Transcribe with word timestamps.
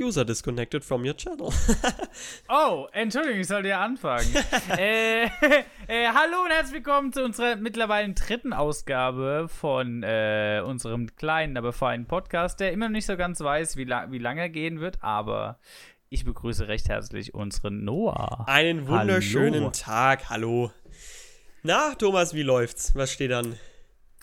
User 0.00 0.24
disconnected 0.24 0.82
from 0.82 1.04
your 1.04 1.14
channel. 1.14 1.52
oh, 2.48 2.86
Entschuldigung, 2.92 3.40
ich 3.40 3.46
sollte 3.46 3.68
ja 3.68 3.82
anfangen. 3.82 4.34
äh, 4.78 5.24
äh, 5.24 5.28
hallo 6.14 6.42
und 6.44 6.50
herzlich 6.50 6.76
willkommen 6.76 7.12
zu 7.12 7.22
unserer 7.22 7.56
mittlerweile 7.56 8.10
dritten 8.14 8.54
Ausgabe 8.54 9.46
von 9.48 10.02
äh, 10.02 10.62
unserem 10.64 11.14
kleinen, 11.16 11.58
aber 11.58 11.74
feinen 11.74 12.06
Podcast, 12.06 12.60
der 12.60 12.72
immer 12.72 12.86
noch 12.86 12.94
nicht 12.94 13.04
so 13.04 13.18
ganz 13.18 13.40
weiß, 13.40 13.76
wie, 13.76 13.84
la 13.84 14.10
wie 14.10 14.18
lange 14.18 14.40
er 14.40 14.48
gehen 14.48 14.80
wird, 14.80 15.02
aber 15.02 15.58
ich 16.08 16.24
begrüße 16.24 16.66
recht 16.66 16.88
herzlich 16.88 17.34
unseren 17.34 17.84
Noah. 17.84 18.48
Einen 18.48 18.88
wunderschönen 18.88 19.60
hallo. 19.60 19.70
Tag, 19.70 20.30
hallo. 20.30 20.70
Na, 21.62 21.94
Thomas, 21.94 22.32
wie 22.32 22.42
läuft's? 22.42 22.94
Was 22.94 23.12
steht 23.12 23.32
an? 23.32 23.54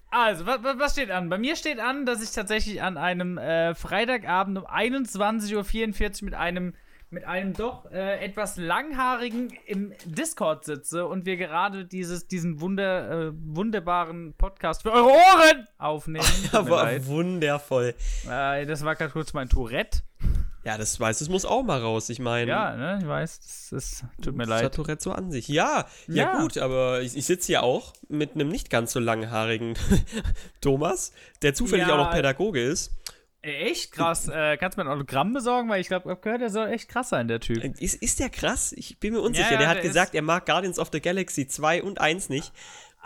Also, 0.09 0.45
was, 0.45 0.59
was 0.63 0.91
steht 0.93 1.11
an? 1.11 1.29
Bei 1.29 1.37
mir 1.37 1.55
steht 1.55 1.79
an, 1.79 2.05
dass 2.05 2.23
ich 2.23 2.31
tatsächlich 2.31 2.81
an 2.81 2.97
einem 2.97 3.37
äh, 3.37 3.75
Freitagabend 3.75 4.57
um 4.57 4.65
21.44 4.65 6.21
Uhr 6.21 6.25
mit 6.25 6.33
einem 6.33 6.73
mit 7.09 7.23
einem 7.23 7.53
doch 7.53 7.89
äh, 7.89 8.19
etwas 8.19 8.57
langhaarigen 8.57 9.53
im 9.65 9.93
Discord 10.05 10.65
sitze 10.65 11.05
und 11.05 11.25
wir 11.25 11.37
gerade 11.37 11.85
dieses, 11.85 12.27
diesen 12.27 12.59
wunder, 12.59 13.27
äh, 13.27 13.31
wunderbaren 13.33 14.33
Podcast 14.33 14.81
für 14.81 14.91
eure 14.91 15.07
Ohren 15.07 15.67
aufnehmen. 15.77 16.25
Aber 16.51 17.05
wundervoll. 17.05 17.93
Äh, 18.29 18.65
das 18.65 18.83
war 18.83 18.95
gerade 18.95 19.11
kurz 19.11 19.33
mein 19.33 19.47
Tourette. 19.47 20.01
Ja, 20.67 20.77
das 20.77 20.99
weiß, 20.99 21.19
das 21.19 21.29
muss 21.29 21.45
auch 21.45 21.63
mal 21.63 21.79
raus. 21.81 22.09
Ich 22.09 22.19
meine. 22.19 22.51
Ja, 22.51 22.75
ne, 22.75 22.99
ich 23.01 23.07
weiß, 23.07 23.39
das 23.39 23.71
ist, 23.71 24.03
tut 24.21 24.35
mir 24.35 24.43
das 24.43 24.49
leid. 24.49 24.63
hat 24.65 24.75
Tourette 24.75 25.01
so 25.01 25.11
an 25.13 25.31
sich. 25.31 25.47
Ja, 25.47 25.85
ja, 26.07 26.33
Ja. 26.33 26.41
gut, 26.41 26.57
aber 26.57 27.01
ich, 27.01 27.15
ich 27.15 27.25
sitze 27.25 27.47
hier 27.47 27.63
auch 27.63 27.93
mit 28.09 28.35
einem 28.35 28.49
nicht 28.49 28.69
ganz 28.69 28.91
so 28.91 28.99
langhaarigen 28.99 29.75
Thomas, 30.61 31.11
der 31.41 31.53
zufällig 31.53 31.87
Ja. 31.87 31.93
auch 31.93 31.97
noch 31.97 32.11
Pädagoge 32.11 32.61
ist. 32.61 32.91
Äh, 33.41 33.69
Echt 33.69 33.91
krass. 33.93 34.27
äh, 34.27 34.57
kannst 34.57 34.77
du 34.77 34.83
mir 34.83 34.89
ein 34.89 34.93
Autogramm 34.93 35.31
besorgen? 35.31 35.69
Weil 35.69 35.79
ich 35.79 35.87
glaube, 35.87 36.09
ich 36.09 36.11
hab 36.11 36.21
gehört, 36.21 36.41
der 36.41 36.49
soll 36.49 36.67
echt 36.67 36.89
krass 36.89 37.09
sein, 37.09 37.27
der 37.27 37.39
Typ. 37.39 37.63
Ist, 37.79 37.95
ist 38.01 38.19
der 38.19 38.29
krass? 38.29 38.73
Ich 38.73 38.99
bin 38.99 39.13
mir 39.13 39.21
unsicher. 39.21 39.51
ja, 39.53 39.57
der 39.59 39.67
hat 39.69 39.77
der 39.77 39.83
gesagt, 39.83 40.09
ist- 40.09 40.15
er 40.15 40.21
mag 40.21 40.45
Guardians 40.45 40.79
of 40.79 40.89
the 40.91 40.99
Galaxy 40.99 41.47
2 41.47 41.83
und 41.83 42.01
1 42.01 42.29
nicht. 42.29 42.51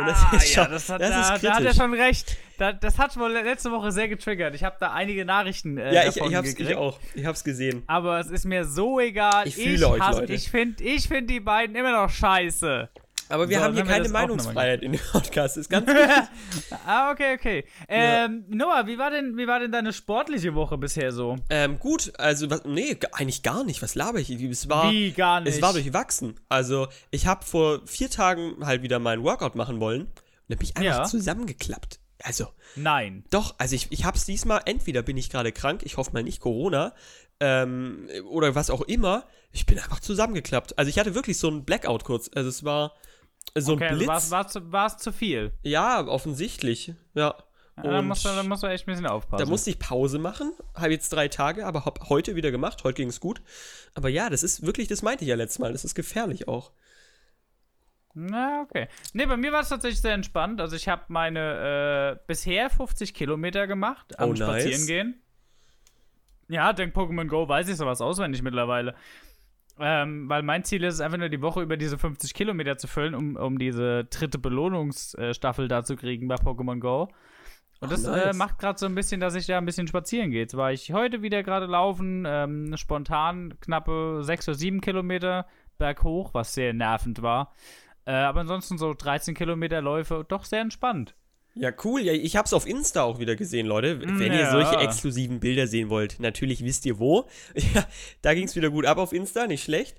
Und 0.02 0.10
ah, 0.10 0.36
ist 0.36 0.56
ja, 0.56 0.64
schon- 0.64 0.72
das 0.74 0.90
hat, 0.90 1.02
das 1.02 1.10
da, 1.10 1.36
ist 1.36 1.44
da 1.44 1.54
hat 1.56 1.64
er 1.64 1.74
schon 1.74 1.94
recht. 1.94 2.38
Da, 2.58 2.74
das 2.74 2.98
hat 3.00 3.18
wohl 3.18 3.32
letzte 3.32 3.72
Woche 3.72 3.92
sehr 3.92 4.08
getriggert. 4.08 4.54
Ich 4.56 4.64
habe 4.64 4.76
da 4.80 4.92
einige 4.94 5.26
Nachrichten 5.26 5.78
äh, 5.78 5.94
Ja, 5.94 6.02
ich, 6.08 6.14
davon 6.16 6.30
ich, 6.32 6.36
hab's, 6.38 6.50
gekriegt. 6.50 6.70
ich 6.70 6.76
auch. 6.76 7.00
Ich 7.16 7.26
hab's 7.26 7.44
gesehen. 7.44 7.84
Aber 7.88 8.20
es 8.20 8.28
ist 8.28 8.46
mir 8.46 8.66
so 8.66 9.00
egal. 9.00 9.48
Ich 9.48 9.56
fühle 9.56 9.88
euch, 9.90 10.02
hasse- 10.02 10.22
Leute. 10.22 10.34
Ich 10.34 10.50
finde 10.52 10.84
ich 10.84 11.08
find 11.08 11.30
die 11.30 11.40
beiden 11.40 11.76
immer 11.76 11.92
noch 12.04 12.10
scheiße. 12.10 12.90
Aber 13.30 13.48
wir 13.50 13.58
So, 13.60 13.64
haben 13.64 13.74
hier 13.76 13.86
keine 13.86 14.10
Meinungsfreiheit 14.10 14.84
in 14.84 14.92
dem 14.92 15.02
Podcast. 15.12 15.56
Ist 15.58 15.70
ganz 15.70 15.88
wichtig. 15.88 16.78
ah, 16.86 17.12
okay, 17.12 17.36
okay. 17.36 17.66
Ähm, 17.88 18.44
Noah, 18.50 18.88
wie 18.88 18.98
war, 18.98 19.10
denn, 19.10 19.38
wie 19.38 19.48
war 19.48 19.60
denn 19.60 19.72
deine 19.72 19.94
sportliche 19.94 20.54
Woche 20.54 20.78
bisher 20.78 21.12
so? 21.12 21.38
ähm, 21.50 21.80
gut, 21.80 22.12
also, 22.18 22.50
was, 22.50 22.66
nee, 22.66 22.98
eigentlich 23.14 23.42
gar 23.44 23.64
nicht. 23.64 23.82
Was 23.82 23.96
laber 23.96 24.20
ich? 24.20 24.30
Es 24.30 24.68
war, 24.70 24.92
Wie 24.92 25.12
gar 25.12 25.40
nicht? 25.42 25.56
Es 25.56 25.62
war 25.62 25.72
durchwachsen. 25.74 26.40
Also, 26.50 26.88
ich 27.10 27.28
habe 27.28 27.46
vor 27.46 27.82
vier 27.88 28.10
Tagen 28.10 28.66
halt 28.66 28.82
wieder 28.84 29.00
meinen 29.00 29.24
Workout 29.24 29.56
machen 29.56 29.80
wollen. 29.80 30.02
Und 30.02 30.12
dann 30.50 30.58
bin 30.58 30.68
ich 30.68 30.78
einfach 30.78 31.00
Ja. 31.00 31.04
zusammengeklappt. 31.06 32.00
Also, 32.24 32.48
Nein. 32.76 33.24
doch, 33.32 33.56
also 33.58 33.76
ich, 33.76 33.88
ich 33.92 34.06
hab's 34.06 34.26
diesmal, 34.26 34.62
entweder 34.66 35.02
bin 35.02 35.18
ich 35.18 35.30
gerade 35.32 35.52
krank, 35.52 35.82
ich 35.86 35.98
hoffe 35.98 36.12
mal 36.14 36.22
nicht 36.22 36.40
Corona, 36.40 36.94
ähm, 37.40 38.08
oder 38.30 38.54
was 38.54 38.70
auch 38.70 38.82
immer. 38.82 39.26
Ich 39.52 39.66
bin 39.66 39.80
einfach 39.80 40.00
zusammengeklappt. 40.02 40.78
Also, 40.78 40.90
ich 40.90 41.00
hatte 41.00 41.16
wirklich 41.16 41.38
so 41.40 41.48
einen 41.48 41.64
Blackout 41.66 42.04
kurz. 42.04 42.30
Also, 42.36 42.50
es 42.50 42.64
war 42.64 42.94
so 43.58 43.74
ein 43.74 43.76
Okay, 43.78 43.86
also 43.88 43.98
Blitz. 43.98 44.32
war's, 44.32 44.52
zu- 44.54 44.72
war's 44.72 44.98
zu 44.98 45.12
viel. 45.12 45.52
Ja, 45.64 46.06
offensichtlich. 46.08 46.94
Ja. 47.14 47.36
Ja, 47.78 47.84
da, 47.90 48.02
musst 48.02 48.26
du, 48.26 48.30
da 48.30 48.44
musst 48.44 48.62
du 48.64 48.68
echt 48.68 48.86
ein 48.88 48.92
bisschen 48.92 49.08
aufpassen. 49.08 49.44
da 49.44 49.50
musste 49.50 49.70
ich 49.70 49.80
Pause 49.80 50.20
machen. 50.20 50.52
Habe 50.76 50.92
jetzt 50.92 51.10
drei 51.14 51.30
Tage, 51.30 51.66
aber 51.66 51.86
hab 51.86 52.10
heute 52.10 52.36
wieder 52.36 52.52
gemacht. 52.52 52.84
Heute 52.84 52.96
ging 53.02 53.08
es 53.10 53.20
gut. 53.20 53.42
Aber 53.96 54.10
ja, 54.10 54.30
das 54.30 54.44
ist 54.44 54.66
wirklich, 54.66 54.88
das 54.88 55.02
meinte 55.02 55.24
ich 55.24 55.30
ja 55.30 55.36
letztes 55.36 55.60
Mal. 55.60 55.72
Das 55.72 55.84
ist 55.86 55.96
gefährlich 55.96 56.48
auch. 56.48 56.72
Na, 58.14 58.62
okay. 58.62 58.88
Ne, 59.14 59.26
bei 59.26 59.38
mir 59.38 59.52
war 59.54 59.62
es 59.62 59.70
tatsächlich 59.70 60.02
sehr 60.02 60.14
entspannt. 60.14 60.60
Also 60.60 60.76
ich 60.76 60.90
habe 60.90 61.04
meine 61.08 62.18
äh, 62.20 62.24
bisher 62.28 62.70
50 62.70 63.14
Kilometer 63.14 63.68
gemacht 63.68 64.20
am 64.20 64.30
Oh, 64.30 64.34
nice. 64.34 64.64
Spazierengehen. 64.64 65.22
Ja, 66.50 66.74
dank 66.74 66.94
Pokémon 66.96 67.28
Go 67.28 67.48
weiß 67.48 67.70
ich 67.70 67.78
sowas 67.78 68.02
auswendig 68.02 68.42
mittlerweile. 68.42 68.96
Ähm, 69.80 70.30
weil 70.30 70.44
mein 70.44 70.64
Ziel 70.64 70.84
ist 70.84 70.96
es 70.96 71.02
einfach 71.02 71.18
nur 71.18 71.30
die 71.30 71.42
Woche 71.42 71.62
über 71.62 71.78
diese 71.78 71.98
50 71.98 72.34
Kilometer 72.34 72.78
zu 72.78 72.88
füllen, 72.88 73.16
um, 73.16 73.36
um 73.36 73.58
diese 73.58 74.06
dritte 74.06 74.38
Belohnungsstaffel 74.38 75.68
da 75.68 75.84
zu 75.84 75.96
kriegen 75.96 76.28
bei 76.28 76.36
Pokémon 76.36 76.80
Go. 76.80 77.10
Und 77.80 77.88
Ach, 77.88 77.90
das 77.90 78.04
äh, 78.04 78.12
nice. 78.12 78.38
macht 78.38 78.60
gerade 78.60 78.78
so 78.78 78.86
ein 78.86 78.94
bisschen, 78.94 79.20
dass 79.20 79.34
ich 79.34 79.48
da 79.48 79.58
ein 79.58 79.66
bisschen 79.66 79.88
spazieren 79.88 80.30
gehe. 80.30 80.42
Jetzt 80.42 80.56
war 80.56 80.72
ich 80.72 80.94
heute 80.94 81.24
wieder 81.24 81.42
gerade 81.42 81.66
laufen, 81.66 82.26
ähm, 82.28 82.78
spontan 82.78 83.56
knappe 83.60 84.20
6 84.22 84.50
oder 84.50 84.58
7 84.58 84.82
Kilometer 84.82 85.48
berghoch, 85.80 86.34
was 86.34 86.54
sehr 86.54 86.74
nervend 86.74 87.24
war. 87.24 87.54
Äh, 88.06 88.14
aber 88.14 88.42
ansonsten 88.42 88.78
so 88.78 88.94
13 88.94 89.34
Kilometer 89.34 89.82
Läufe, 89.82 90.26
doch 90.28 90.46
sehr 90.46 90.62
entspannt. 90.62 91.16
Ja, 91.56 91.72
cool. 91.84 92.02
Ja, 92.02 92.14
ich 92.14 92.36
hab's 92.38 92.54
auf 92.54 92.66
Insta 92.66 93.04
auch 93.04 93.20
wieder 93.20 93.36
gesehen, 93.36 93.68
Leute. 93.68 94.00
Wenn 94.02 94.32
ihr 94.32 94.40
Ja. 94.40 94.52
solche 94.52 94.78
exklusiven 94.78 95.40
Bilder 95.42 95.68
sehen 95.68 95.90
wollt, 95.90 96.20
natürlich 96.20 96.64
wisst 96.64 96.86
ihr 96.86 96.98
wo. 97.00 97.28
Ja, 97.74 97.86
da 98.22 98.34
ging's 98.34 98.56
wieder 98.56 98.70
gut 98.70 98.86
ab 98.86 98.98
auf 98.98 99.12
Insta, 99.12 99.48
nicht 99.48 99.64
schlecht. 99.64 99.98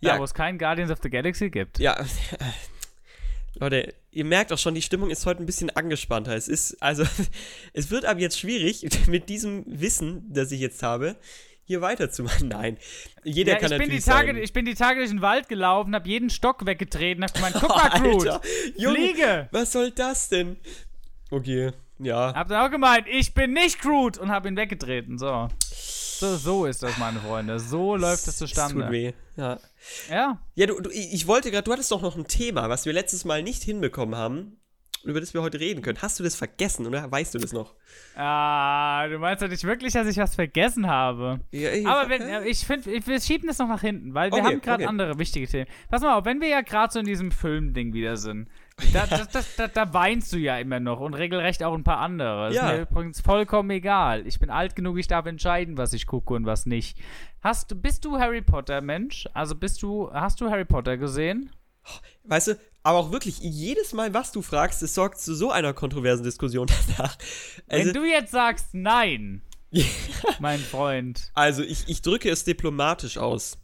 Ja, 0.00 0.18
wo 0.18 0.24
es 0.24 0.34
kein 0.34 0.58
Guardians 0.58 0.90
of 0.90 0.98
the 1.02 1.08
Galaxy 1.10 1.48
gibt. 1.50 1.78
ja. 1.78 1.96
Leute, 3.54 3.94
ihr 4.10 4.24
merkt 4.24 4.50
auch 4.52 4.58
schon, 4.58 4.74
die 4.74 4.82
Stimmung 4.82 5.10
ist 5.10 5.26
heute 5.26 5.42
ein 5.42 5.46
bisschen 5.46 5.68
angespannter. 5.70 6.34
Es 6.34 6.48
ist, 6.48 6.82
also, 6.82 7.04
es 7.74 7.90
wird 7.90 8.04
ab 8.06 8.18
jetzt 8.18 8.38
schwierig, 8.38 8.86
mit 9.06 9.28
diesem 9.28 9.64
Wissen, 9.66 10.24
das 10.32 10.52
ich 10.52 10.60
jetzt 10.60 10.82
habe, 10.82 11.16
hier 11.64 11.80
weiterzumachen. 11.80 12.48
Nein, 12.48 12.76
jeder 13.24 13.52
Ja, 13.54 13.58
kann 13.58 13.72
ich, 13.72 13.78
bin 13.78 13.88
die 13.88 13.96
natürlich 13.96 14.04
Tage, 14.04 14.32
sein. 14.34 14.42
ich 14.42 14.52
bin 14.52 14.64
die 14.64 14.74
Tage 14.74 14.98
durch 15.00 15.10
den 15.10 15.22
Wald 15.22 15.48
gelaufen, 15.48 15.94
hab 15.94 16.06
jeden 16.06 16.30
Stock 16.30 16.66
weggetreten, 16.66 17.22
hab 17.24 17.34
gemeint, 17.34 17.56
guck 17.58 17.68
mal, 17.76 17.88
Groot, 17.90 18.40
Junge, 18.76 18.96
Fliege. 18.96 19.48
was 19.52 19.72
soll 19.72 19.90
das 19.90 20.28
denn? 20.28 20.56
Okay, 21.30 21.70
ja. 21.98 22.34
Hab 22.34 22.48
dann 22.48 22.66
auch 22.66 22.70
gemeint, 22.70 23.06
ich 23.08 23.32
bin 23.34 23.52
nicht 23.52 23.80
Groot 23.80 24.18
und 24.18 24.30
hab 24.30 24.44
ihn 24.46 24.56
weggetreten. 24.56 25.18
So. 25.18 25.48
So, 25.60 26.36
so 26.36 26.66
ist 26.66 26.82
das, 26.82 26.98
meine 26.98 27.18
Freunde. 27.20 27.58
So 27.58 27.96
läuft 27.96 28.22
es 28.22 28.28
Es 28.28 28.38
tut 28.38 28.48
zustande. 28.48 28.90
weh, 28.90 29.12
ja. 29.36 29.58
Ja. 30.10 30.38
Ja, 30.54 30.66
du, 30.66 30.80
du, 30.80 30.90
ich 30.90 31.26
wollte 31.26 31.50
gerade, 31.50 31.64
du 31.64 31.72
hattest 31.72 31.90
doch 31.90 32.02
noch 32.02 32.16
ein 32.16 32.26
Thema, 32.28 32.68
was 32.68 32.86
wir 32.86 32.92
letztes 32.92 33.24
Mal 33.24 33.42
nicht 33.42 33.62
hinbekommen 33.62 34.14
haben, 34.16 34.56
über 35.04 35.20
das 35.20 35.34
wir 35.34 35.42
heute 35.42 35.58
reden 35.60 35.82
können. 35.82 35.98
Hast 36.00 36.18
du 36.20 36.24
das 36.24 36.34
vergessen 36.36 36.86
oder 36.86 37.10
weißt 37.10 37.34
du 37.34 37.38
das 37.38 37.52
noch? 37.52 37.74
Ah, 38.14 39.06
du 39.08 39.18
meinst 39.18 39.42
doch 39.42 39.48
nicht 39.48 39.64
wirklich, 39.64 39.92
dass 39.92 40.06
ich 40.06 40.16
was 40.16 40.34
vergessen 40.34 40.86
habe. 40.86 41.40
Ja, 41.50 41.70
ich- 41.72 41.86
Aber 41.86 42.08
wenn, 42.08 42.22
äh, 42.22 42.44
ich 42.46 42.66
finde, 42.66 42.86
wir 43.06 43.20
schieben 43.20 43.48
das 43.48 43.58
noch 43.58 43.68
nach 43.68 43.80
hinten, 43.80 44.14
weil 44.14 44.30
wir 44.30 44.38
Okay, 44.38 44.46
haben 44.46 44.60
gerade 44.60 44.82
okay. 44.84 44.88
andere 44.88 45.18
wichtige 45.18 45.46
Themen. 45.48 45.66
Pass 45.90 46.02
mal 46.02 46.16
auf, 46.18 46.24
wenn 46.24 46.40
wir 46.40 46.48
ja 46.48 46.60
gerade 46.60 46.92
so 46.92 46.98
in 47.00 47.06
diesem 47.06 47.30
Film-Ding 47.32 47.92
wieder 47.94 48.16
sind, 48.16 48.48
da, 48.92 49.06
das, 49.10 49.28
das, 49.28 49.56
da, 49.56 49.68
da 49.68 49.92
weinst 49.92 50.32
du 50.32 50.38
ja 50.38 50.58
immer 50.58 50.80
noch 50.80 51.00
und 51.00 51.14
regelrecht 51.14 51.62
auch 51.64 51.74
ein 51.74 51.84
paar 51.84 51.98
andere. 51.98 52.48
Das 52.48 52.56
Ja. 52.56 52.70
ist 52.70 52.76
mir 52.76 52.82
übrigens 52.90 53.20
vollkommen 53.20 53.70
egal. 53.70 54.26
Ich 54.26 54.38
bin 54.38 54.50
alt 54.50 54.76
genug, 54.76 54.98
ich 54.98 55.08
darf 55.08 55.26
entscheiden, 55.26 55.76
was 55.76 55.92
ich 55.92 56.06
gucke 56.06 56.34
und 56.34 56.46
was 56.46 56.66
nicht. 56.66 56.98
Hast 57.40 57.82
bist 57.82 58.04
du 58.04 58.18
Harry 58.18 58.40
Potter 58.42 58.80
Mensch? 58.80 59.28
Also 59.34 59.54
bist 59.56 59.82
du, 59.82 60.10
hast 60.12 60.40
du 60.40 60.48
Harry 60.50 60.64
Potter 60.64 60.96
gesehen? 60.96 61.50
Weißt 62.24 62.48
du, 62.48 62.54
aber 62.82 62.98
auch 62.98 63.12
wirklich, 63.12 63.38
jedes 63.40 63.92
Mal, 63.92 64.12
was 64.14 64.32
du 64.32 64.42
fragst, 64.42 64.82
es 64.82 64.94
sorgt 64.94 65.18
zu 65.20 65.34
so 65.34 65.50
einer 65.50 65.72
kontroversen 65.72 66.24
Diskussion 66.24 66.66
danach. 66.96 67.16
Also, 67.68 67.86
wenn 67.86 67.94
du 67.94 68.04
jetzt 68.08 68.32
sagst 68.32 68.68
nein, 68.72 69.42
mein 70.40 70.58
Freund. 70.60 71.30
also 71.34 71.62
ich, 71.62 71.88
ich 71.88 72.02
drücke 72.02 72.28
es 72.30 72.44
diplomatisch 72.44 73.18
aus. 73.18 73.58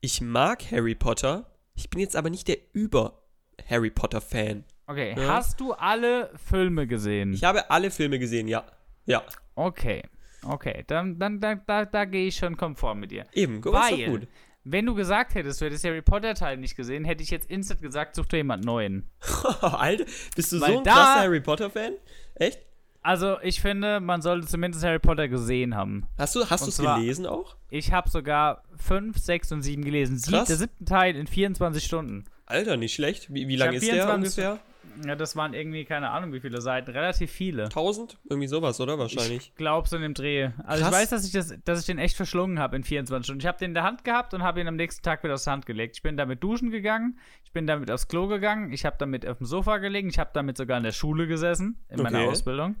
Ich 0.00 0.20
mag 0.20 0.62
Harry 0.70 0.94
Potter, 0.94 1.50
ich 1.74 1.88
bin 1.90 2.00
jetzt 2.00 2.16
aber 2.16 2.30
nicht 2.30 2.48
der 2.48 2.58
Über-Harry 2.72 3.90
Potter-Fan. 3.90 4.64
Okay, 4.86 5.14
Ja. 5.18 5.34
hast 5.34 5.58
du 5.60 5.72
alle 5.72 6.30
Filme 6.48 6.86
gesehen? 6.86 7.32
Ich 7.32 7.42
habe 7.44 7.70
alle 7.70 7.90
Filme 7.90 8.18
gesehen, 8.18 8.46
ja. 8.48 8.64
Ja, 9.06 9.22
Okay, 9.54 10.02
okay, 10.42 10.84
dann, 10.86 11.18
dann 11.18 11.40
da, 11.40 11.54
da, 11.54 11.84
da 11.86 12.04
gehe 12.04 12.26
ich 12.28 12.36
schon 12.36 12.56
konform 12.56 13.00
mit 13.00 13.10
dir. 13.10 13.24
eben, 13.32 13.60
guck 13.62 13.72
mal, 13.72 13.96
gut. 14.06 14.28
Wenn 14.68 14.84
du 14.84 14.94
gesagt 14.94 15.34
hättest, 15.34 15.60
du 15.60 15.66
hättest 15.66 15.84
Harry 15.84 16.02
Potter 16.02 16.34
Teil 16.34 16.56
nicht 16.56 16.76
gesehen, 16.76 17.04
hätte 17.04 17.22
ich 17.22 17.30
jetzt 17.30 17.48
instant 17.48 17.80
gesagt, 17.80 18.16
such 18.16 18.26
dir 18.26 18.38
jemand 18.38 18.64
neuen. 18.64 19.08
Alter, 19.60 20.04
bist 20.34 20.52
du 20.52 20.60
Weil 20.60 20.72
so 20.72 20.78
ein 20.78 20.84
da- 20.84 20.92
krasser 20.92 21.20
Harry 21.20 21.40
Potter-Fan? 21.40 21.92
Echt? 22.34 22.60
Also, 23.02 23.36
ich 23.42 23.60
finde, 23.60 24.00
man 24.00 24.20
sollte 24.20 24.48
zumindest 24.48 24.82
Harry 24.84 24.98
Potter 24.98 25.28
gesehen 25.28 25.76
haben. 25.76 26.08
Hast 26.18 26.34
du 26.34 26.44
hast 26.50 26.62
Und 26.62 26.76
du 26.76 26.82
es 26.82 26.96
gelesen 26.96 27.24
auch? 27.26 27.54
Ich 27.70 27.92
habe 27.92 28.10
sogar 28.10 28.64
5, 28.78 29.16
6 29.16 29.52
und 29.52 29.62
7 29.62 29.84
gelesen. 29.84 30.18
Sie, 30.18 30.32
Krass. 30.32 30.48
der 30.48 30.56
siebte 30.56 30.84
Teil 30.84 31.14
in 31.14 31.28
24 31.28 31.84
Stunden. 31.84 32.24
Alter, 32.46 32.76
nicht 32.76 32.94
schlecht. 32.94 33.32
Wie, 33.32 33.46
wie 33.46 33.52
Ich 33.54 33.58
lang 33.60 33.68
hab 33.68 33.74
ist 33.76 33.86
der 33.86 33.94
24 33.94 34.44
ungefähr? 34.44 34.58
Ja, 35.04 35.14
das 35.14 35.36
waren 35.36 35.52
irgendwie, 35.54 35.84
keine 35.84 36.10
Ahnung, 36.10 36.32
wie 36.32 36.40
viele 36.40 36.60
Seiten. 36.60 36.90
Relativ 36.90 37.30
viele. 37.30 37.64
1000? 37.64 38.18
Irgendwie 38.28 38.48
sowas, 38.48 38.80
oder? 38.80 38.98
Wahrscheinlich. 38.98 39.48
Ich 39.48 39.54
glaube 39.54 39.88
so 39.88 39.96
in 39.96 40.02
dem 40.02 40.14
Dreh. 40.14 40.50
Also 40.64 40.82
Krass. 40.84 40.92
ich 40.94 41.00
weiß, 41.00 41.10
dass 41.10 41.26
ich, 41.26 41.32
das, 41.32 41.54
dass 41.64 41.80
ich 41.80 41.86
den 41.86 41.98
echt 41.98 42.16
verschlungen 42.16 42.58
habe 42.58 42.76
in 42.76 42.82
24 42.84 43.26
Stunden. 43.26 43.40
Ich 43.40 43.46
habe 43.46 43.58
den 43.58 43.70
in 43.70 43.74
der 43.74 43.82
Hand 43.82 44.04
gehabt 44.04 44.32
und 44.34 44.42
habe 44.42 44.60
ihn 44.60 44.68
am 44.68 44.76
nächsten 44.76 45.02
Tag 45.02 45.22
wieder 45.22 45.34
aus 45.34 45.44
der 45.44 45.52
Hand 45.52 45.66
gelegt. 45.66 45.96
Ich 45.96 46.02
bin 46.02 46.16
damit 46.16 46.42
duschen 46.42 46.70
gegangen, 46.70 47.18
ich 47.44 47.52
bin 47.52 47.66
damit 47.66 47.90
aufs 47.90 48.08
Klo 48.08 48.26
gegangen, 48.26 48.72
ich 48.72 48.84
habe 48.86 48.96
damit 48.98 49.26
auf 49.26 49.38
dem 49.38 49.46
Sofa 49.46 49.78
gelegen, 49.78 50.08
ich 50.08 50.18
habe 50.18 50.30
damit 50.32 50.56
sogar 50.56 50.78
in 50.78 50.84
der 50.84 50.92
Schule 50.92 51.26
gesessen, 51.26 51.78
in 51.88 52.02
meiner 52.02 52.20
Okay. 52.20 52.28
Ausbildung. 52.28 52.76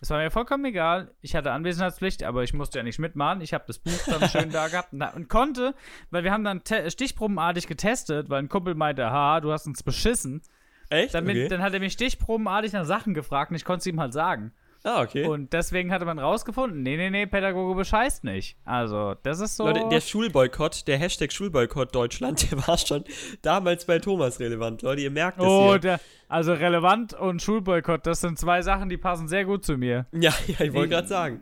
Es 0.00 0.10
war 0.10 0.18
mir 0.18 0.30
vollkommen 0.30 0.64
egal. 0.66 1.12
Ich 1.22 1.34
hatte 1.34 1.52
Anwesenheitspflicht, 1.52 2.24
aber 2.24 2.42
ich 2.42 2.52
musste 2.52 2.78
ja 2.78 2.82
nicht 2.82 2.98
mitmachen. 2.98 3.40
Ich 3.40 3.54
habe 3.54 3.64
das 3.66 3.78
Buch 3.78 3.92
dann 4.06 4.28
schön 4.28 4.50
da 4.50 4.68
gehabt 4.68 4.92
und, 4.92 5.00
und 5.02 5.28
konnte, 5.28 5.74
weil 6.10 6.24
wir 6.24 6.32
haben 6.32 6.44
dann 6.44 6.60
stichprobenartig 6.88 7.66
getestet, 7.66 8.28
weil 8.28 8.42
ein 8.42 8.48
Kumpel 8.48 8.74
meinte, 8.74 9.10
ha, 9.10 9.40
du 9.40 9.50
hast 9.52 9.66
uns 9.66 9.82
beschissen. 9.82 10.42
Echt? 10.90 11.14
Damit, 11.14 11.36
okay. 11.36 11.48
Dann 11.48 11.62
hat 11.62 11.72
er 11.74 11.80
mich 11.80 11.92
stichprobenartig 11.92 12.72
nach 12.72 12.84
Sachen 12.84 13.14
gefragt 13.14 13.50
und 13.50 13.56
ich 13.56 13.64
konnte 13.64 13.80
es 13.80 13.86
ihm 13.86 14.00
halt 14.00 14.12
sagen. 14.12 14.52
ah, 14.84 15.00
okay. 15.02 15.26
Und 15.26 15.52
deswegen 15.54 15.90
hatte 15.92 16.04
man 16.04 16.18
rausgefunden, 16.18 16.82
nee, 16.82 16.96
nee, 16.96 17.08
nee, 17.10 17.26
Pädagoge 17.26 17.74
bescheißt 17.74 18.22
nicht. 18.24 18.58
Also, 18.66 19.14
das 19.22 19.40
ist 19.40 19.56
so. 19.56 19.66
Leute, 19.66 19.88
der 19.90 20.00
Schulboykott, 20.02 20.86
der 20.86 20.98
Hashtag 20.98 21.32
Schulboykott 21.32 21.94
Deutschland, 21.94 22.50
der 22.50 22.66
war 22.68 22.76
schon 22.76 23.04
damals 23.42 23.86
bei 23.86 23.98
Thomas 23.98 24.40
relevant. 24.40 24.82
Leute, 24.82 25.00
ihr 25.02 25.10
merkt 25.10 25.38
es 25.38 25.44
oh, 25.46 25.70
hier. 25.70 25.78
der, 25.78 26.00
also 26.28 26.52
relevant 26.52 27.14
und 27.14 27.40
Schulboykott, 27.40 28.06
das 28.06 28.20
sind 28.20 28.38
zwei 28.38 28.60
Sachen, 28.62 28.88
die 28.90 28.98
passen 28.98 29.26
sehr 29.28 29.44
gut 29.46 29.64
zu 29.64 29.76
mir. 29.78 30.06
Ja, 30.12 30.34
ja, 30.46 30.60
ich 30.66 30.72
wollte 30.74 30.90
gerade 30.90 31.08
sagen. 31.08 31.40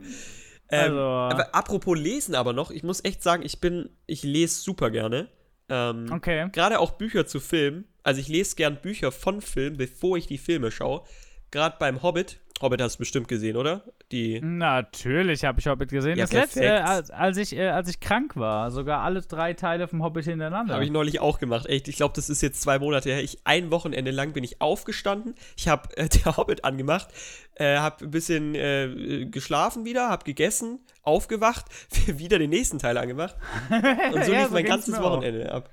Ähm, 0.69 0.91
Also- 0.91 0.99
aber 1.01 1.53
apropos 1.53 1.97
Lesen 1.99 2.35
aber 2.35 2.53
noch, 2.53 2.71
ich 2.71 2.83
muss 2.83 3.03
echt 3.03 3.21
sagen, 3.21 3.43
ich 3.43 3.59
bin, 3.59 3.89
ich 4.07 4.23
lese 4.23 4.61
super 4.61 4.89
gerne. 4.89 5.27
Ähm, 5.69 6.05
Okay. 6.11 6.47
Gerade 6.53 6.79
auch 6.79 6.91
Bücher 6.91 7.25
zu 7.27 7.39
Filmen. 7.41 7.85
Also 8.03 8.19
ich 8.21 8.27
lese 8.27 8.55
gern 8.55 8.77
Bücher 8.81 9.11
von 9.11 9.41
Filmen, 9.41 9.77
bevor 9.77 10.17
ich 10.17 10.27
die 10.27 10.37
Filme 10.37 10.71
schaue. 10.71 11.03
Gerade 11.51 11.75
beim 11.79 12.01
Hobbit. 12.03 12.39
Hobbit 12.61 12.81
hast 12.81 12.95
du 12.95 12.99
bestimmt 12.99 13.27
gesehen, 13.27 13.57
oder? 13.57 13.83
Die. 14.11 14.39
Natürlich 14.41 15.43
habe 15.43 15.59
ich 15.59 15.67
Hobbit 15.67 15.89
gesehen. 15.89 16.17
Ja, 16.17 16.23
das 16.23 16.31
letzte, 16.31 16.61
perfekt. 16.61 16.79
äh, 16.79 16.89
als, 16.89 17.11
als, 17.11 17.37
ich, 17.37 17.55
äh, 17.55 17.67
als 17.69 17.89
ich 17.89 17.99
krank 17.99 18.35
war, 18.37 18.71
sogar 18.71 19.01
alle 19.01 19.21
drei 19.21 19.53
Teile 19.53 19.87
vom 19.87 20.01
Hobbit 20.03 20.25
hintereinander. 20.25 20.75
Habe 20.75 20.85
ich 20.85 20.91
neulich 20.91 21.19
auch 21.19 21.39
gemacht. 21.39 21.65
Echt, 21.65 21.87
ich 21.87 21.97
glaube, 21.97 22.13
das 22.15 22.29
ist 22.29 22.41
jetzt 22.41 22.61
zwei 22.61 22.79
Monate 22.79 23.09
her. 23.09 23.21
Ich, 23.23 23.39
ein 23.43 23.69
Wochenende 23.71 24.11
lang 24.11 24.33
bin 24.33 24.43
ich 24.43 24.61
aufgestanden. 24.61 25.35
Ich 25.57 25.67
habe 25.67 25.95
äh, 25.97 26.07
der 26.25 26.37
Hobbit 26.37 26.63
angemacht, 26.63 27.09
äh, 27.55 27.77
habe 27.77 28.05
ein 28.05 28.11
bisschen 28.11 28.55
äh, 28.55 29.25
geschlafen 29.29 29.83
wieder, 29.83 30.09
habe 30.09 30.23
gegessen, 30.23 30.79
aufgewacht, 31.01 31.65
wieder 32.07 32.39
den 32.39 32.49
nächsten 32.51 32.79
Teil 32.79 32.97
angemacht. 32.97 33.35
Und 34.13 34.23
so 34.25 34.31
Ja, 34.31 34.39
lief 34.39 34.47
so 34.47 34.53
mein 34.53 34.65
ganzes. 34.65 34.99
Wochenende 35.01 35.51
ab. 35.51 35.69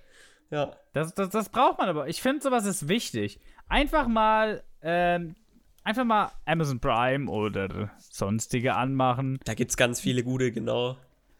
Ja. 0.50 0.72
Das, 0.92 1.14
das, 1.14 1.30
das 1.30 1.48
braucht 1.48 1.78
man 1.78 1.88
aber. 1.88 2.08
Ich 2.08 2.20
finde, 2.22 2.42
sowas 2.42 2.66
ist 2.66 2.88
wichtig. 2.88 3.38
Einfach 3.68 4.08
mal, 4.08 4.62
ähm, 4.82 5.34
einfach 5.84 6.04
mal 6.04 6.30
Amazon 6.44 6.80
Prime 6.80 7.30
oder 7.30 7.90
sonstige 7.98 8.74
anmachen. 8.74 9.38
Da 9.44 9.54
gibt 9.54 9.70
es 9.70 9.76
ganz 9.76 10.00
viele 10.00 10.22
gute, 10.22 10.50
genau. 10.52 10.96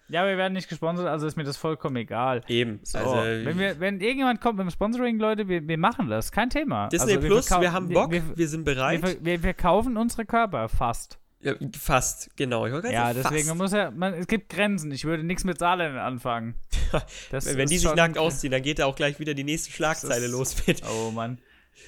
Ja, 0.08 0.26
wir 0.26 0.36
werden 0.36 0.54
nicht 0.54 0.68
gesponsert, 0.68 1.06
also 1.06 1.24
ist 1.28 1.36
mir 1.36 1.44
das 1.44 1.56
vollkommen 1.56 1.94
egal. 1.94 2.42
Eben. 2.48 2.80
So, 2.82 2.98
also, 2.98 3.14
wenn, 3.14 3.58
wir, 3.60 3.78
wenn 3.78 4.00
irgendjemand 4.00 4.40
kommt 4.40 4.58
mit 4.58 4.66
dem 4.66 4.70
Sponsoring, 4.70 5.20
Leute, 5.20 5.46
wir, 5.46 5.66
wir 5.68 5.78
machen 5.78 6.08
das. 6.08 6.32
Kein 6.32 6.50
Thema. 6.50 6.88
Disney 6.88 7.14
also, 7.14 7.28
Plus, 7.28 7.46
verkau- 7.46 7.60
wir 7.60 7.72
haben 7.72 7.88
Bock, 7.88 8.10
Wir, 8.10 8.36
wir, 8.36 8.48
sind 8.48 8.66
wir, 8.66 8.74
bereit. 8.74 9.02
wir, 9.04 9.24
wir, 9.24 9.42
wir 9.44 9.54
kaufen 9.54 9.96
unsere 9.96 10.24
Körper 10.26 10.68
fast. 10.68 11.19
Ja, 11.42 11.54
fast, 11.78 12.36
genau. 12.36 12.66
Ja, 12.66 12.80
sagen, 12.82 13.14
deswegen, 13.16 13.48
man 13.48 13.58
fast. 13.58 13.58
muss 13.58 13.72
ja, 13.72 13.90
man, 13.90 14.14
es 14.14 14.26
gibt 14.26 14.48
Grenzen. 14.50 14.92
Ich 14.92 15.04
würde 15.04 15.22
nichts 15.24 15.44
mit 15.44 15.58
Saarländern 15.58 16.00
anfangen. 16.04 16.54
Wenn, 17.30 17.68
die 17.68 17.78
sich 17.78 17.94
nackt 17.94 18.18
ausziehen, 18.18 18.50
dann 18.50 18.62
geht 18.62 18.78
da 18.78 18.86
auch 18.86 18.96
gleich 18.96 19.18
wieder 19.20 19.34
die 19.34 19.44
nächste 19.44 19.70
Schlagzeile 19.70 20.26
ist- 20.26 20.32
los 20.32 20.56
mit. 20.66 20.82
Oh 20.88 21.10
Mann. 21.10 21.38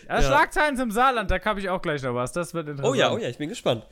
Ja, 0.08 0.16
Ja. 0.20 0.22
Schlagzeilen 0.22 0.76
zum 0.76 0.90
Saarland, 0.90 1.30
da 1.30 1.38
habe 1.44 1.60
ich 1.60 1.68
auch 1.68 1.82
gleich 1.82 2.02
noch 2.02 2.14
was. 2.14 2.32
Das 2.32 2.54
wird 2.54 2.68
interessant. 2.68 2.94
Oh 2.94 2.98
ja, 2.98 3.12
oh 3.12 3.18
ja, 3.18 3.28
ich 3.28 3.38
bin 3.38 3.48
gespannt. 3.48 3.86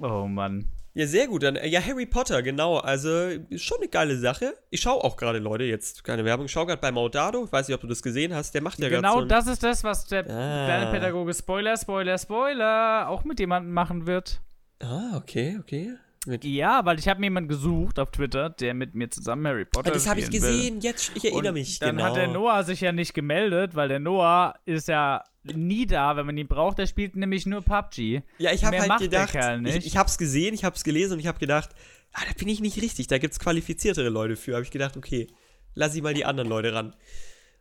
Oh 0.00 0.26
Mann. 0.26 0.66
Ja, 0.96 1.06
sehr 1.08 1.26
gut. 1.26 1.42
Dann, 1.42 1.56
äh, 1.56 1.66
ja, 1.66 1.80
Harry 1.84 2.06
Potter, 2.06 2.40
genau. 2.42 2.78
Also, 2.78 3.30
schon 3.56 3.78
eine 3.78 3.88
geile 3.88 4.16
Sache. 4.16 4.54
Ich 4.70 4.80
schaue 4.80 5.02
auch 5.02 5.16
gerade, 5.16 5.38
Leute, 5.40 5.64
jetzt 5.64 6.04
keine 6.04 6.24
Werbung. 6.24 6.46
Ich 6.46 6.52
schaue 6.52 6.66
gerade 6.66 6.80
bei 6.80 6.92
Maudado. 6.92 7.44
Ich 7.44 7.52
weiß 7.52 7.66
nicht, 7.66 7.74
ob 7.74 7.80
du 7.80 7.88
das 7.88 8.00
gesehen 8.02 8.32
hast. 8.32 8.54
Der 8.54 8.62
macht 8.62 8.78
ja 8.78 8.88
gerade 8.88 9.02
genau 9.02 9.20
so 9.20 9.26
das 9.26 9.46
ist 9.48 9.62
das, 9.64 9.82
was 9.82 10.06
der 10.06 10.20
Ah. 10.30 10.66
kleine 10.66 10.90
Pädagoge 10.92 11.34
Spoiler, 11.34 11.76
Spoiler, 11.76 12.16
Spoiler 12.16 13.08
auch 13.08 13.24
mit 13.24 13.40
jemandem 13.40 13.72
machen 13.72 14.06
wird. 14.06 14.40
Ah, 14.80 15.16
okay, 15.16 15.56
okay. 15.60 15.94
Mit 16.26 16.44
Ja, 16.44 16.84
weil 16.84 16.98
ich 16.98 17.06
habe 17.06 17.20
mir 17.20 17.26
jemanden 17.26 17.48
gesucht 17.48 17.98
auf 17.98 18.10
Twitter, 18.10 18.48
der 18.50 18.72
mit 18.72 18.94
mir 18.94 19.10
zusammen 19.10 19.46
Harry 19.46 19.66
Potter 19.66 19.90
ah, 19.90 19.92
das 19.94 20.06
habe 20.08 20.20
ich 20.20 20.26
spielen 20.26 20.42
will. 20.42 20.52
gesehen. 20.56 20.80
Jetzt, 20.80 21.12
ich 21.14 21.24
erinnere 21.24 21.48
Und 21.48 21.54
mich. 21.54 21.78
Dann 21.78 21.96
genau. 21.96 22.08
hat 22.08 22.16
der 22.16 22.28
Noah 22.28 22.64
sich 22.64 22.80
ja 22.80 22.92
nicht 22.92 23.12
gemeldet, 23.12 23.74
weil 23.74 23.88
der 23.88 23.98
Noah 23.98 24.54
ist 24.64 24.88
ja 24.88 25.22
nie 25.42 25.86
da, 25.86 26.16
wenn 26.16 26.24
man 26.24 26.36
ihn 26.38 26.48
braucht. 26.48 26.78
Der 26.78 26.86
spielt 26.86 27.14
nämlich 27.16 27.44
nur 27.44 27.60
PUBG. 27.60 28.22
Ja, 28.38 28.52
ich 28.52 28.64
habe 28.64 28.78
halt 28.80 29.00
gedacht, 29.02 29.32
Kerl 29.32 29.60
nicht. 29.60 29.76
ich, 29.76 29.86
ich 29.86 29.96
habe 29.98 30.08
es 30.08 30.16
gesehen, 30.16 30.54
ich 30.54 30.64
habe 30.64 30.74
es 30.74 30.84
gelesen 30.84 31.14
und 31.14 31.20
ich 31.20 31.26
habe 31.26 31.38
gedacht, 31.38 31.70
ah, 32.14 32.22
da 32.26 32.32
bin 32.38 32.48
ich 32.48 32.60
nicht 32.60 32.80
richtig. 32.80 33.06
Da 33.06 33.18
gibt 33.18 33.34
es 33.34 33.38
qualifiziertere 33.38 34.08
Leute 34.08 34.36
für. 34.36 34.54
Habe 34.54 34.64
ich 34.64 34.70
gedacht, 34.70 34.96
okay, 34.96 35.26
lass 35.74 35.94
ich 35.94 36.02
mal 36.02 36.14
die 36.14 36.24
anderen 36.24 36.48
Leute 36.48 36.72
ran. 36.72 36.94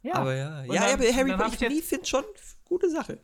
Ja. 0.03 0.15
Aber 0.15 0.35
ja, 0.35 0.61
Und 0.61 0.73
ja, 0.73 0.81
dann- 0.87 0.93
aber 0.93 1.13
Harry 1.13 1.33
Potter, 1.35 1.67
ich 1.67 1.79
ich, 1.79 1.83
finde 1.83 2.05
schon 2.05 2.23
gute 2.65 2.89
Sache. 2.89 3.19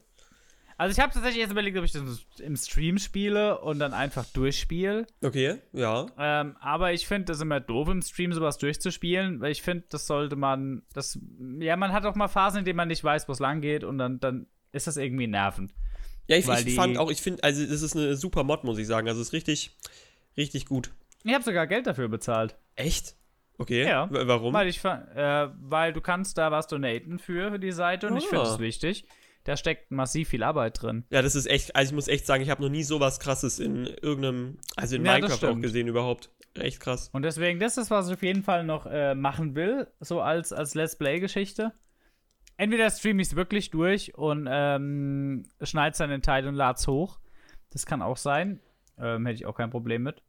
Also 0.79 0.93
ich 0.93 0.99
habe 0.99 1.11
tatsächlich 1.13 1.41
jetzt 1.41 1.51
überlegt, 1.51 1.77
ob 1.77 1.83
ich 1.83 1.91
das 1.91 2.25
im 2.39 2.55
Stream 2.55 2.97
spiele 2.97 3.59
und 3.59 3.79
dann 3.79 3.93
einfach 3.93 4.23
durchspiele. 4.25 5.05
Okay, 5.21 5.57
ja. 5.73 6.05
Ähm, 6.17 6.55
aber 6.61 6.93
ich 6.93 7.05
finde 7.05 7.25
das 7.25 7.41
immer 7.41 7.59
doof, 7.59 7.89
im 7.89 8.01
Stream 8.01 8.31
sowas 8.31 8.57
durchzuspielen, 8.57 9.41
weil 9.41 9.51
ich 9.51 9.61
finde, 9.61 9.83
das 9.89 10.07
sollte 10.07 10.37
man, 10.37 10.83
das, 10.93 11.19
ja, 11.59 11.75
man 11.75 11.91
hat 11.91 12.05
auch 12.05 12.15
mal 12.15 12.29
Phasen, 12.29 12.59
in 12.59 12.65
denen 12.65 12.77
man 12.77 12.87
nicht 12.87 13.03
weiß, 13.03 13.27
wo 13.27 13.33
es 13.33 13.39
lang 13.39 13.59
geht 13.59 13.83
und 13.83 13.97
dann, 13.97 14.21
dann 14.21 14.47
ist 14.71 14.87
das 14.87 14.95
irgendwie 14.95 15.27
nervend. 15.27 15.73
Ja, 16.27 16.37
ich, 16.37 16.47
ich 16.47 16.75
fand 16.75 16.97
auch, 16.97 17.11
ich 17.11 17.21
finde, 17.21 17.43
also 17.43 17.65
das 17.65 17.81
ist 17.81 17.97
eine 17.97 18.15
super 18.15 18.43
Mod, 18.45 18.63
muss 18.63 18.77
ich 18.77 18.87
sagen. 18.87 19.07
Also 19.09 19.19
es 19.19 19.27
ist 19.27 19.33
richtig, 19.33 19.75
richtig 20.37 20.65
gut. 20.65 20.91
Ich 21.25 21.33
habe 21.33 21.43
sogar 21.43 21.67
Geld 21.67 21.87
dafür 21.87 22.07
bezahlt. 22.07 22.55
Echt? 22.75 23.15
Okay. 23.57 23.83
Ja. 23.85 24.07
Warum? 24.09 24.53
Weil 24.53 24.69
ich, 24.69 24.81
äh, 24.85 25.49
weil 25.59 25.91
du 25.91 25.99
kannst 25.99 26.37
da 26.37 26.51
was 26.51 26.67
donaten 26.67 27.19
für, 27.19 27.51
für 27.51 27.59
die 27.59 27.73
Seite 27.73 28.07
und 28.07 28.15
ich 28.15 28.27
finde 28.27 28.45
Ah. 28.45 28.53
es 28.53 28.59
wichtig. 28.59 29.05
Da 29.49 29.57
steckt 29.57 29.89
massiv 29.89 30.29
viel 30.29 30.43
Arbeit 30.43 30.79
drin. 30.79 31.05
Ja, 31.09 31.23
das 31.23 31.33
ist 31.33 31.47
echt, 31.47 31.75
also 31.75 31.89
ich 31.89 31.95
muss 31.95 32.07
echt 32.07 32.27
sagen, 32.27 32.43
ich 32.43 32.51
habe 32.51 32.61
noch 32.61 32.69
nie 32.69 32.83
sowas 32.83 33.19
krasses 33.19 33.57
in 33.57 33.87
irgendeinem, 33.87 34.59
also 34.75 34.95
in 34.95 35.03
Ja, 35.03 35.13
Minecraft 35.13 35.43
auch 35.43 35.59
gesehen 35.59 35.87
überhaupt. 35.87 36.29
Echt 36.53 36.79
krass. 36.79 37.09
Und 37.13 37.23
deswegen, 37.23 37.59
das 37.59 37.79
ist, 37.79 37.89
was 37.89 38.09
ich 38.09 38.13
auf 38.13 38.21
jeden 38.21 38.43
Fall 38.43 38.63
noch 38.63 38.85
äh, 38.85 39.15
machen 39.15 39.55
will, 39.55 39.87
so 40.01 40.21
als, 40.21 40.53
als 40.53 40.75
Let's 40.75 40.99
Play-Geschichte. 40.99 41.73
Entweder 42.57 42.91
streame 42.91 43.23
ich 43.23 43.29
es 43.29 43.35
wirklich 43.35 43.71
durch 43.71 44.13
und 44.13 44.47
ähm, 44.47 45.47
schneide 45.63 45.93
es 45.93 45.97
dann 45.97 46.11
in 46.11 46.21
Teil 46.21 46.47
und 46.47 46.53
lad's 46.53 46.87
hoch. 46.87 47.17
Das 47.71 47.87
kann 47.87 48.03
auch 48.03 48.17
sein. 48.17 48.59
Ähm, 48.99 49.25
hätte 49.25 49.37
ich 49.37 49.47
auch 49.47 49.57
kein 49.57 49.71
Problem 49.71 50.03
mit. 50.03 50.21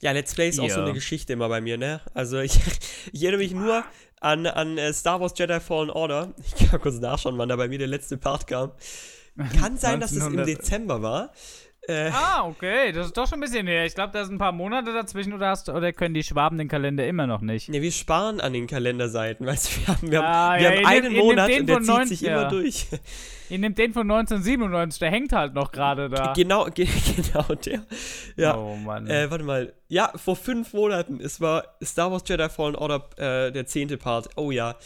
Ja, 0.00 0.12
Let's 0.12 0.34
Play 0.34 0.48
ist 0.48 0.58
auch 0.60 0.68
so 0.68 0.78
Ja. 0.80 0.84
eine 0.84 0.94
Geschichte 0.94 1.32
immer 1.32 1.48
bei 1.48 1.60
mir, 1.60 1.78
ne? 1.78 2.00
Also 2.14 2.38
ich, 2.40 2.58
ich 3.12 3.22
erinnere 3.22 3.42
mich 3.42 3.52
nur 3.52 3.84
an, 4.20 4.46
an 4.46 4.78
äh, 4.78 4.92
Star 4.92 5.20
Wars 5.20 5.32
Jedi 5.36 5.60
Fallen 5.60 5.90
Order. 5.90 6.32
Ich 6.44 6.54
kann 6.56 6.68
mal 6.72 6.78
kurz 6.78 6.98
nachschauen, 7.00 7.36
wann 7.38 7.48
da 7.48 7.56
bei 7.56 7.68
mir 7.68 7.78
der 7.78 7.88
letzte 7.88 8.16
Part 8.16 8.46
kam. 8.46 8.72
Kann 9.60 9.76
sein, 9.76 9.98
dass 10.00 10.12
es 10.12 10.18
im 10.18 10.38
1900. 10.38 10.48
Dezember 10.48 11.02
war. 11.02 11.32
Äh, 11.88 12.10
Ah, 12.12 12.46
okay, 12.46 12.92
das 12.92 13.06
ist 13.08 13.16
doch 13.16 13.28
schon 13.28 13.38
ein 13.38 13.40
bisschen 13.40 13.66
näher. 13.66 13.84
Ich 13.84 13.94
glaube, 13.94 14.12
da 14.12 14.24
sind 14.24 14.36
ein 14.36 14.38
paar 14.38 14.52
Monate 14.52 14.92
dazwischen 14.92 15.32
oder, 15.32 15.48
hast, 15.48 15.68
oder 15.68 15.92
können 15.92 16.14
die 16.14 16.22
Schwaben 16.22 16.56
den 16.58 16.68
Kalender 16.68 17.06
immer 17.06 17.26
noch 17.26 17.40
nicht. 17.42 17.68
ne, 17.68 17.82
wir 17.82 17.92
sparen 17.92 18.40
an 18.40 18.52
den 18.52 18.66
Kalenderseiten, 18.66 19.46
weißt 19.46 19.66
du, 19.76 19.80
wir 19.80 19.88
haben, 19.88 20.10
wir 20.10 20.22
Ah, 20.24 20.52
haben, 20.52 20.60
wir 20.60 20.70
ja, 20.70 20.76
haben 20.78 20.86
einen 20.86 21.12
nehmt- 21.12 21.24
Monat 21.24 21.50
und 21.50 21.66
der 21.66 21.78
zieht 21.78 21.86
90, 21.88 22.18
sich 22.18 22.28
immer 22.28 22.42
ja. 22.42 22.48
durch. 22.48 22.86
Ihr 23.50 23.58
nehmt 23.58 23.76
den 23.76 23.92
von 23.92 24.10
1997, 24.10 24.98
der 25.00 25.10
hängt 25.10 25.32
halt 25.32 25.52
noch 25.54 25.70
gerade 25.72 26.08
da. 26.08 26.32
Genau, 26.32 26.64
ge 26.74 26.88
genau 27.16 27.44
der. 27.54 27.82
Ja. 28.36 28.56
Oh 28.56 28.76
Mann. 28.76 29.06
Äh, 29.06 29.30
warte 29.30 29.44
mal. 29.44 29.72
Ja, 29.88 30.10
vor 30.16 30.36
fünf 30.36 30.72
Monaten. 30.72 31.20
Es 31.20 31.40
war 31.40 31.64
Star 31.82 32.10
Wars 32.10 32.22
Jedi 32.26 32.48
Fallen 32.48 32.74
Order, 32.76 33.04
äh, 33.16 33.52
der 33.52 33.66
zehnte 33.66 33.98
Part. 33.98 34.28
Oh 34.36 34.50
ja. 34.50 34.76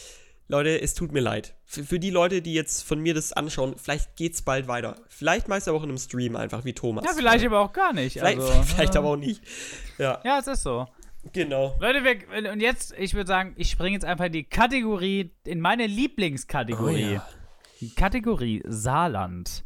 Leute, 0.50 0.80
es 0.80 0.94
tut 0.94 1.12
mir 1.12 1.20
leid. 1.20 1.54
Für, 1.66 1.84
für 1.84 1.98
die 1.98 2.08
Leute, 2.08 2.40
die 2.40 2.54
jetzt 2.54 2.82
von 2.82 3.00
mir 3.00 3.12
das 3.12 3.34
anschauen, 3.34 3.74
vielleicht 3.76 4.16
geht's 4.16 4.40
bald 4.40 4.66
weiter. 4.66 4.96
Vielleicht 5.08 5.46
meist 5.46 5.68
aber 5.68 5.76
auch 5.76 5.82
in 5.82 5.90
einem 5.90 5.98
Stream 5.98 6.36
einfach 6.36 6.64
wie 6.64 6.72
Thomas. 6.72 7.04
ja, 7.04 7.12
vielleicht 7.12 7.44
aber 7.44 7.60
auch 7.60 7.72
gar 7.74 7.92
nicht. 7.92 8.14
Vielleicht, 8.14 8.40
also, 8.40 8.62
vielleicht 8.62 8.96
aber 8.96 9.08
auch 9.08 9.16
nicht. 9.16 9.42
Ja, 9.98 10.20
Ja, 10.24 10.38
es 10.38 10.46
ist 10.46 10.62
so. 10.62 10.86
genau. 11.34 11.76
Leute, 11.80 12.02
wir, 12.02 12.50
und 12.52 12.60
jetzt, 12.60 12.94
ich 12.98 13.12
würde 13.12 13.28
sagen, 13.28 13.52
ich 13.56 13.70
springe 13.70 13.92
jetzt 13.92 14.06
einfach 14.06 14.24
in 14.24 14.32
die 14.32 14.44
Kategorie, 14.44 15.32
in 15.44 15.60
meine 15.60 15.86
Lieblingskategorie. 15.86 17.04
Oh 17.04 17.12
ja. 17.14 17.28
Die 17.80 17.94
Kategorie 17.94 18.62
Saarland. 18.66 19.64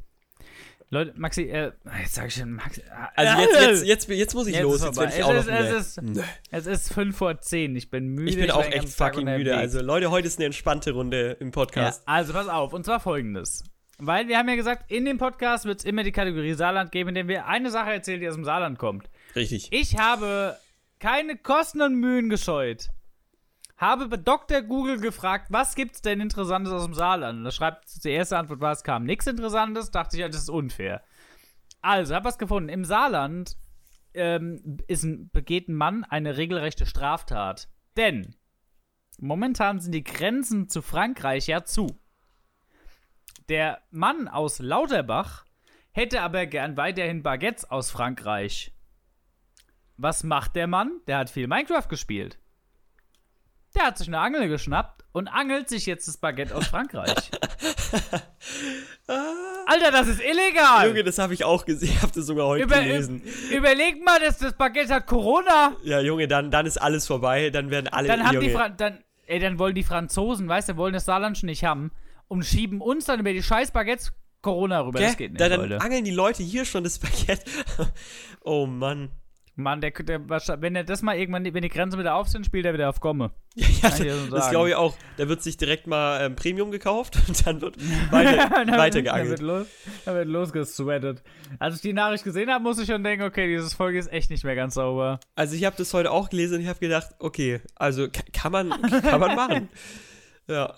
Leute, 0.93 1.15
Maxi, 1.17 1.45
äh, 1.45 1.73
jetzt 2.03 2.15
sag 2.15 2.27
ich 2.29 2.35
schon, 2.35 2.53
Maxi. 2.53 2.83
äh, 2.83 2.85
Also 3.17 3.41
jetzt, 3.41 3.61
jetzt, 3.63 3.85
jetzt, 3.87 4.09
jetzt 4.11 4.35
muss 4.35 4.47
ich 4.47 4.53
Jetzt 4.55 4.63
los. 4.63 4.85
Jetzt 4.85 4.97
werde 4.99 5.13
ich 5.17 5.25
auch 5.25 5.31
Es 5.33 5.47
noch 5.47 5.55
ist- 5.55 6.03
müde. 6.03 6.17
es 6.21 6.27
ist- 6.27 6.29
Es 6.51 6.67
ist 6.67 6.93
5 6.93 7.17
vor 7.17 7.41
10, 7.41 7.75
ich 7.77 7.89
bin 7.91 8.09
müde. 8.09 8.31
Ich 8.31 8.37
bin 8.37 8.51
auch 8.51 8.57
war 8.59 8.65
den 8.65 8.73
echt 8.75 8.89
fucking 8.91 9.25
müde. 9.25 9.57
Also 9.57 9.81
Leute, 9.81 10.11
heute 10.11 10.27
ist 10.27 10.39
eine 10.39 10.45
entspannte 10.47 10.93
Runde 10.93 11.39
im 11.41 11.47
Ja, 11.49 11.53
Podcast. 11.53 12.03
also 12.05 12.35
pass 12.35 12.47
auf, 12.49 12.75
und 12.75 12.85
zwar 12.85 13.01
folgendes. 13.01 13.65
Weil 13.99 14.29
wir 14.29 14.37
haben 14.37 14.51
ja 14.51 14.55
gesagt, 14.57 14.91
in 14.91 15.07
dem 15.07 15.17
Podcast 15.17 15.65
wird 15.65 15.79
es 15.79 15.85
immer 15.87 16.03
die 16.03 16.13
Kategorie 16.13 16.53
Saarland 16.53 16.93
geben, 16.93 17.09
in 17.11 17.15
dem 17.15 17.29
wir 17.29 17.47
eine 17.47 17.71
Sache 17.71 17.93
erzählen, 17.93 18.21
die 18.21 18.29
aus 18.29 18.35
dem 18.35 18.45
Saarland 18.45 18.79
kommt. 18.79 19.09
Richtig. 19.35 19.69
Ich 19.73 19.97
habe 19.97 20.57
keine 20.99 21.39
Kosten 21.39 21.81
und 21.81 21.95
Mühen 21.95 22.29
gescheut. 22.29 22.89
Habe 23.83 24.07
bei 24.07 24.17
Dr. 24.17 24.63
Google 24.63 25.01
gefragt, 25.01 25.49
was 25.51 25.75
gibt's 25.75 26.03
denn 26.03 26.21
Interessantes 26.21 26.73
aus 26.73 26.85
dem 26.85 26.95
Saarland? 26.95 27.39
Und 27.41 27.45
da 27.45 27.51
schreibt 27.51 28.05
die 28.05 28.11
erste 28.11 28.39
Antwort 28.39 28.61
war, 28.61 28.71
es 28.71 28.85
kam 28.85 29.03
nichts 29.03 29.27
Interessantes. 29.27 29.91
Dachte 29.91 30.15
ich, 30.15 30.21
ja, 30.21 30.29
das 30.29 30.43
ist 30.43 30.51
unfair. 30.51 31.03
Also, 31.81 32.15
habe 32.15 32.27
was 32.27 32.39
gefunden. 32.39 32.69
Im 32.69 32.85
Saarland 32.85 33.57
ähm, 34.15 34.79
ist 34.87 35.03
ein, 35.03 35.31
begeht 35.31 35.69
ein 35.69 35.75
Mann 35.75 36.05
eine 36.05 36.37
regelrechte 36.37 36.87
Straftat. 36.87 37.69
Denn 37.97 38.37
momentan 39.19 39.81
sind 39.81 39.91
die 39.91 40.05
Grenzen 40.05 40.69
zu 40.69 40.81
Frankreich 40.81 41.49
ja 41.49 41.65
zu. 41.65 41.89
Der 43.49 43.83
Mann 43.91 44.29
aus 44.29 44.61
Lauterbach 44.61 45.45
hätte 45.91 46.23
aber 46.23 46.47
gern 46.47 46.77
weiterhin 46.77 47.25
Baguettes 47.25 47.69
aus 47.69 47.91
Frankreich. 47.91 48.73
was 49.97 50.23
macht 50.23 50.55
der 50.55 50.69
Mann? 50.69 51.01
Der 51.09 51.19
hat 51.19 51.31
viel 51.31 51.49
Minecraft 51.49 51.89
gespielt. 51.89 52.39
Der 53.75 53.85
hat 53.85 53.99
sich 53.99 54.09
eine 54.09 54.19
Angel 54.19 54.49
geschnappt 54.49 55.05
und 55.13 55.29
angelt 55.29 55.69
sich 55.69 55.87
jetzt 55.87 56.09
das 56.09 56.17
Baguette 56.17 56.55
aus 56.55 56.67
Frankreich. 56.67 57.15
Alter, 59.67 59.91
das 59.91 60.09
ist 60.09 60.21
illegal! 60.21 60.89
Junge, 60.89 61.05
das 61.05 61.19
habe 61.19 61.35
ich 61.35 61.45
auch 61.45 61.65
gesehen. 61.65 61.91
Ich 61.91 62.03
habe 62.03 62.13
das 62.13 62.27
sogar 62.27 62.47
heute 62.47 62.65
Über, 62.65 62.81
gelesen. 62.81 63.23
überleg 63.51 64.05
mal, 64.05 64.21
dass 64.21 64.39
das 64.39 64.55
Baguette 64.55 64.95
hat 64.95 65.07
Corona. 65.07 65.77
Ja, 65.85 66.01
Junge, 66.01 66.29
dann, 66.29 66.51
dann 66.51 66.67
ist 66.67 66.77
alles 66.79 67.07
vorbei. 67.07 67.51
Dann 67.51 67.71
werden 67.71 67.89
alle. 67.89 68.09
Dann 68.09 68.27
haben 68.27 68.41
die 68.41 68.53
dann, 68.77 68.99
ey, 69.27 69.39
dann 69.39 69.59
wollen 69.59 69.75
die 69.75 69.85
Franzosen, 69.85 70.49
weißt 70.49 70.71
du, 70.71 70.77
wollen 70.77 70.93
das 70.95 71.05
Saarland 71.05 71.39
schon 71.39 71.49
nicht 71.49 71.65
haben 71.65 71.93
und 72.29 72.45
schieben 72.45 72.81
uns 72.81 73.07
dann 73.07 73.21
über 73.21 73.33
die 73.33 73.43
scheiß 73.43 73.71
Baguettes 73.71 74.13
Corona 74.43 74.81
rüber. 74.81 74.99
Gell? 74.99 75.09
Das 75.09 75.17
geht 75.17 75.33
nicht, 75.33 75.41
da, 75.41 75.49
dann 75.49 75.61
Leute. 75.61 75.81
angeln 75.81 76.05
die 76.05 76.11
Leute 76.11 76.43
hier 76.43 76.65
schon 76.65 76.85
das 76.85 76.99
Baguette. 76.99 77.45
oh 78.43 78.67
Mann. 78.67 79.11
Mann, 79.55 79.83
der, 79.83 79.91
der, 79.91 80.21
wenn 80.63 80.75
er 80.75 80.85
das 80.85 81.03
mal 81.03 81.15
irgendwann, 81.17 81.45
wenn 81.53 81.61
die 81.63 81.69
Grenzen 81.69 81.99
wieder 81.99 82.15
auf 82.15 82.27
sind, 82.29 82.47
spielt 82.47 82.65
er 82.65 82.73
wieder 82.73 82.89
auf 82.89 83.01
Gomme. 83.01 83.33
Ja, 83.83 83.91
ja, 83.97 84.15
das 84.31 84.49
glaube 84.51 84.71
ich 84.71 84.75
auch. 84.77 84.95
Da 85.19 85.29
wird 85.29 85.43
sich 85.43 85.57
direkt 85.59 85.87
mal 85.87 86.25
ähm, 86.25 86.37
Premium 86.37 86.71
gekauft 86.71 87.19
und 87.29 87.47
dann 87.47 87.61
wird 87.61 87.77
weiter, 88.11 88.49
Dann- 88.49 88.67
Dann 88.69 88.79
weitergeangelt. 88.79 89.29
wird, 89.29 89.41
los, 89.41 89.67
dann 90.07 90.15
wird 90.15 90.29
losgesweatet. 90.29 91.23
Als 91.59 91.75
ich 91.77 91.81
die 91.83 91.93
Nachricht 91.93 92.25
gesehen 92.25 92.51
habe, 92.51 92.63
musste 92.65 92.83
ich 92.85 92.89
schon 92.89 93.05
denken, 93.05 93.25
okay, 93.27 93.47
diese 93.55 93.69
Folge 93.77 93.99
ist 93.99 94.11
echt 94.11 94.31
nicht 94.31 94.45
mehr 94.45 94.55
ganz 94.55 94.75
sauber. 94.75 95.21
Also 95.35 95.55
ich 95.55 95.65
habe 95.65 95.77
das 95.77 95.93
heute 95.93 96.11
auch 96.11 96.31
gelesen 96.31 96.55
und 96.57 96.61
ich 96.63 96.69
habe 96.69 96.79
gedacht, 96.79 97.09
okay, 97.19 97.61
also 97.75 98.09
ka- 98.09 98.23
kann 98.33 98.53
man, 98.53 98.71
kann 99.03 99.21
man 99.21 99.37
machen. 99.37 99.69
Ja. 100.49 100.75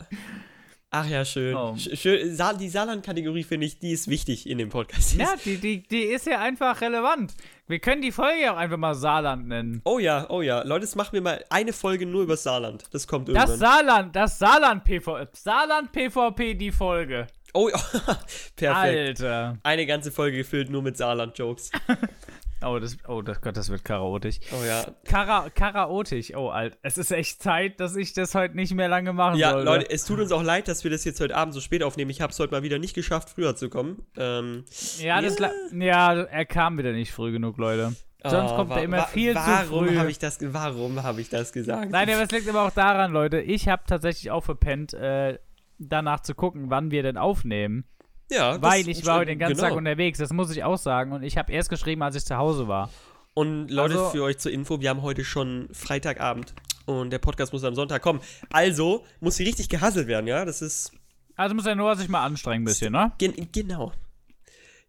Ach 0.91 1.09
ja, 1.09 1.25
schön. 1.25 1.55
Oh. 1.57 1.75
Sch- 1.77 1.97
schön 1.97 2.35
Sa 2.37 2.53
die 2.53 2.69
Saarland-Kategorie 2.69 3.43
finde 3.43 3.67
ich, 3.67 3.79
die 3.81 3.91
ist 3.91 4.09
wichtig 4.09 4.49
in 4.49 4.59
dem 4.59 4.69
Podcast. 4.69 5.15
Ja, 5.17 5.35
die, 5.45 5.57
die, 5.59 5.83
die 5.83 6.03
ist 6.03 6.27
ja 6.27 6.41
einfach 6.41 6.81
relevant. 6.81 7.35
Wir 7.67 7.79
können 7.79 8.03
die 8.03 8.13
Folge 8.13 8.53
auch 8.53 8.57
einfach 8.59 8.77
mal 8.77 8.95
Saarland 8.95 9.49
nennen. 9.49 9.81
Oh 9.85 9.99
ja, 9.99 10.27
oh 10.29 10.43
ja. 10.43 10.63
Leute, 10.65 10.85
jetzt 10.85 10.97
machen 10.97 11.15
wir 11.15 11.23
mal 11.23 11.43
eine 11.49 11.73
Folge 11.73 12.05
nur 12.05 12.23
über 12.23 12.37
Saarland. 12.37 12.85
Das 12.93 13.07
kommt 13.09 13.29
Das 13.29 13.35
irgendwann. 13.35 13.59
Saarland, 13.59 14.17
das 14.17 14.39
Saarland 14.39 14.85
PvP, 14.85 15.29
Saarland 15.33 15.91
PvP, 15.93 16.55
die 16.55 16.71
Folge. 16.71 17.27
oh 17.55 17.71
ja, 17.71 17.79
perfekt. 18.57 19.21
Alter. 19.23 19.59
Eine 19.63 19.87
ganze 19.87 20.13
Folge 20.13 20.37
gefüllt 20.39 20.69
nur 20.69 20.83
mit 20.83 20.99
Saarland-Jokes. 20.99 21.71
Oh, 22.65 22.79
das, 22.79 22.97
oh 23.09 23.23
das 23.23 23.41
Gott, 23.41 23.57
das 23.57 23.69
wird 23.71 23.85
karaotisch. 23.85 24.39
Oh 24.53 24.65
ja. 24.65 24.85
Kara, 25.05 25.51
karaotisch, 25.51 26.35
oh, 26.35 26.49
alt. 26.49 26.79
Es 26.83 26.99
ist 26.99 27.11
echt 27.11 27.43
Zeit, 27.43 27.81
dass 27.81 27.97
ich 27.97 28.13
das 28.13 28.35
heute 28.35 28.57
nicht 28.57 28.75
mehr 28.75 28.89
lange 28.89 29.13
machen 29.13 29.39
Ja, 29.39 29.51
sollte. 29.53 29.65
Leute, 29.67 29.91
es 29.91 30.05
tut 30.05 30.21
uns 30.21 30.33
auch 30.33 30.43
leid, 30.43 30.69
dass 30.69 30.85
wir 30.85 30.91
das 30.91 31.05
jetzt 31.05 31.21
heute 31.21 31.37
Abend 31.37 31.55
so 31.55 31.61
spät 31.61 31.83
aufnehmen. 31.83 32.11
Ich 32.11 32.21
habe 32.21 32.33
es 32.33 32.39
heute 32.39 32.53
mal 32.53 32.63
wieder 32.63 32.79
nicht 32.79 32.95
geschafft, 32.95 33.31
früher 33.31 33.55
zu 33.57 33.69
kommen. 33.69 34.07
Ähm, 34.17 34.65
Ja, 34.99 35.21
das 35.21 35.39
Ja. 35.39 35.51
ja, 35.73 36.23
er 36.23 36.45
kam 36.47 36.79
wieder 36.79 36.93
nicht 36.93 37.13
früh 37.13 37.33
genug, 37.33 37.59
Leute. 37.59 37.95
Sonst 38.27 38.53
oh, 38.53 38.57
kommt 38.57 38.71
er 38.71 38.83
immer 38.83 39.03
viel 39.05 39.33
zu 39.33 39.39
warum 39.39 39.87
früh. 39.87 39.99
Hab 39.99 40.09
ich 40.09 40.19
das, 40.19 40.39
warum 40.41 41.03
habe 41.03 41.21
ich 41.21 41.29
das 41.29 41.53
gesagt? 41.53 41.91
Nein, 41.91 42.09
aber 42.09 42.23
es 42.23 42.31
liegt 42.31 42.49
aber 42.49 42.63
auch 42.63 42.71
daran, 42.71 43.13
Leute. 43.13 43.41
Ich 43.41 43.69
habe 43.69 43.83
tatsächlich 43.87 44.31
auch 44.31 44.43
verpennt, 44.43 44.95
äh, 44.95 45.39
danach 45.79 46.21
zu 46.21 46.35
gucken, 46.35 46.71
wann 46.71 46.91
wir 46.91 47.03
denn 47.03 47.19
aufnehmen. 47.19 47.85
Ja, 48.31 48.61
Weil 48.61 48.89
ich 48.89 49.05
war 49.07 49.19
heute 49.19 49.33
den 49.33 49.39
ganzen 49.39 49.57
genau. 49.57 49.69
Tag 49.69 49.77
unterwegs, 49.77 50.19
das 50.19 50.33
muss 50.33 50.51
ich 50.51 50.65
auch 50.65 50.79
sagen. 50.79 51.13
Und 51.13 51.23
ich 51.23 51.37
habe 51.39 51.53
erst 51.53 51.69
geschrieben, 51.71 52.03
als 52.03 52.17
ich 52.17 52.25
zu 52.25 52.37
Hause 52.37 52.69
war. 52.69 52.91
Und 53.35 53.69
Leute, 53.69 53.95
Also- 53.99 54.11
für 54.11 54.23
euch 54.25 54.39
zur 54.39 54.53
Info, 54.53 54.81
wir 54.81 54.91
haben 54.91 55.03
heute 55.03 55.25
schon 55.25 55.69
Freitagabend 55.73 56.55
und 56.87 57.11
der 57.11 57.19
Podcast 57.19 57.53
muss 57.53 57.65
am 57.65 57.75
Sonntag 57.75 58.01
kommen. 58.03 58.21
Also 58.51 59.05
muss 59.21 59.37
hier 59.37 59.47
richtig 59.47 59.69
gehasselt 59.69 60.07
werden, 60.07 60.27
ja? 60.27 60.45
Das 60.45 60.63
ist 60.63 60.93
Also 61.37 61.55
muss 61.55 61.65
der 61.65 61.75
Noah 61.75 61.97
sich 61.97 62.09
mal 62.09 62.25
anstrengen 62.25 62.63
ein 62.63 62.65
bisschen, 62.67 62.93
ne? 62.93 63.13
gen 63.19 63.35
genau. 63.53 63.93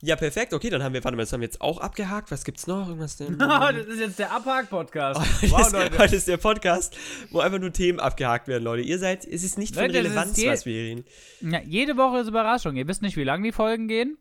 Ja, 0.06 0.16
perfekt. 0.16 0.54
Okay, 0.54 0.70
dann 0.70 0.84
haben 0.84 0.94
wir, 0.94 1.04
warte 1.04 1.16
mal, 1.18 1.24
das 1.24 1.34
haben 1.34 1.42
wir 1.42 1.48
jetzt 1.48 1.62
auch 1.62 1.80
abgehakt. 1.80 2.30
Was 2.30 2.44
gibt's 2.46 2.68
noch? 2.68 2.88
Irgendwas 2.88 3.18
denn? 3.18 3.38
das 3.40 3.88
ist 3.88 4.00
jetzt 4.00 4.20
der 4.20 4.32
Abhak-Podcast. 4.34 5.20
Heute, 5.42 5.52
Wow, 5.52 5.62
ist, 5.62 5.72
Leute. 5.74 5.98
heute 5.98 6.16
ist 6.16 6.28
der 6.28 6.38
Podcast, 6.38 6.96
wo 7.32 7.40
einfach 7.40 7.58
nur 7.58 7.74
Themen 7.74 8.00
abgehakt 8.00 8.48
werden, 8.48 8.64
Leute. 8.64 8.84
Ihr 8.84 9.00
seid, 9.00 9.26
es 9.26 9.44
ist 9.44 9.58
nicht 9.58 9.74
von 9.74 9.86
Leute, 9.86 9.98
ist 9.98 10.06
Relevanz, 10.06 10.38
je- 10.38 10.50
was 10.52 10.66
wir 10.68 10.76
reden. 10.76 11.06
Ja, 11.42 11.60
jede 11.66 11.98
Woche 11.98 12.20
ist 12.20 12.28
Überraschung. 12.28 12.76
Ihr 12.76 12.88
wisst 12.88 13.02
nicht, 13.02 13.18
wie 13.18 13.24
lang 13.24 13.42
die 13.42 13.52
Folgen 13.52 13.88
gehen. 13.88 14.18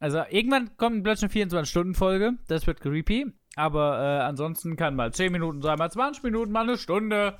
Also 0.00 0.22
irgendwann 0.30 0.76
kommt 0.76 1.04
plötzlich 1.04 1.30
eine 1.36 1.48
24-Stunden-Folge. 1.50 2.32
Das 2.48 2.66
wird 2.66 2.80
creepy. 2.80 3.26
Aber 3.54 3.98
äh, 4.00 4.22
ansonsten 4.24 4.76
kann 4.76 4.96
mal 4.96 5.12
10 5.12 5.30
Minuten 5.30 5.62
sein, 5.62 5.78
mal 5.78 5.90
20 5.92 6.24
Minuten, 6.24 6.50
mal 6.50 6.62
eine 6.62 6.76
Stunde. 6.76 7.36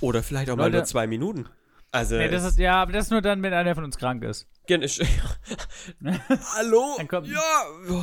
Oder 0.00 0.22
vielleicht 0.24 0.50
auch 0.50 0.56
mal 0.56 0.64
Leute- 0.64 0.78
nur 0.78 0.84
zwei 0.86 1.06
Minuten. 1.06 1.46
Also, 1.92 2.16
Nee, 2.16 2.28
das 2.28 2.42
ist, 2.44 2.58
ja, 2.58 2.82
aber 2.82 2.92
das 2.92 3.04
ist 3.04 3.10
nur 3.10 3.20
dann, 3.22 3.42
wenn 3.42 3.52
einer 3.52 3.74
von 3.74 3.84
uns 3.84 3.98
krank 3.98 4.24
ist. 4.24 4.48
Gen- 4.66 4.82
Hallo? 6.54 6.96
Ja, 7.24 7.64
oh, 7.90 8.02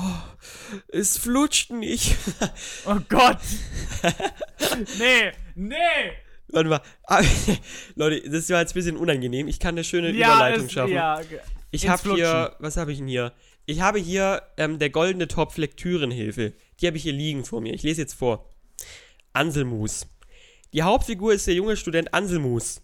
es 0.90 1.18
flutscht 1.18 1.72
nicht. 1.72 2.16
Oh 2.86 2.98
Gott! 3.10 3.38
nee, 4.98 5.32
nee! 5.56 5.76
Warte 6.50 6.70
mal. 6.70 6.82
Ah, 7.06 7.22
Leute, 7.96 8.30
das 8.30 8.50
war 8.50 8.60
jetzt 8.62 8.72
ein 8.72 8.76
bisschen 8.76 8.98
unangenehm. 8.98 9.48
Ich 9.48 9.60
kann 9.60 9.76
eine 9.76 9.84
schöne 9.84 10.12
Ja, 10.12 10.36
Überleitung 10.36 10.66
es, 10.66 10.72
schaffen. 10.72 10.94
ja. 10.94 11.22
ich 11.72 11.88
habe 11.88 12.16
hier, 12.16 12.56
was 12.60 12.76
habe 12.78 12.92
ich 12.92 12.98
denn 12.98 13.08
hier? 13.08 13.34
Ich 13.66 13.82
habe 13.82 14.00
hier 14.00 14.42
ähm, 14.58 14.80
der 14.80 14.90
goldene 14.90 15.28
Topf 15.28 15.58
Lektürenhilfe. 15.58 16.54
Die 16.82 16.88
habe 16.88 16.98
ich 16.98 17.04
hier 17.04 17.14
liegen 17.14 17.46
vor 17.46 17.62
mir. 17.62 17.74
Ich 17.74 17.84
lese 17.84 18.02
jetzt 18.02 18.16
vor. 18.16 18.50
Anselmus. 19.34 20.08
Die 20.74 20.82
Hauptfigur 20.82 21.34
ist 21.34 21.46
der 21.46 21.54
junge 21.54 21.78
Student 21.78 22.14
Anselmus. 22.14 22.82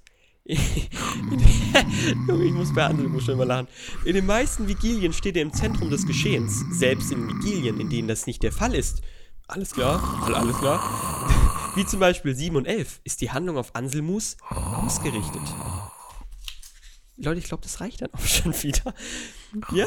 Junge, 2.28 2.44
ich 2.46 2.54
muss 2.54 2.74
bei 2.74 2.86
Anselmus 2.86 3.24
schon 3.26 3.38
mal 3.38 3.46
lachen. 3.48 3.68
In 4.06 4.14
den 4.14 4.26
meisten 4.26 4.68
Vigilien 4.68 5.12
steht 5.14 5.36
er 5.36 5.42
im 5.42 5.52
Zentrum 5.54 5.90
des 5.90 6.06
Geschehens. 6.06 6.64
Selbst 6.72 7.12
in 7.12 7.28
Vigilien, 7.28 7.80
in 7.80 7.90
denen 7.90 8.08
das 8.08 8.28
nicht 8.28 8.44
der 8.44 8.52
Fall 8.52 8.76
ist. 8.76 9.02
Alles 9.48 9.72
klar? 9.72 10.22
All- 10.26 10.36
Alles 10.36 10.58
klar? 10.58 11.72
Wie 11.76 11.86
zum 11.86 12.00
Beispiel 12.00 12.36
7 12.36 12.56
und 12.56 12.66
11 12.68 13.02
ist 13.04 13.22
die 13.22 13.32
Handlung 13.32 13.58
auf 13.58 13.76
Anselmus 13.76 14.38
ausgerichtet. 14.50 15.42
Leute, 17.18 17.40
ich 17.40 17.46
glaube, 17.46 17.64
das 17.64 17.80
reicht 17.82 18.02
dann 18.02 18.14
auch 18.14 18.20
schon 18.26 18.54
wieder. 18.64 18.94
Ja, 19.72 19.86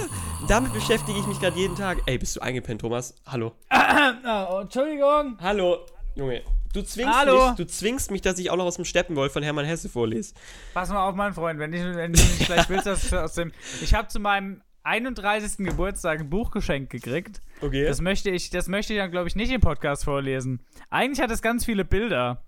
damit 0.48 0.72
beschäftige 0.72 1.18
ich 1.18 1.26
mich 1.26 1.38
gerade 1.40 1.58
jeden 1.58 1.76
Tag. 1.76 1.98
Ey, 2.06 2.18
bist 2.18 2.34
du 2.36 2.40
eingepennt, 2.40 2.80
Thomas? 2.80 3.14
Hallo. 3.26 3.52
Oh, 3.70 4.60
Entschuldigung! 4.62 5.36
Hallo. 5.40 5.78
Junge, 6.14 6.42
du 6.72 6.82
zwingst 6.82 7.14
Hallo. 7.14 7.48
mich, 7.48 7.56
du 7.56 7.66
zwingst 7.66 8.10
mich, 8.10 8.20
dass 8.22 8.38
ich 8.38 8.50
auch 8.50 8.56
noch 8.56 8.64
aus 8.66 8.76
dem 8.76 8.84
Steppenwolf 8.84 9.32
von 9.32 9.42
Hermann 9.42 9.64
Hesse 9.64 9.88
vorlese. 9.88 10.34
Pass 10.74 10.88
mal 10.90 11.08
auf, 11.08 11.14
mein 11.14 11.34
Freund, 11.34 11.58
wenn, 11.58 11.72
ich, 11.72 11.82
wenn 11.82 12.12
du 12.12 12.20
nicht 12.20 12.46
gleich 12.46 12.68
willst, 12.68 12.86
dass 12.86 13.12
aus 13.12 13.34
dem. 13.34 13.52
Ich 13.82 13.94
habe 13.94 14.08
zu 14.08 14.20
meinem 14.20 14.62
31. 14.84 15.66
Geburtstag 15.66 16.20
ein 16.20 16.30
Buch 16.30 16.50
geschenkt 16.50 16.90
gekriegt. 16.90 17.42
Okay. 17.60 17.84
Das 17.84 18.00
möchte 18.00 18.30
ich, 18.30 18.50
das 18.50 18.68
möchte 18.68 18.92
ich 18.94 18.98
dann, 18.98 19.10
glaube 19.10 19.28
ich, 19.28 19.36
nicht 19.36 19.52
im 19.52 19.60
Podcast 19.60 20.04
vorlesen. 20.04 20.60
Eigentlich 20.90 21.20
hat 21.22 21.30
es 21.30 21.42
ganz 21.42 21.64
viele 21.64 21.84
Bilder. 21.84 22.42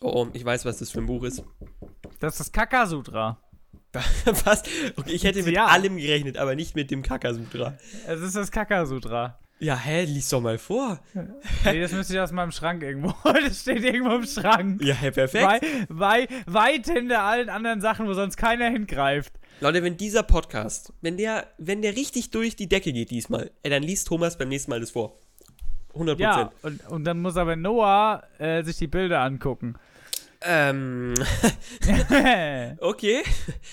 oh, 0.00 0.24
oh, 0.24 0.28
ich 0.32 0.44
weiß, 0.44 0.64
was 0.64 0.78
das 0.78 0.90
für 0.90 0.98
ein 1.00 1.06
Buch 1.06 1.22
ist. 1.24 1.44
Das 2.18 2.34
ist 2.34 2.40
das 2.40 2.52
Kaka-Sutra. 2.52 3.38
was? 4.44 4.62
Okay, 4.96 5.10
ich 5.12 5.24
hätte 5.24 5.42
mit 5.42 5.54
Ja. 5.54 5.66
allem 5.66 5.96
gerechnet, 5.96 6.36
aber 6.38 6.54
nicht 6.54 6.76
mit 6.76 6.90
dem 6.92 7.02
Kakasutra. 7.02 7.76
Es 8.06 8.20
ist 8.20 8.36
das 8.36 8.50
Kaka-Sutra. 8.52 9.38
Ja, 9.60 9.76
hä, 9.76 10.04
lies 10.04 10.30
doch 10.30 10.40
mal 10.40 10.58
vor. 10.58 10.98
Nee, 11.64 11.80
das 11.80 11.92
müsste 11.92 12.14
ich 12.14 12.20
aus 12.20 12.32
meinem 12.32 12.50
Schrank 12.50 12.82
irgendwo. 12.82 13.14
Das 13.24 13.60
steht 13.60 13.84
irgendwo 13.84 14.16
im 14.16 14.24
Schrank. 14.24 14.82
Ja, 14.82 14.94
hä, 14.94 15.10
perfekt. 15.10 15.44
Wei, 15.44 15.60
wei, 15.88 16.28
weit 16.46 16.86
hinter 16.86 17.22
allen 17.22 17.50
anderen 17.50 17.82
Sachen, 17.82 18.06
wo 18.06 18.14
sonst 18.14 18.36
keiner 18.36 18.70
hingreift. 18.70 19.34
Leute, 19.60 19.82
wenn 19.82 19.98
dieser 19.98 20.22
Podcast, 20.22 20.94
wenn 21.02 21.18
der, 21.18 21.46
wenn 21.58 21.82
der 21.82 21.94
richtig 21.94 22.30
durch 22.30 22.56
die 22.56 22.68
Decke 22.68 22.92
geht 22.94 23.10
diesmal, 23.10 23.50
ey, 23.62 23.70
dann 23.70 23.82
liest 23.82 24.08
Thomas 24.08 24.38
beim 24.38 24.48
nächsten 24.48 24.70
Mal 24.70 24.80
das 24.80 24.92
vor. 24.92 25.18
100%. 25.94 26.18
Ja, 26.18 26.52
und, 26.62 26.86
und 26.86 27.04
dann 27.04 27.20
muss 27.20 27.36
aber 27.36 27.56
Noah 27.56 28.22
äh, 28.38 28.62
sich 28.62 28.78
die 28.78 28.86
Bilder 28.86 29.20
angucken. 29.20 29.74
Ähm, 30.42 31.12
äh, 32.10 32.76
okay. 32.80 33.22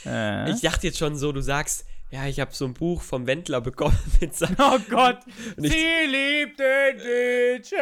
Ich 0.03 0.61
dachte 0.61 0.87
jetzt 0.87 0.97
schon 0.97 1.15
so, 1.15 1.31
du 1.31 1.39
sagst, 1.39 1.85
ja, 2.11 2.25
ich 2.25 2.39
habe 2.39 2.53
so 2.53 2.65
ein 2.65 2.73
Buch 2.73 3.01
vom 3.01 3.27
Wendler 3.27 3.61
bekommen 3.61 3.97
mit 4.21 4.35
seinem, 4.35 4.55
oh 4.59 4.79
Gott, 4.89 5.19
ich- 5.57 5.71
sie 5.71 6.05
liebt 6.07 6.59
den 6.59 6.97
DJ. 6.97 7.75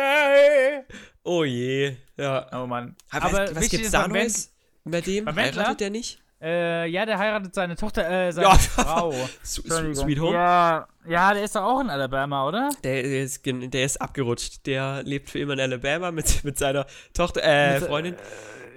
oh 1.24 1.44
je, 1.44 1.96
ja. 2.18 2.48
Oh 2.54 2.66
Mann. 2.68 2.96
Aber, 3.12 3.26
Aber 3.26 3.56
was, 3.56 3.70
gibt's 3.70 3.92
da 3.92 4.08
Neues 4.08 4.52
bei 4.84 5.02
dem? 5.02 5.26
beim 5.26 5.36
Wendler? 5.36 5.62
Heiratet 5.64 5.80
der 5.82 5.90
nicht? 5.90 6.20
Äh, 6.42 6.88
ja, 6.90 7.06
der 7.06 7.18
heiratet 7.18 7.56
seine 7.56 7.76
Tochter, 7.76 8.08
äh, 8.28 8.32
seine 8.32 8.48
Ja, 8.50 8.56
Frau. 8.56 9.14
Sweet 9.44 10.20
Home? 10.20 10.34
Ja, 10.34 10.88
ja, 11.08 11.34
der 11.34 11.44
ist 11.44 11.56
doch 11.56 11.64
auch 11.64 11.80
in 11.80 11.90
Alabama, 11.90 12.48
oder? 12.48 12.70
Der, 12.84 13.04
ist, 13.04 13.46
der 13.46 13.86
ist 13.86 14.00
abgerutscht. 14.02 14.66
Der 14.68 15.02
lebt 15.04 15.30
für 15.30 15.40
immer 15.40 15.54
in 15.54 15.62
Alabama 15.62 16.12
mit, 16.12 16.44
mit 16.44 16.60
seiner 16.60 16.86
Tochter, 17.14 17.42
äh, 17.42 17.80
Mit, 17.80 17.88
Freundin. 17.88 18.14
Ja, 18.16 18.20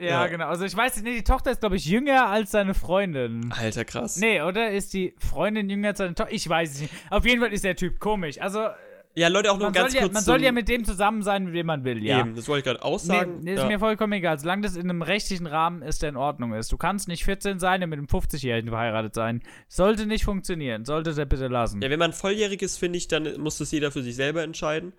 Ja. 0.01 0.27
genau. 0.27 0.47
Also 0.49 0.65
ich 0.65 0.77
weiß 0.77 1.03
nicht, 1.03 1.19
die 1.19 1.25
Tochter 1.25 1.51
ist, 1.51 1.61
glaube 1.61 1.77
ich, 1.77 1.85
jünger 1.87 2.27
als 2.29 2.51
seine 2.51 2.75
Freundin. 2.75 3.53
Alter, 3.57 3.85
krass. 3.85 4.17
Nee, 4.17 4.43
oder? 4.43 4.71
Ist 4.71 4.93
die 4.95 5.15
Freundin 5.19 5.69
jünger 5.71 5.89
als 5.89 5.99
seine 5.99 6.15
Tochter? 6.15 6.33
Ich 6.33 6.49
weiß 6.49 6.73
es 6.75 6.81
nicht. 6.83 6.95
Auf 7.11 7.25
jeden 7.25 7.41
Fall 7.41 7.53
ist 7.53 7.65
der 7.65 7.77
Typ 7.77 7.99
komisch. 8.01 8.41
Also, 8.41 8.67
Ja, 9.15 9.29
Leute, 9.29 9.51
auch 9.51 9.57
nur 9.59 9.67
man, 9.67 9.73
ganz 9.73 9.93
soll 9.93 9.97
ja, 9.97 10.03
kurz 10.03 10.15
man 10.15 10.23
soll 10.23 10.43
ja 10.43 10.53
mit 10.53 10.69
dem 10.69 10.85
zusammen 10.85 11.23
sein, 11.23 11.47
mit 11.47 11.55
dem 11.57 11.67
man 11.67 11.83
will, 11.85 12.05
ja. 12.05 12.21
Eben, 12.21 12.37
das 12.37 12.47
wollte 12.47 12.59
ich 12.61 12.65
gerade 12.67 12.85
auch 12.85 13.01
Nee, 13.01 13.07
sagen. 13.07 13.39
nee, 13.43 13.55
ist 13.55 13.61
ja. 13.63 13.67
mir 13.67 13.79
vollkommen 13.81 14.13
egal. 14.13 14.39
Solange 14.39 14.63
das 14.63 14.77
in 14.77 14.83
einem 14.89 15.03
rechtlichen 15.03 15.47
Rahmen 15.47 15.83
ist, 15.83 16.03
der 16.03 16.11
in 16.11 16.17
Ordnung 16.17 16.53
ist. 16.53 16.71
Du 16.71 16.77
kannst 16.77 17.09
nicht 17.09 17.25
14 17.25 17.59
sein 17.59 17.83
und 17.83 17.91
mit 17.91 17.99
einem 17.99 18.07
50-Jährigen 18.07 18.69
verheiratet 18.71 19.15
sein. 19.15 19.43
Sollte 19.67 20.07
nicht 20.07 20.25
funktionieren. 20.25 20.85
Sollte 20.85 21.15
der 21.15 21.25
bitte 21.25 21.49
lassen. 21.49 21.83
ja, 21.83 21.91
wenn 21.91 21.99
man 21.99 22.13
volljährig 22.13 22.63
ist, 22.63 22.77
finde 22.79 22.99
ich, 22.99 23.09
dann 23.09 23.41
muss 23.41 23.59
das 23.59 23.73
jeder 23.73 23.91
für 23.91 24.03
sich 24.03 24.15
selber 24.15 24.43
entscheiden. 24.45 24.93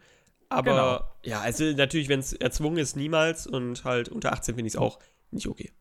Aber 0.50 0.72
Genau. 0.72 1.02
ja, 1.24 1.42
also 1.42 1.64
natürlich, 1.74 2.10
wenn 2.10 2.20
es 2.20 2.34
erzwungen 2.34 2.78
ist, 2.78 2.96
niemals. 2.96 3.48
Und 3.48 3.84
halt 3.84 4.10
unter 4.10 4.34
18 4.34 4.56
finde 4.56 4.68
ich 4.68 4.74
es 4.74 4.80
auch 4.80 5.00
nicht 5.32 5.48
okay. 5.48 5.72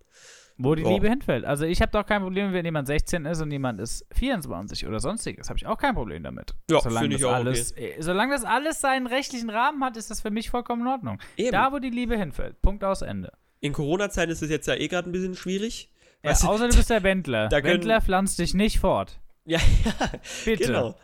Wo 0.61 0.75
die 0.75 0.83
Ja. 0.83 0.89
Liebe 0.91 1.09
hinfällt. 1.09 1.45
Also 1.45 1.65
ich 1.65 1.81
habe 1.81 1.93
doch 1.93 2.05
kein 2.05 2.21
Problem, 2.21 2.53
wenn 2.53 2.65
jemand 2.65 2.89
16 2.89 3.27
ist 3.27 3.41
und 3.41 3.51
jemand 3.53 3.81
ist 3.81 4.05
24 4.13 4.87
oder 4.89 4.99
sonstiges. 4.99 5.49
Habe 5.49 5.57
ich 5.57 5.67
auch 5.67 5.79
kein 5.79 5.95
Problem 5.95 6.23
damit. 6.25 6.53
Ja, 6.69 6.81
solange 6.81 7.01
finde 7.05 7.17
ich 7.17 7.23
das 7.23 7.31
auch 7.31 7.35
alles, 7.35 7.73
äh, 7.77 7.95
Solange 8.01 8.33
das 8.35 8.45
alles 8.45 8.81
seinen 8.81 9.07
rechtlichen 9.07 9.51
Rahmen 9.51 9.83
hat, 9.85 9.97
ist 9.97 10.11
das 10.11 10.21
für 10.21 10.31
mich 10.33 10.51
vollkommen 10.51 10.83
in 10.83 10.89
Ordnung. 10.89 11.19
Eben. 11.37 11.53
Da, 11.53 11.73
wo 11.73 11.79
die 11.79 11.91
Liebe 11.91 12.19
hinfällt. 12.19 12.61
Punkt 12.61 12.83
aus 12.83 13.03
Ende. 13.03 13.33
In 13.61 13.73
Corona-Zeiten 13.73 14.33
ist 14.33 14.43
es 14.43 14.51
jetzt 14.51 14.67
ja 14.67 14.75
eh 14.75 14.89
gerade 14.89 15.09
ein 15.09 15.13
bisschen 15.13 15.35
schwierig. 15.37 15.93
Ja, 16.25 16.33
außer 16.33 16.69
du 16.69 16.77
bist 16.77 16.91
der 16.91 17.03
Wendler. 17.05 17.49
da 17.49 17.61
können- 17.61 17.75
Wendler 17.75 18.01
pflanzt 18.03 18.39
dich 18.41 18.53
nicht 18.53 18.81
fort. 18.81 19.21
ja, 19.45 19.61
ja, 19.85 19.93
Bitte. 20.45 20.65
genau. 20.67 20.97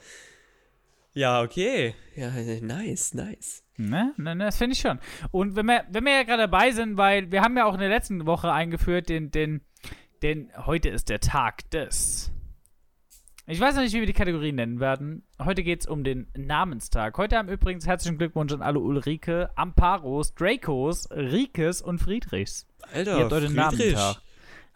Ja, 1.15 1.43
okay. 1.43 1.95
Ja, 2.17 2.31
nice, 2.61 3.15
nice. 3.15 3.63
Ne? 3.77 4.13
Ne, 4.17 4.35
ne, 4.35 4.45
das 4.45 4.59
finde 4.59 4.75
ich 4.75 4.81
schon. 4.81 4.99
Und 5.31 5.55
wenn 5.55 5.67
wir, 5.67 5.85
wenn 5.91 6.05
wir 6.05 6.13
ja 6.13 6.23
gerade 6.25 6.43
dabei 6.43 6.73
sind, 6.73 6.97
weil 6.97 7.31
wir 7.31 7.43
haben 7.43 7.57
ja 7.57 7.67
auch 7.67 7.75
in 7.75 7.81
der 7.81 7.89
letzten 7.89 8.27
Woche 8.27 8.53
eingeführt, 8.53 9.09
den, 9.09 9.31
den, 9.31 9.61
den, 10.23 10.51
heute 10.67 10.89
ist 10.89 11.09
der 11.09 11.21
Tag 11.21 11.71
des. 11.71 12.33
Ich 13.47 13.61
weiß 13.61 13.75
noch 13.75 13.83
nicht, 13.83 13.93
wie 13.95 14.01
wir 14.01 14.07
die 14.07 14.13
Kategorien 14.13 14.57
nennen 14.57 14.81
werden. 14.81 15.23
Heute 15.39 15.63
geht 15.63 15.83
es 15.83 15.87
um 15.87 16.03
den 16.03 16.29
Namenstag. 16.37 17.17
Heute 17.19 17.37
haben 17.37 17.49
übrigens 17.49 17.87
herzlichen 17.87 18.17
Glückwunsch 18.17 18.53
an 18.53 18.63
alle 18.63 18.81
Ulrike, 18.81 19.51
Amparos, 19.55 20.35
Dracos, 20.35 21.09
Rikes 21.11 21.83
und 21.83 21.99
Friedrichs. 21.99 22.67
Alter, 22.93 23.19
Ihr 23.19 23.25
habt 23.25 23.33
heute 23.33 23.49
Friedrich. 23.49 23.95
Namentag. 23.95 24.23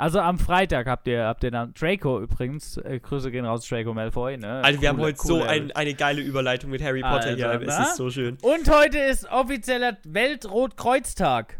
Also 0.00 0.20
am 0.20 0.38
Freitag 0.38 0.86
habt 0.86 1.08
ihr, 1.08 1.24
habt 1.24 1.42
ihr 1.42 1.50
dann 1.50 1.74
Draco 1.74 2.20
übrigens. 2.20 2.76
Äh, 2.78 3.00
Grüße 3.00 3.30
gehen 3.32 3.44
raus, 3.44 3.66
Draco 3.68 3.92
Malfoy. 3.92 4.36
Ne? 4.38 4.62
Also, 4.62 4.80
wir 4.80 4.88
haben 4.90 4.96
Coole- 4.98 5.08
heute 5.08 5.26
so 5.26 5.42
ein, 5.42 5.72
eine 5.72 5.92
geile 5.94 6.22
Überleitung 6.22 6.70
mit 6.70 6.80
Harry 6.82 7.02
Potter 7.02 7.34
hier. 7.34 7.50
Alter, 7.50 7.66
Es 7.66 7.88
ist 7.90 7.96
so 7.96 8.08
schön. 8.08 8.38
Und 8.42 8.70
heute 8.70 8.98
ist 8.98 9.28
offizieller 9.28 9.96
Weltrotkreuztag. 10.04 11.58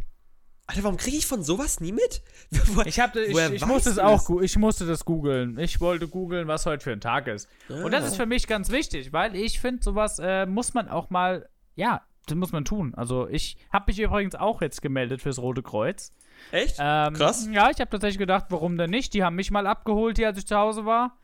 Alter, 0.66 0.84
warum 0.84 0.98
kriege 0.98 1.16
ich 1.16 1.26
von 1.26 1.42
sowas 1.42 1.80
nie 1.80 1.92
mit? 1.92 2.22
Wo- 2.74 2.82
Ich, 2.82 3.00
hab, 3.00 3.16
ich, 3.16 3.36
ich, 3.36 3.66
musste 3.66 3.90
es 3.90 3.98
auch, 3.98 4.28
ich 4.42 4.56
musste 4.56 4.86
das 4.86 5.04
googeln. 5.04 5.58
Ich 5.58 5.80
wollte 5.80 6.06
googeln, 6.08 6.46
was 6.46 6.66
heute 6.66 6.84
für 6.84 6.92
ein 6.92 7.00
Tag 7.00 7.26
ist. 7.26 7.48
Und 7.68 7.90
das 7.92 8.04
Ah. 8.04 8.06
ist 8.08 8.16
für 8.16 8.26
mich 8.26 8.46
ganz 8.46 8.70
wichtig, 8.70 9.12
weil 9.12 9.34
ich 9.34 9.60
finde, 9.60 9.82
sowas 9.82 10.18
äh, 10.22 10.44
muss 10.46 10.74
man 10.74 10.88
auch 10.88 11.08
mal, 11.10 11.48
ja, 11.74 12.02
das 12.30 12.36
muss 12.36 12.52
man 12.52 12.64
tun. 12.64 12.94
Also 12.94 13.28
ich 13.28 13.56
habe 13.72 13.84
mich 13.88 13.98
übrigens 13.98 14.34
auch 14.34 14.60
jetzt 14.62 14.82
gemeldet 14.82 15.22
fürs 15.22 15.38
Rote 15.38 15.62
Kreuz. 15.62 16.12
Echt? 16.52 16.76
Ähm, 16.78 17.14
Krass. 17.14 17.48
Ja, 17.50 17.70
ich 17.70 17.80
habe 17.80 17.90
tatsächlich 17.90 18.18
gedacht, 18.18 18.46
warum 18.50 18.76
denn 18.78 18.90
nicht? 18.90 19.12
Die 19.14 19.24
haben 19.24 19.36
mich 19.36 19.50
mal 19.50 19.66
abgeholt 19.66 20.18
hier, 20.18 20.28
als 20.28 20.38
ich 20.38 20.46
zu 20.46 20.56
Hause 20.56 20.84
war. 20.84 21.16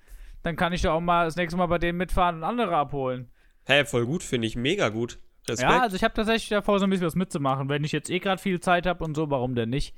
Dann 0.42 0.56
kann 0.56 0.72
ich 0.72 0.82
ja 0.82 0.92
auch 0.92 1.00
mal 1.00 1.24
das 1.24 1.36
nächste 1.36 1.56
Mal 1.56 1.66
bei 1.66 1.78
denen 1.78 1.98
mitfahren 1.98 2.36
und 2.36 2.44
andere 2.44 2.76
abholen. 2.76 3.30
Hä, 3.66 3.84
voll 3.84 4.04
gut, 4.06 4.22
finde 4.22 4.46
ich 4.46 4.56
mega 4.56 4.88
gut. 4.90 5.18
Respekt. 5.48 5.70
Ja, 5.70 5.80
also 5.82 5.96
ich 5.96 6.02
habe 6.04 6.14
tatsächlich 6.14 6.48
davor 6.48 6.78
so 6.78 6.86
ein 6.86 6.90
bisschen 6.90 7.06
was 7.06 7.14
mitzumachen. 7.14 7.68
Wenn 7.68 7.84
ich 7.84 7.92
jetzt 7.92 8.10
eh 8.10 8.18
gerade 8.18 8.40
viel 8.40 8.60
Zeit 8.60 8.86
habe 8.86 9.04
und 9.04 9.14
so, 9.14 9.30
warum 9.30 9.54
denn 9.54 9.70
nicht? 9.70 9.94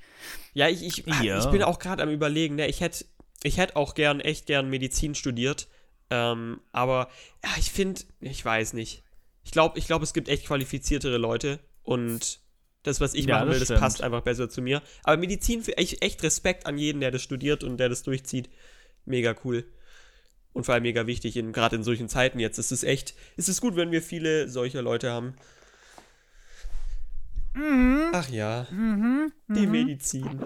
Ja, 0.55 0.69
ich, 0.69 0.85
ich, 0.85 1.05
Ja. 1.23 1.39
ich 1.39 1.47
bin 1.47 1.63
auch 1.63 1.79
gerade 1.79 2.03
am 2.03 2.11
überlegen, 2.11 2.57
ne? 2.57 2.67
Ich 2.67 2.81
hätte 2.81 3.05
ich 3.43 3.59
hätt 3.59 3.77
auch 3.77 3.95
gern, 3.95 4.21
echt 4.21 4.47
gern 4.47 4.69
Medizin 4.69 5.15
studiert. 5.15 5.69
Ähm, 6.11 6.61
aber 6.73 7.09
ja, 7.45 7.51
ich 7.59 7.71
finde, 7.71 8.01
ich 8.21 8.45
weiß 8.45 8.73
nicht. 8.73 9.03
Ich 9.47 9.53
glaube, 9.53 9.79
ich 9.79 9.87
glaub, 9.87 10.03
es 10.03 10.13
gibt 10.13 10.29
echt 10.29 10.45
qualifiziertere 10.45 11.19
Leute 11.19 11.61
und 11.85 12.41
das, 12.83 13.01
was 13.01 13.15
ich 13.15 13.27
Ja, 13.27 13.37
machen 13.37 13.47
das 13.47 13.55
will, 13.55 13.59
das 13.61 13.69
stimmt. 13.69 13.81
passt 13.81 14.03
einfach 14.03 14.23
besser 14.23 14.51
zu 14.51 14.61
mir. 14.61 14.83
Aber 15.05 15.17
Medizin, 15.19 15.63
für 15.63 15.79
echt, 15.79 16.03
echt 16.03 16.21
Respekt 16.25 16.67
an 16.67 16.79
jeden, 16.79 17.01
der 17.01 17.13
das 17.13 17.23
studiert 17.23 17.63
und 17.63 17.77
der 17.77 17.89
das 17.89 18.03
durchzieht. 18.03 18.51
Mega 19.05 19.37
cool. 19.45 19.65
Und 20.53 20.65
vor 20.65 20.75
allem 20.75 20.83
mega 20.83 21.07
wichtig, 21.07 21.37
in, 21.37 21.53
gerade 21.53 21.77
in 21.77 21.85
solchen 21.85 22.09
Zeiten 22.09 22.41
jetzt. 22.41 22.59
Es 22.59 22.73
ist 22.73 22.83
echt, 22.83 23.15
es 23.37 23.49
ist 23.49 23.61
gut, 23.61 23.77
wenn 23.77 23.93
wir 23.93 24.03
viele 24.03 24.49
solcher 24.49 24.83
Leute 24.83 25.13
haben. 25.13 25.37
Mhm. 27.55 28.11
Ach 28.15 28.29
ja, 28.29 28.67
die 29.49 29.67
Medizin. 29.69 30.45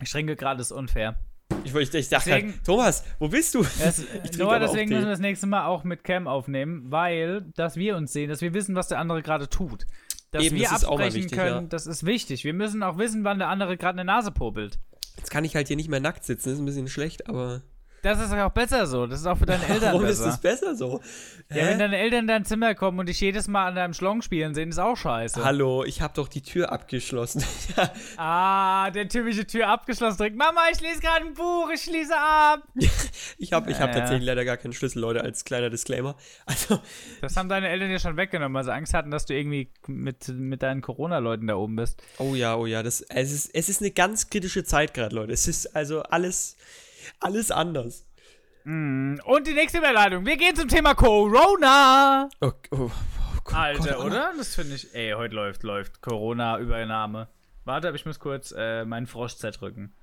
Ich 0.00 0.10
trinke 0.10 0.36
gerade, 0.36 0.60
ist 0.60 0.70
unfair. 0.70 1.18
Ich, 1.64 1.74
ich, 1.74 1.94
ich 1.94 2.08
dachte 2.08 2.30
Deswegen- 2.30 2.52
halt, 2.52 2.64
Thomas, 2.64 3.04
wo 3.18 3.28
bist 3.28 3.54
du? 3.54 3.62
Das, 3.62 3.98
Ich 4.30 4.38
Noah, 4.38 4.58
deswegen 4.58 4.90
müssen 4.90 5.04
wir 5.04 5.10
das 5.10 5.20
nächste 5.20 5.46
Mal 5.46 5.66
auch 5.66 5.84
mit 5.84 6.04
Cam 6.04 6.26
aufnehmen, 6.26 6.84
weil, 6.90 7.42
dass 7.56 7.76
wir 7.76 7.96
uns 7.96 8.12
sehen, 8.12 8.28
dass 8.30 8.40
wir 8.40 8.54
wissen, 8.54 8.74
was 8.74 8.88
der 8.88 8.98
andere 8.98 9.22
gerade 9.22 9.48
tut. 9.48 9.84
Dass 10.30 10.44
Eben, 10.44 10.56
wir 10.56 10.68
das 10.68 10.78
ist 10.78 10.84
auch 10.84 10.96
mal 10.98 11.04
absprechen 11.06 11.24
wichtig, 11.24 11.38
können, 11.38 11.62
ja. 11.62 11.68
das 11.68 11.86
ist 11.86 12.06
wichtig. 12.06 12.44
Wir 12.44 12.54
müssen 12.54 12.82
auch 12.82 12.98
wissen, 12.98 13.24
wann 13.24 13.38
der 13.38 13.48
andere 13.48 13.76
gerade 13.76 13.98
eine 14.00 14.04
Nase 14.04 14.30
popelt. 14.30 14.78
Jetzt 15.16 15.30
kann 15.30 15.44
ich 15.44 15.54
halt 15.56 15.66
hier 15.68 15.76
nicht 15.76 15.88
mehr 15.90 16.00
nackt 16.00 16.24
sitzen, 16.24 16.48
das 16.50 16.54
ist 16.54 16.60
ein 16.60 16.66
bisschen 16.66 16.88
schlecht, 16.88 17.28
aber. 17.28 17.62
Das 18.02 18.18
ist 18.20 18.32
auch 18.32 18.50
besser 18.50 18.86
so. 18.86 19.06
Das 19.06 19.20
ist 19.20 19.26
auch 19.26 19.36
für 19.36 19.46
deine 19.46 19.62
Eltern 19.68 19.92
Warum 19.94 20.04
ist 20.06 20.18
besser. 20.18 20.26
das 20.30 20.40
besser 20.40 20.74
so? 20.76 21.00
ja, 21.50 21.56
wenn 21.66 21.78
deine 21.78 21.98
Eltern 21.98 22.20
in 22.20 22.26
dein 22.26 22.44
Zimmer 22.44 22.74
kommen 22.74 22.98
und 22.98 23.08
dich 23.08 23.20
jedes 23.20 23.46
Mal 23.48 23.68
an 23.68 23.74
deinem 23.74 23.92
Schlong 23.92 24.22
spielen 24.22 24.54
sehen, 24.54 24.70
ist 24.70 24.78
auch 24.78 24.96
scheiße. 24.96 25.44
Hallo, 25.44 25.84
ich 25.84 26.00
habe 26.00 26.14
doch 26.14 26.28
die 26.28 26.42
Tür 26.42 26.72
abgeschlossen. 26.72 27.44
Ah, 28.16 28.90
der 28.90 29.08
typische 29.08 29.46
Tür 29.46 29.68
abgeschlossen 29.68 30.18
direkt. 30.18 30.36
Mama, 30.36 30.60
ich 30.72 30.80
lese 30.80 31.00
gerade 31.00 31.26
ein 31.26 31.34
Buch, 31.34 31.70
ich 31.72 31.82
schließe 31.82 32.14
ab. 32.16 32.62
ich 33.38 33.52
habe 33.52 33.70
ich 33.70 33.78
hab 33.80 33.90
Ja, 33.90 33.94
ja. 33.94 34.00
tatsächlich 34.00 34.26
leider 34.26 34.44
gar 34.44 34.56
keinen 34.56 34.72
Schlüssel, 34.72 35.00
Leute, 35.00 35.22
als 35.22 35.44
kleiner 35.44 35.70
Disclaimer. 35.70 36.16
Also, 36.46 36.80
Das 37.20 37.36
haben 37.36 37.48
deine 37.48 37.68
Eltern 37.68 37.88
dir 37.88 37.98
schon 37.98 38.16
weggenommen, 38.16 38.54
weil 38.54 38.64
sie 38.64 38.72
Angst 38.72 38.94
hatten, 38.94 39.10
dass 39.10 39.26
du 39.26 39.34
irgendwie 39.34 39.70
mit, 39.86 40.28
mit 40.28 40.62
deinen 40.62 40.80
Corona-Leuten 40.82 41.46
da 41.46 41.54
oben 41.56 41.76
bist. 41.76 42.02
oh 42.18 42.34
ja, 42.34 42.56
oh 42.56 42.66
ja, 42.66 42.82
das, 42.82 43.00
es, 43.02 43.32
ist, 43.32 43.50
es 43.54 43.68
ist 43.68 43.80
eine 43.80 43.90
ganz 43.90 44.28
kritische 44.30 44.64
Zeit 44.64 44.94
gerade, 44.94 45.14
Leute. 45.14 45.32
Es 45.32 45.46
ist 45.48 45.74
also 45.76 46.02
alles, 46.02 46.56
alles 47.20 47.50
anders. 47.50 48.06
Und 48.64 49.46
die 49.46 49.54
nächste 49.54 49.78
Überleitung. 49.78 50.26
Wir 50.26 50.36
gehen 50.36 50.54
zum 50.54 50.68
Thema 50.68 50.94
Corona. 50.94 52.28
Oh, 52.40 52.52
oh, 52.70 52.90
oh 52.90 53.52
Alter, 53.52 53.94
Gott, 53.94 54.04
oder? 54.04 54.32
Das 54.36 54.54
finde 54.54 54.76
ich. 54.76 54.94
Ey, 54.94 55.12
heute 55.12 55.34
läuft, 55.34 55.62
läuft. 55.62 56.02
Corona-Übernahme. 56.02 57.28
Warte, 57.64 57.88
aber 57.88 57.96
ich 57.96 58.06
muss 58.06 58.18
kurz 58.18 58.54
äh, 58.56 58.84
meinen 58.84 59.06
Frosch 59.06 59.36
zerdrücken. 59.36 59.94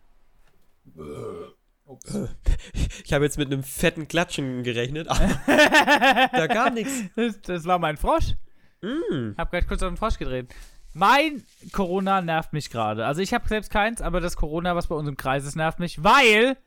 Ups. 1.86 2.18
Ich 3.06 3.14
habe 3.14 3.24
jetzt 3.24 3.38
mit 3.38 3.48
einem 3.48 3.64
fetten 3.64 4.08
Klatschen 4.08 4.64
gerechnet, 4.64 5.08
aber 5.08 5.40
da 6.34 6.48
kam 6.48 6.74
nichts. 6.74 6.94
Das, 7.16 7.42
das 7.42 7.66
war 7.66 7.80
mein 7.80 7.98
Frosch. 7.98 8.36
Mm. 8.82 9.32
Hab 9.38 9.52
gleich 9.52 9.68
kurz 9.68 9.82
auf 9.84 9.90
den 9.90 9.98
Frosch 9.98 10.18
gedreht. 10.18 10.54
Mein 10.94 11.44
Corona 11.72 12.22
nervt 12.22 12.54
mich 12.54 12.70
gerade. 12.70 13.06
Also 13.06 13.22
ich 13.22 13.34
habe 13.34 13.48
selbst 13.48 13.72
keins, 13.72 14.02
aber 14.02 14.20
das 14.20 14.36
Corona, 14.36 14.76
was 14.76 14.88
bei 14.88 14.96
uns 14.96 15.08
im 15.08 15.16
Kreis 15.16 15.46
ist, 15.46 15.56
nervt 15.56 15.80
mich, 15.80 16.04
weil 16.04 16.58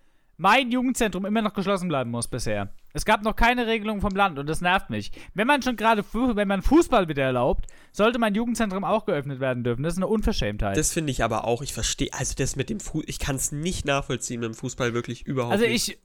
mein 0.40 0.70
Jugendzentrum 0.70 1.26
immer 1.26 1.42
noch 1.42 1.52
geschlossen 1.52 1.88
bleiben 1.88 2.10
muss 2.10 2.26
bisher. 2.26 2.72
Es 2.94 3.04
gab 3.04 3.22
noch 3.22 3.36
keine 3.36 3.66
Regelung 3.66 4.00
vom 4.00 4.16
Land 4.16 4.38
und 4.38 4.48
das 4.48 4.62
nervt 4.62 4.88
mich. 4.88 5.12
Wenn 5.34 5.46
man 5.46 5.60
schon 5.60 5.76
gerade, 5.76 6.02
wenn 6.12 6.48
man 6.48 6.62
Fußball 6.62 7.08
wieder 7.08 7.24
erlaubt, 7.24 7.66
sollte 7.92 8.18
mein 8.18 8.34
Jugendzentrum 8.34 8.82
auch 8.82 9.04
geöffnet 9.04 9.38
werden 9.38 9.64
dürfen. 9.64 9.82
Das 9.82 9.92
ist 9.92 9.98
eine 9.98 10.06
Unverschämtheit. 10.06 10.78
Das 10.78 10.94
finde 10.94 11.10
ich 11.10 11.22
aber 11.22 11.44
auch, 11.44 11.60
ich 11.60 11.74
verstehe, 11.74 12.08
also 12.14 12.34
das 12.34 12.56
mit 12.56 12.70
dem 12.70 12.80
Fußball, 12.80 13.04
ich 13.06 13.18
kann 13.18 13.36
es 13.36 13.52
nicht 13.52 13.84
nachvollziehen 13.84 14.40
mit 14.40 14.48
dem 14.48 14.54
Fußball, 14.54 14.94
wirklich 14.94 15.26
überhaupt 15.26 15.52
Also 15.52 15.66
nicht. 15.66 15.88
ich, 15.88 15.98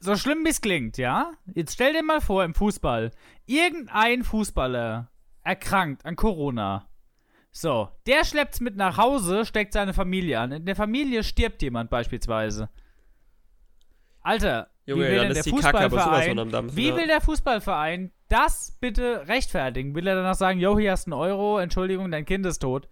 so 0.00 0.16
schlimm 0.16 0.42
wie 0.46 0.48
es 0.50 0.62
klingt, 0.62 0.96
ja? 0.96 1.30
Jetzt 1.54 1.74
stell 1.74 1.92
dir 1.92 2.02
mal 2.02 2.22
vor, 2.22 2.44
im 2.44 2.54
Fußball, 2.54 3.10
irgendein 3.44 4.24
Fußballer 4.24 5.10
erkrankt 5.42 6.06
an 6.06 6.16
Corona. 6.16 6.88
So, 7.50 7.90
der 8.06 8.24
schleppt's 8.24 8.60
mit 8.60 8.76
nach 8.76 8.96
Hause, 8.96 9.44
steckt 9.44 9.74
seine 9.74 9.92
Familie 9.92 10.40
an. 10.40 10.52
In 10.52 10.64
der 10.64 10.76
Familie 10.76 11.22
stirbt 11.22 11.60
jemand 11.60 11.90
beispielsweise. 11.90 12.70
Alter, 14.22 14.68
Junge, 14.86 15.04
wie 15.04 15.10
will 15.10 15.18
denn 15.20 15.34
der 15.34 15.42
Kacke 15.42 15.50
Fußballverein, 15.50 16.38
am 16.38 16.50
Dampfen, 16.50 16.76
wie 16.76 16.88
ja. 16.88 16.96
will 16.96 17.06
der 17.06 17.20
Fußballverein 17.20 18.12
das 18.28 18.76
bitte 18.80 19.28
rechtfertigen? 19.28 19.94
Will 19.94 20.06
er 20.06 20.16
danach 20.16 20.34
sagen, 20.34 20.58
yo, 20.58 20.78
hier 20.78 20.92
hast 20.92 21.06
du 21.06 21.12
einen 21.12 21.20
Euro, 21.20 21.58
Entschuldigung, 21.58 22.10
dein 22.10 22.24
Kind 22.24 22.46
ist 22.46 22.58
tot? 22.58 22.88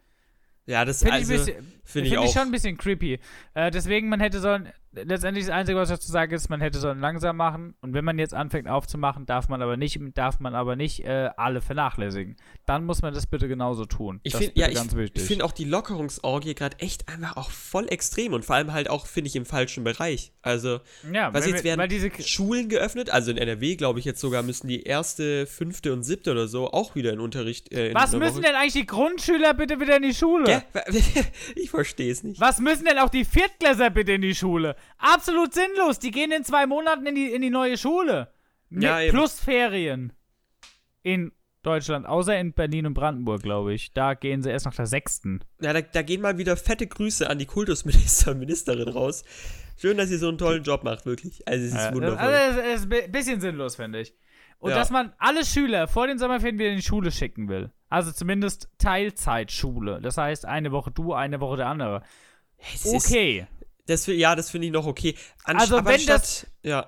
Ja, 0.66 0.84
das 0.84 1.00
Finde 1.00 1.14
also, 1.14 1.34
ich, 1.34 1.48
ich 1.48 1.56
find 1.84 2.06
ich 2.06 2.18
auch. 2.18 2.32
schon 2.32 2.42
ein 2.42 2.50
bisschen 2.52 2.76
creepy. 2.76 3.18
Äh, 3.54 3.70
deswegen, 3.70 4.08
man 4.08 4.20
hätte 4.20 4.38
sollen, 4.40 4.68
letztendlich 4.92 5.46
das 5.46 5.54
Einzige, 5.54 5.78
was 5.78 5.90
ich 5.90 5.96
dazu 5.96 6.10
sage, 6.10 6.34
ist, 6.34 6.48
man 6.48 6.60
hätte 6.60 6.78
sollen 6.78 7.00
langsam 7.00 7.36
machen. 7.36 7.74
Und 7.80 7.94
wenn 7.94 8.04
man 8.04 8.18
jetzt 8.18 8.34
anfängt 8.34 8.68
aufzumachen, 8.68 9.26
darf 9.26 9.48
man 9.48 9.62
aber 9.62 9.76
nicht, 9.76 9.98
darf 10.14 10.40
man 10.40 10.54
aber 10.54 10.76
nicht 10.76 11.04
äh, 11.04 11.30
alle 11.36 11.60
vernachlässigen. 11.60 12.36
Dann 12.66 12.84
muss 12.84 13.02
man 13.02 13.14
das 13.14 13.26
bitte 13.26 13.48
genauso 13.48 13.84
tun. 13.84 14.20
Ich 14.22 14.34
finde 14.34 14.52
ja, 14.56 14.68
ich, 14.68 14.78
finde 15.22 15.44
auch 15.44 15.52
die 15.52 15.64
Lockerungsorgie 15.64 16.54
gerade 16.54 16.78
echt 16.80 17.08
einfach 17.08 17.36
auch 17.36 17.50
voll 17.50 17.86
extrem 17.88 18.32
und 18.32 18.44
vor 18.44 18.56
allem 18.56 18.72
halt 18.72 18.90
auch, 18.90 19.06
finde 19.06 19.28
ich, 19.28 19.36
im 19.36 19.44
falschen 19.46 19.84
Bereich. 19.84 20.32
Also, 20.42 20.80
ja, 21.12 21.32
was 21.34 21.46
jetzt 21.46 21.64
wir- 21.64 21.76
werden 21.76 21.88
diese, 21.88 22.10
Schulen 22.22 22.68
geöffnet, 22.68 23.10
also 23.10 23.30
in 23.30 23.36
NRW, 23.36 23.76
glaube 23.76 23.98
ich, 23.98 24.04
jetzt 24.04 24.20
sogar 24.20 24.42
müssen 24.42 24.68
die 24.68 24.82
erste, 24.82 25.46
fünfte 25.46 25.92
und 25.92 26.02
siebte 26.02 26.30
oder 26.32 26.48
so 26.48 26.70
auch 26.72 26.94
wieder 26.94 27.12
in 27.12 27.20
Unterricht. 27.20 27.72
Äh, 27.72 27.88
in 27.90 27.94
was 27.94 28.12
müssen 28.12 28.36
Woche- 28.36 28.42
denn 28.42 28.54
eigentlich 28.54 28.72
die 28.74 28.86
Grundschüler 28.86 29.54
bitte 29.54 29.80
wieder 29.80 29.96
in 29.96 30.02
die 30.02 30.14
Schule? 30.14 30.44
Gell? 30.44 30.62
Ich 31.56 31.70
verstehe 31.70 32.10
es 32.12 32.22
nicht. 32.22 32.40
Was 32.40 32.58
müssen 32.58 32.84
denn 32.84 32.98
auch 32.98 33.08
die 33.10 33.24
Viertklässler 33.24 33.90
bitte 33.90 34.12
in 34.12 34.22
die 34.22 34.34
Schule? 34.34 34.76
Absolut 34.98 35.54
sinnlos. 35.54 35.98
Die 35.98 36.10
gehen 36.10 36.32
in 36.32 36.44
zwei 36.44 36.66
Monaten 36.66 37.06
in 37.06 37.14
die, 37.14 37.32
in 37.32 37.42
die 37.42 37.50
neue 37.50 37.76
Schule. 37.76 38.32
Mit 38.68 38.84
Ja, 38.84 39.00
eben. 39.00 39.16
plus 39.16 39.40
Ferien. 39.40 40.12
In 41.02 41.32
Deutschland. 41.62 42.06
Außer 42.06 42.38
in 42.38 42.52
Berlin 42.52 42.86
und 42.86 42.94
Brandenburg, 42.94 43.42
glaube 43.42 43.74
ich. 43.74 43.92
Da 43.92 44.14
gehen 44.14 44.42
sie 44.42 44.50
erst 44.50 44.66
nach 44.66 44.74
der 44.74 44.86
sechsten. 44.86 45.40
Ja, 45.60 45.72
da, 45.72 45.80
da 45.80 46.02
gehen 46.02 46.20
mal 46.20 46.38
wieder 46.38 46.56
fette 46.56 46.86
Grüße 46.86 47.28
an 47.28 47.38
die 47.38 47.46
Kultusminister 47.46 48.30
und 48.32 48.38
Ministerin 48.38 48.88
raus. 48.88 49.24
Schön, 49.76 49.96
dass 49.96 50.10
ihr 50.10 50.18
so 50.18 50.28
einen 50.28 50.38
tollen 50.38 50.62
Job 50.62 50.84
macht, 50.84 51.06
wirklich. 51.06 51.46
Also, 51.48 51.64
es 51.66 51.72
ist 51.72 51.78
Ja, 51.78 51.94
wundervoll. 51.94 52.18
Also, 52.18 52.60
es 52.60 52.80
ist 52.84 52.92
ein 52.92 53.12
bisschen 53.12 53.40
sinnlos, 53.40 53.76
finde 53.76 54.00
ich. 54.00 54.14
Und 54.58 54.70
Ja. 54.70 54.76
dass 54.76 54.90
man 54.90 55.14
alle 55.18 55.44
Schüler 55.44 55.88
vor 55.88 56.06
den 56.06 56.18
Sommerferien 56.18 56.58
wieder 56.58 56.68
in 56.70 56.76
die 56.76 56.82
Schule 56.82 57.10
schicken 57.10 57.48
will. 57.48 57.70
Also 57.88 58.12
zumindest 58.12 58.68
Teilzeitschule. 58.78 60.00
Das 60.02 60.16
heißt, 60.18 60.44
eine 60.44 60.70
Woche 60.70 60.90
du, 60.90 61.12
eine 61.14 61.40
Woche 61.40 61.56
der 61.56 61.66
andere. 61.66 62.02
Es 62.58 62.84
ist- 62.84 63.06
Okay. 63.06 63.46
Das, 63.90 64.06
ja, 64.06 64.34
das 64.36 64.50
finde 64.50 64.66
ich 64.68 64.72
noch 64.72 64.86
okay. 64.86 65.14
Anst 65.44 65.62
Also, 65.62 65.78
aber 65.78 65.86
wenn 65.88 65.94
anstatt- 65.94 66.20
das- 66.22 66.46
Ja. 66.62 66.86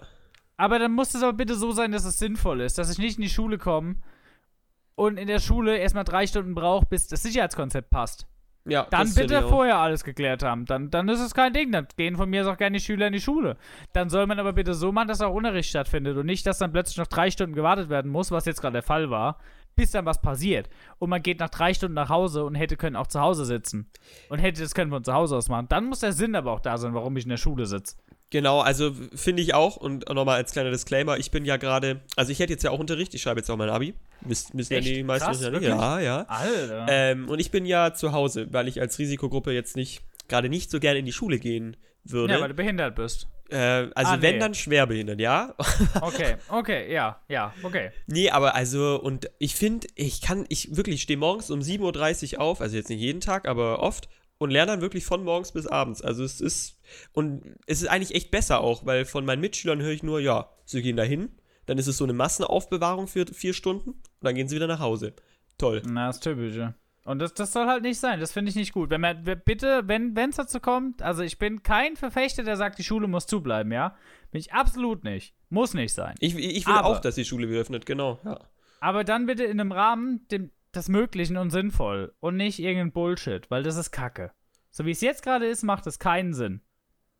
Aber 0.56 0.78
dann 0.78 0.92
muss 0.92 1.14
es 1.14 1.22
aber 1.22 1.32
bitte 1.32 1.54
so 1.56 1.72
sein, 1.72 1.92
dass 1.92 2.04
es 2.04 2.18
sinnvoll 2.18 2.60
ist, 2.60 2.78
dass 2.78 2.90
ich 2.90 2.98
nicht 2.98 3.16
in 3.16 3.22
die 3.22 3.30
Schule 3.30 3.58
komme 3.58 3.96
und 4.94 5.18
in 5.18 5.26
der 5.26 5.40
Schule 5.40 5.76
erstmal 5.78 6.04
drei 6.04 6.26
Stunden 6.26 6.54
brauche, 6.54 6.86
bis 6.86 7.08
das 7.08 7.22
Sicherheitskonzept 7.22 7.90
passt. 7.90 8.26
Ja, 8.64 8.86
Dann 8.90 9.12
bitte 9.12 9.42
vorher 9.48 9.78
alles 9.78 10.04
geklärt 10.04 10.44
haben. 10.44 10.66
Dann, 10.66 10.88
dann 10.88 11.08
ist 11.08 11.18
es 11.18 11.34
kein 11.34 11.52
Ding. 11.52 11.72
Dann 11.72 11.88
gehen 11.96 12.16
von 12.16 12.30
mir 12.30 12.42
aus 12.42 12.46
auch 12.48 12.56
gerne 12.56 12.78
die 12.78 12.84
Schüler 12.84 13.08
in 13.08 13.12
die 13.12 13.20
Schule. 13.20 13.56
Dann 13.92 14.08
soll 14.08 14.28
man 14.28 14.38
aber 14.38 14.52
bitte 14.52 14.74
so 14.74 14.92
machen, 14.92 15.08
dass 15.08 15.20
auch 15.20 15.34
Unterricht 15.34 15.68
stattfindet 15.70 16.16
und 16.16 16.26
nicht, 16.26 16.46
dass 16.46 16.58
dann 16.58 16.70
plötzlich 16.72 16.98
noch 16.98 17.08
drei 17.08 17.28
Stunden 17.32 17.56
gewartet 17.56 17.88
werden 17.88 18.08
muss, 18.12 18.30
was 18.30 18.44
jetzt 18.44 18.60
gerade 18.60 18.74
der 18.74 18.82
Fall 18.84 19.10
war, 19.10 19.38
bis 19.76 19.90
dann 19.90 20.06
was 20.06 20.20
passiert. 20.20 20.68
Und 20.98 21.10
man 21.10 21.22
geht 21.22 21.40
nach 21.40 21.50
drei 21.50 21.74
Stunden 21.74 21.94
nach 21.94 22.08
Hause 22.08 22.44
und 22.44 22.54
hätte 22.54 22.76
können 22.76 22.96
auch 22.96 23.06
zu 23.06 23.20
Hause 23.20 23.44
sitzen. 23.44 23.90
Und 24.28 24.38
hätte 24.38 24.60
das 24.60 24.74
können 24.74 24.90
von 24.90 25.04
zu 25.04 25.12
Hause 25.12 25.36
aus 25.36 25.48
machen. 25.48 25.66
Dann 25.68 25.86
muss 25.86 26.00
der 26.00 26.12
Sinn 26.12 26.34
aber 26.34 26.52
auch 26.52 26.60
da 26.60 26.78
sein, 26.78 26.94
warum 26.94 27.16
ich 27.16 27.24
in 27.24 27.30
der 27.30 27.36
Schule 27.36 27.66
sitze. 27.66 27.96
Genau, 28.30 28.60
also 28.60 28.94
finde 29.14 29.42
ich 29.42 29.52
auch. 29.52 29.76
Und 29.76 30.08
nochmal 30.08 30.36
als 30.36 30.52
kleiner 30.52 30.70
Disclaimer, 30.70 31.18
ich 31.18 31.30
bin 31.30 31.44
ja 31.44 31.58
gerade, 31.58 32.00
also 32.16 32.32
ich 32.32 32.38
hätte 32.38 32.54
jetzt 32.54 32.62
ja 32.62 32.70
auch 32.70 32.78
Unterricht, 32.78 33.12
ich 33.12 33.20
schreibe 33.20 33.40
jetzt 33.40 33.50
auch 33.50 33.58
mein 33.58 33.68
Abi. 33.68 33.94
Wissen 34.22 34.58
ja 34.58 34.80
die 34.80 35.02
meisten 35.02 35.26
Krass, 35.26 35.42
ja 35.42 35.50
nicht. 35.50 35.62
Ja, 35.62 36.00
ja. 36.00 36.22
Alter. 36.28 36.86
Ähm, 36.88 37.28
und 37.28 37.40
ich 37.40 37.50
bin 37.50 37.66
ja 37.66 37.92
zu 37.92 38.12
Hause, 38.12 38.48
weil 38.50 38.68
ich 38.68 38.80
als 38.80 38.98
Risikogruppe 38.98 39.52
jetzt 39.52 39.76
nicht, 39.76 40.02
gerade 40.28 40.48
nicht 40.48 40.70
so 40.70 40.80
gerne 40.80 41.00
in 41.00 41.04
die 41.04 41.12
Schule 41.12 41.38
gehen 41.38 41.76
würde. 42.04 42.32
ja, 42.32 42.40
weil 42.40 42.48
du 42.48 42.54
behindert 42.54 42.94
bist. 42.94 43.28
Äh, 43.52 43.90
also 43.94 44.12
Ah, 44.12 44.18
wenn 44.22 44.34
nee. 44.34 44.38
dann 44.40 44.54
schwerbehindert, 44.54 45.20
ja. 45.20 45.54
Okay, 46.00 46.36
okay, 46.48 46.92
ja, 46.92 47.20
ja, 47.28 47.52
okay. 47.62 47.90
nee, 48.06 48.30
aber 48.30 48.54
also, 48.54 49.00
und 49.00 49.30
ich 49.38 49.54
finde, 49.54 49.86
ich 49.94 50.20
kann, 50.20 50.44
ich 50.48 50.76
wirklich 50.76 51.02
stehe 51.02 51.18
morgens 51.18 51.50
um 51.50 51.60
7.30 51.60 52.34
Uhr 52.34 52.40
auf, 52.40 52.60
also 52.60 52.76
jetzt 52.76 52.88
nicht 52.88 53.00
jeden 53.00 53.20
Tag, 53.20 53.46
aber 53.46 53.80
oft, 53.80 54.08
und 54.38 54.50
lerne 54.50 54.72
dann 54.72 54.80
wirklich 54.80 55.04
von 55.04 55.22
morgens 55.22 55.52
bis 55.52 55.68
abends. 55.68 56.02
Also 56.02 56.24
es 56.24 56.40
ist, 56.40 56.80
und 57.12 57.42
es 57.66 57.80
ist 57.80 57.88
eigentlich 57.88 58.14
echt 58.16 58.32
besser 58.32 58.60
auch, 58.60 58.84
weil 58.84 59.04
von 59.04 59.24
meinen 59.24 59.40
Mitschülern 59.40 59.80
höre 59.80 59.92
ich 59.92 60.02
nur, 60.02 60.18
ja, 60.18 60.50
sie 60.64 60.82
gehen 60.82 60.96
dahin, 60.96 61.30
dann 61.66 61.78
ist 61.78 61.86
es 61.86 61.96
so 61.96 62.04
eine 62.04 62.12
Massenaufbewahrung 62.12 63.06
für 63.06 63.24
vier 63.26 63.54
Stunden 63.54 63.90
und 63.90 64.02
dann 64.22 64.34
gehen 64.34 64.48
sie 64.48 64.56
wieder 64.56 64.66
nach 64.66 64.80
Hause. 64.80 65.14
Toll. 65.58 65.82
Na, 65.86 66.08
das 66.08 66.18
Typische. 66.18 66.74
Und 67.04 67.18
das, 67.18 67.34
das 67.34 67.52
soll 67.52 67.66
halt 67.66 67.82
nicht 67.82 67.98
sein. 67.98 68.20
Das 68.20 68.32
finde 68.32 68.50
ich 68.50 68.54
nicht 68.56 68.72
gut. 68.72 68.90
Wenn 68.90 69.00
man, 69.00 69.24
bitte, 69.44 69.82
wenn 69.88 70.16
es 70.16 70.36
dazu 70.36 70.60
kommt, 70.60 71.02
also 71.02 71.22
ich 71.22 71.38
bin 71.38 71.62
kein 71.64 71.96
Verfechter, 71.96 72.44
der 72.44 72.56
sagt, 72.56 72.78
die 72.78 72.84
Schule 72.84 73.08
muss 73.08 73.26
zubleiben, 73.26 73.72
ja? 73.72 73.96
Bin 74.30 74.38
ich 74.40 74.52
absolut 74.52 75.02
nicht. 75.02 75.34
Muss 75.48 75.74
nicht 75.74 75.92
sein. 75.94 76.14
Ich, 76.20 76.36
ich 76.36 76.66
will 76.66 76.74
Aber- 76.74 76.86
auch, 76.86 77.00
dass 77.00 77.16
die 77.16 77.24
Schule 77.24 77.48
wieder 77.48 77.60
öffnet, 77.60 77.86
genau. 77.86 78.20
Ja. 78.24 78.38
Aber 78.80 79.02
dann 79.04 79.26
bitte 79.26 79.42
in 79.44 79.58
einem 79.60 79.72
Rahmen 79.72 80.26
dem, 80.28 80.52
des 80.74 80.88
Möglichen 80.88 81.36
und 81.36 81.50
sinnvoll. 81.50 82.14
Und 82.20 82.36
nicht 82.36 82.58
irgendein 82.60 82.92
Bullshit, 82.92 83.50
weil 83.50 83.62
das 83.64 83.76
ist 83.76 83.90
Kacke. 83.90 84.30
So 84.70 84.86
wie 84.86 84.92
es 84.92 85.00
jetzt 85.00 85.22
gerade 85.24 85.46
ist, 85.46 85.64
macht 85.64 85.86
es 85.88 85.98
keinen 85.98 86.34
Sinn. 86.34 86.60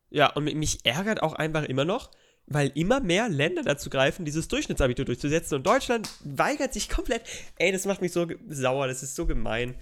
Ja, 0.09 0.31
und 0.31 0.45
mi- 0.45 0.55
mich 0.55 0.79
ärgert 0.85 1.21
auch 1.21 1.33
einfach 1.33 1.63
immer 1.63 1.85
noch, 1.85 2.09
weil 2.47 2.71
immer 2.75 2.99
mehr 2.99 3.29
Länder 3.29 3.63
dazu 3.63 3.89
greifen, 3.89 4.25
dieses 4.25 4.47
Durchschnittsabitur 4.47 5.05
durchzusetzen. 5.05 5.55
Und 5.55 5.67
Deutschland 5.67 6.09
weigert 6.23 6.73
sich 6.73 6.89
komplett. 6.89 7.23
Ey, 7.57 7.71
das 7.71 7.85
macht 7.85 8.01
mich 8.01 8.11
so 8.11 8.27
sauer, 8.49 8.87
das 8.87 9.03
ist 9.03 9.15
so 9.15 9.25
gemein. 9.25 9.75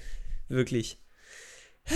Wirklich. 0.47 0.99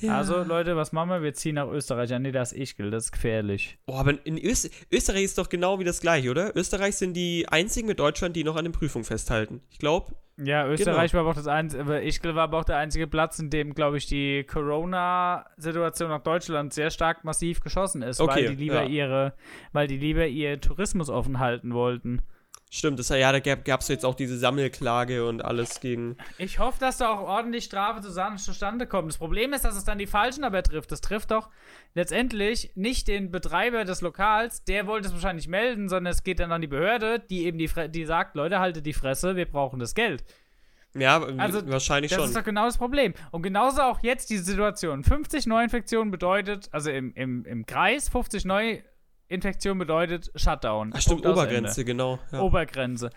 Ja. 0.00 0.16
Also, 0.16 0.44
Leute, 0.44 0.76
was 0.76 0.92
machen 0.92 1.10
wir? 1.10 1.22
Wir 1.22 1.34
ziehen 1.34 1.56
nach 1.56 1.66
Österreich. 1.66 2.10
Ja, 2.10 2.20
nee, 2.20 2.30
das 2.30 2.52
ist 2.52 2.58
Ischgl, 2.58 2.90
das 2.90 3.06
ist 3.06 3.12
gefährlich. 3.12 3.78
Oh, 3.86 3.94
aber 3.94 4.24
in 4.24 4.38
Öst 4.38 4.70
Österreich 4.92 5.24
ist 5.24 5.38
doch 5.38 5.48
genau 5.48 5.80
wie 5.80 5.84
das 5.84 6.00
gleiche, 6.00 6.30
oder? 6.30 6.54
Österreich 6.56 6.94
sind 6.94 7.14
die 7.14 7.48
einzigen 7.48 7.88
mit 7.88 7.98
Deutschland, 7.98 8.36
die 8.36 8.44
noch 8.44 8.54
an 8.54 8.64
den 8.64 8.72
Prüfungen 8.72 9.04
festhalten. 9.04 9.60
Ich 9.70 9.78
glaube. 9.78 10.14
Ja, 10.40 10.66
Österreich 10.68 11.12
war 11.14 11.22
aber 11.22 11.30
auch 11.30 11.34
das 11.34 11.48
einzige, 11.48 11.82
aber 11.82 12.02
Ischgl 12.02 12.34
war 12.36 12.44
aber 12.44 12.58
auch 12.58 12.64
der 12.64 12.76
einzige 12.76 13.08
Platz, 13.08 13.40
in 13.40 13.50
dem, 13.50 13.74
glaube 13.74 13.98
ich, 13.98 14.06
die 14.06 14.44
Corona-Situation 14.44 16.10
nach 16.10 16.22
Deutschland 16.22 16.72
sehr 16.72 16.90
stark 16.90 17.24
massiv 17.24 17.60
geschossen 17.60 18.02
ist, 18.02 18.20
Okay, 18.20 18.34
weil 18.34 18.48
die 18.50 18.54
lieber 18.54 18.82
ja. 18.84 18.88
ihre, 18.88 19.34
weil 19.72 19.88
die 19.88 19.96
lieber 19.96 20.26
ihr 20.26 20.60
Tourismus 20.60 21.10
offen 21.10 21.40
halten 21.40 21.74
wollten. 21.74 22.22
Stimmt, 22.70 22.98
das, 22.98 23.08
ja, 23.08 23.32
da 23.32 23.40
gab 23.40 23.80
es 23.80 23.88
jetzt 23.88 24.04
auch 24.04 24.14
diese 24.14 24.36
Sammelklage 24.36 25.26
und 25.26 25.42
alles 25.42 25.80
gegen. 25.80 26.18
Ich 26.36 26.58
hoffe, 26.58 26.78
dass 26.78 26.98
da 26.98 27.08
auch 27.08 27.20
ordentlich 27.20 27.64
Strafe 27.64 28.02
zustande 28.02 28.86
kommt. 28.86 29.08
Das 29.08 29.16
Problem 29.16 29.54
ist, 29.54 29.64
dass 29.64 29.74
es 29.74 29.84
dann 29.84 29.96
die 29.96 30.06
Falschen 30.06 30.44
aber 30.44 30.62
trifft. 30.62 30.92
Das 30.92 31.00
trifft 31.00 31.30
doch 31.30 31.48
letztendlich 31.94 32.70
nicht 32.74 33.08
den 33.08 33.30
Betreiber 33.30 33.84
des 33.86 34.02
Lokals, 34.02 34.64
der 34.64 34.86
wollte 34.86 35.08
es 35.08 35.14
wahrscheinlich 35.14 35.48
melden, 35.48 35.88
sondern 35.88 36.12
es 36.12 36.22
geht 36.24 36.40
dann 36.40 36.52
an 36.52 36.60
die 36.60 36.66
Behörde, 36.66 37.20
die 37.20 37.46
eben 37.46 37.56
die, 37.56 37.68
Fre 37.68 37.88
die 37.88 38.04
sagt, 38.04 38.36
Leute, 38.36 38.60
haltet 38.60 38.84
die 38.84 38.92
Fresse, 38.92 39.34
wir 39.34 39.46
brauchen 39.46 39.80
das 39.80 39.94
Geld. 39.94 40.22
Ja, 40.94 41.22
Also, 41.22 41.66
wahrscheinlich 41.70 42.10
Das 42.10 42.18
schon. 42.18 42.28
ist 42.28 42.36
doch 42.36 42.44
genau 42.44 42.66
das 42.66 42.76
Problem. 42.76 43.14
Und 43.30 43.42
genauso 43.42 43.82
auch 43.82 44.02
jetzt 44.02 44.30
diese 44.30 44.44
Situation. 44.44 45.04
50 45.04 45.46
Neuinfektionen 45.46 46.10
bedeutet, 46.10 46.68
also 46.72 46.90
im, 46.90 47.14
im, 47.14 47.44
im 47.44 47.64
Kreis, 47.66 48.08
50 48.10 48.44
Neuinfektionen 48.44 48.97
bedeutet 49.28 50.30
Shutdown. 50.34 50.92
Ach, 50.94 51.00
stimmt, 51.00 51.26
Obergrenze, 51.26 51.84
genau. 51.84 52.18
Ja. 52.32 52.40
Obergrenze. 52.40 53.10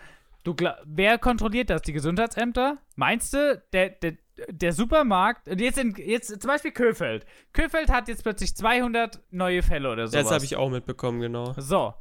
Du, 0.44 0.54
wer 0.84 1.18
kontrolliert 1.18 1.70
das? 1.70 1.82
Die 1.82 1.92
Gesundheitsämter? 1.92 2.78
Meinst 2.96 3.32
du, 3.32 3.62
der, 3.72 3.90
der, 3.90 4.14
der 4.48 4.72
Supermarkt, 4.72 5.48
und 5.48 5.60
jetzt, 5.60 5.78
in, 5.78 5.94
jetzt 5.96 6.28
zum 6.28 6.48
Beispiel 6.48 6.72
Köfeld. 6.72 7.26
Köfeld 7.52 7.90
hat 7.90 8.08
jetzt 8.08 8.24
plötzlich 8.24 8.56
200 8.56 9.20
neue 9.30 9.62
Fälle 9.62 9.90
oder 9.90 10.08
sowas. 10.08 10.24
das 10.24 10.32
habe 10.32 10.44
ich 10.44 10.56
auch 10.56 10.70
mitbekommen, 10.70 11.20
genau. 11.20 11.54
So. 11.58 11.94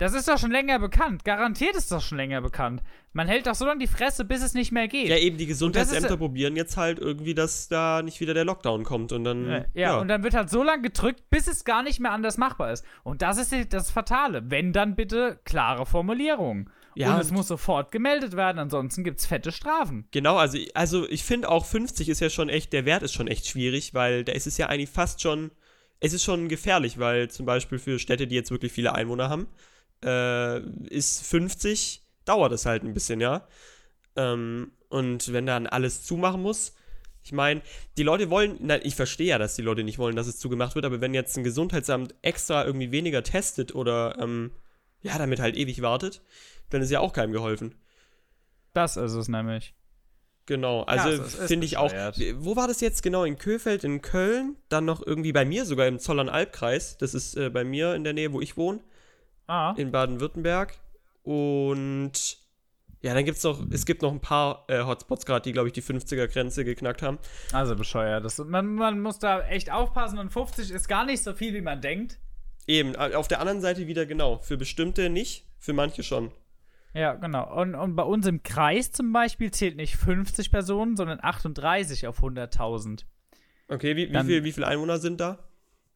Das 0.00 0.14
ist 0.14 0.26
doch 0.28 0.38
schon 0.38 0.50
länger 0.50 0.78
bekannt. 0.78 1.24
Garantiert 1.24 1.76
ist 1.76 1.92
das 1.92 2.02
schon 2.04 2.16
länger 2.16 2.40
bekannt. 2.40 2.82
Man 3.12 3.28
hält 3.28 3.46
doch 3.46 3.54
so 3.54 3.66
lange 3.66 3.80
die 3.80 3.86
Fresse, 3.86 4.24
bis 4.24 4.42
es 4.42 4.54
nicht 4.54 4.72
mehr 4.72 4.88
geht. 4.88 5.08
Ja, 5.08 5.16
eben, 5.18 5.36
die 5.36 5.46
Gesundheitsämter 5.46 6.10
ist- 6.10 6.16
probieren 6.18 6.56
jetzt 6.56 6.76
halt 6.78 6.98
irgendwie, 6.98 7.34
dass 7.34 7.68
da 7.68 8.00
nicht 8.02 8.18
wieder 8.20 8.32
der 8.32 8.44
Lockdown 8.46 8.84
kommt 8.84 9.12
und 9.12 9.24
dann. 9.24 9.48
Ja, 9.50 9.64
ja, 9.74 9.98
und 9.98 10.08
dann 10.08 10.22
wird 10.22 10.32
halt 10.34 10.48
so 10.48 10.62
lange 10.62 10.82
gedrückt, 10.82 11.28
bis 11.28 11.46
es 11.48 11.64
gar 11.64 11.82
nicht 11.82 12.00
mehr 12.00 12.12
anders 12.12 12.38
machbar 12.38 12.72
ist. 12.72 12.84
Und 13.02 13.20
das 13.20 13.36
ist 13.36 13.72
das 13.74 13.90
Fatale. 13.90 14.42
Wenn 14.50 14.72
dann 14.72 14.96
bitte 14.96 15.38
klare 15.44 15.84
Formulierungen. 15.86 16.70
Ja, 16.94 17.14
und 17.14 17.20
es 17.20 17.30
muss 17.30 17.46
sofort 17.48 17.92
gemeldet 17.92 18.34
werden, 18.36 18.58
ansonsten 18.58 19.04
gibt 19.04 19.20
es 19.20 19.26
fette 19.26 19.52
Strafen. 19.52 20.06
Genau, 20.10 20.36
also, 20.38 20.58
also 20.74 21.08
ich 21.08 21.24
finde 21.24 21.48
auch 21.48 21.64
50 21.64 22.08
ist 22.08 22.20
ja 22.20 22.30
schon 22.30 22.48
echt, 22.48 22.72
der 22.72 22.84
Wert 22.84 23.02
ist 23.02 23.12
schon 23.14 23.28
echt 23.28 23.46
schwierig, 23.46 23.94
weil 23.94 24.24
da 24.24 24.32
ist 24.32 24.46
es 24.48 24.56
ja 24.58 24.66
eigentlich 24.66 24.90
fast 24.90 25.20
schon, 25.22 25.50
es 26.00 26.12
ist 26.14 26.24
schon 26.24 26.48
gefährlich, 26.48 26.98
weil 26.98 27.30
zum 27.30 27.46
Beispiel 27.46 27.78
für 27.78 27.98
Städte, 28.00 28.26
die 28.26 28.34
jetzt 28.34 28.50
wirklich 28.50 28.72
viele 28.72 28.94
Einwohner 28.94 29.28
haben, 29.28 29.46
äh, 30.04 30.60
ist 30.88 31.26
50, 31.26 32.02
dauert 32.24 32.52
es 32.52 32.66
halt 32.66 32.82
ein 32.82 32.94
bisschen, 32.94 33.20
ja. 33.20 33.46
Ähm, 34.16 34.72
und 34.88 35.32
wenn 35.32 35.46
dann 35.46 35.66
alles 35.66 36.04
zumachen 36.04 36.42
muss, 36.42 36.74
ich 37.22 37.32
meine, 37.32 37.62
die 37.96 38.02
Leute 38.02 38.30
wollen, 38.30 38.56
nein, 38.60 38.80
ich 38.82 38.94
verstehe 38.94 39.28
ja, 39.28 39.38
dass 39.38 39.54
die 39.54 39.62
Leute 39.62 39.84
nicht 39.84 39.98
wollen, 39.98 40.16
dass 40.16 40.26
es 40.26 40.38
zugemacht 40.38 40.74
wird, 40.74 40.84
aber 40.84 41.00
wenn 41.00 41.14
jetzt 41.14 41.36
ein 41.36 41.44
Gesundheitsamt 41.44 42.14
extra 42.22 42.64
irgendwie 42.64 42.92
weniger 42.92 43.22
testet 43.22 43.74
oder, 43.74 44.16
ähm, 44.18 44.52
ja, 45.02 45.16
damit 45.18 45.40
halt 45.40 45.56
ewig 45.56 45.82
wartet, 45.82 46.22
dann 46.70 46.82
ist 46.82 46.90
ja 46.90 47.00
auch 47.00 47.12
keinem 47.12 47.32
geholfen. 47.32 47.74
Das 48.72 48.96
ist 48.96 49.12
es 49.12 49.28
nämlich. 49.28 49.74
Genau, 50.46 50.82
also 50.82 51.10
ist 51.10 51.36
finde 51.36 51.66
ich 51.66 51.76
auch. 51.76 51.92
Wo 52.34 52.56
war 52.56 52.66
das 52.66 52.80
jetzt 52.80 53.02
genau? 53.02 53.24
In 53.24 53.38
Köfeld, 53.38 53.84
in 53.84 54.02
Köln, 54.02 54.56
dann 54.68 54.84
noch 54.84 55.04
irgendwie 55.04 55.32
bei 55.32 55.44
mir, 55.44 55.64
sogar 55.64 55.86
im 55.86 55.98
Zollern-Albkreis. 55.98 56.98
Das 56.98 57.14
ist 57.14 57.36
äh, 57.36 57.50
bei 57.50 57.62
mir 57.62 57.94
in 57.94 58.02
der 58.02 58.14
Nähe, 58.14 58.32
wo 58.32 58.40
ich 58.40 58.56
wohne, 58.56 58.80
Ah. 59.50 59.74
in 59.76 59.90
Baden-Württemberg. 59.90 60.78
Und 61.24 62.38
ja, 63.02 63.14
dann 63.14 63.24
gibt 63.24 63.38
es 63.38 63.42
noch, 63.42 63.60
es 63.70 63.84
gibt 63.84 64.00
noch 64.02 64.12
ein 64.12 64.20
paar 64.20 64.64
äh, 64.68 64.84
Hotspots 64.84 65.26
gerade, 65.26 65.42
die, 65.42 65.52
glaube 65.52 65.66
ich, 65.66 65.72
die 65.72 65.82
50er-Grenze 65.82 66.64
geknackt 66.64 67.02
haben. 67.02 67.18
Also 67.52 67.74
bescheuert. 67.74 68.24
Das, 68.24 68.38
man, 68.38 68.74
man 68.76 69.00
muss 69.00 69.18
da 69.18 69.42
echt 69.48 69.72
aufpassen 69.72 70.20
und 70.20 70.30
50 70.30 70.70
ist 70.70 70.86
gar 70.86 71.04
nicht 71.04 71.24
so 71.24 71.34
viel, 71.34 71.52
wie 71.52 71.62
man 71.62 71.80
denkt. 71.80 72.20
Eben, 72.68 72.94
auf 72.94 73.26
der 73.26 73.40
anderen 73.40 73.60
Seite 73.60 73.88
wieder 73.88 74.06
genau. 74.06 74.38
Für 74.38 74.56
bestimmte 74.56 75.10
nicht, 75.10 75.48
für 75.58 75.72
manche 75.72 76.04
schon. 76.04 76.30
Ja, 76.94 77.14
genau. 77.14 77.52
Und, 77.60 77.74
und 77.74 77.96
bei 77.96 78.04
uns 78.04 78.26
im 78.28 78.44
Kreis 78.44 78.92
zum 78.92 79.12
Beispiel 79.12 79.50
zählt 79.50 79.76
nicht 79.76 79.96
50 79.96 80.52
Personen, 80.52 80.96
sondern 80.96 81.18
38 81.20 82.06
auf 82.06 82.22
100.000. 82.22 83.02
Okay, 83.66 83.96
wie, 83.96 84.12
wie, 84.12 84.24
viel, 84.24 84.44
wie 84.44 84.52
viele 84.52 84.68
Einwohner 84.68 84.98
sind 84.98 85.20
da? 85.20 85.38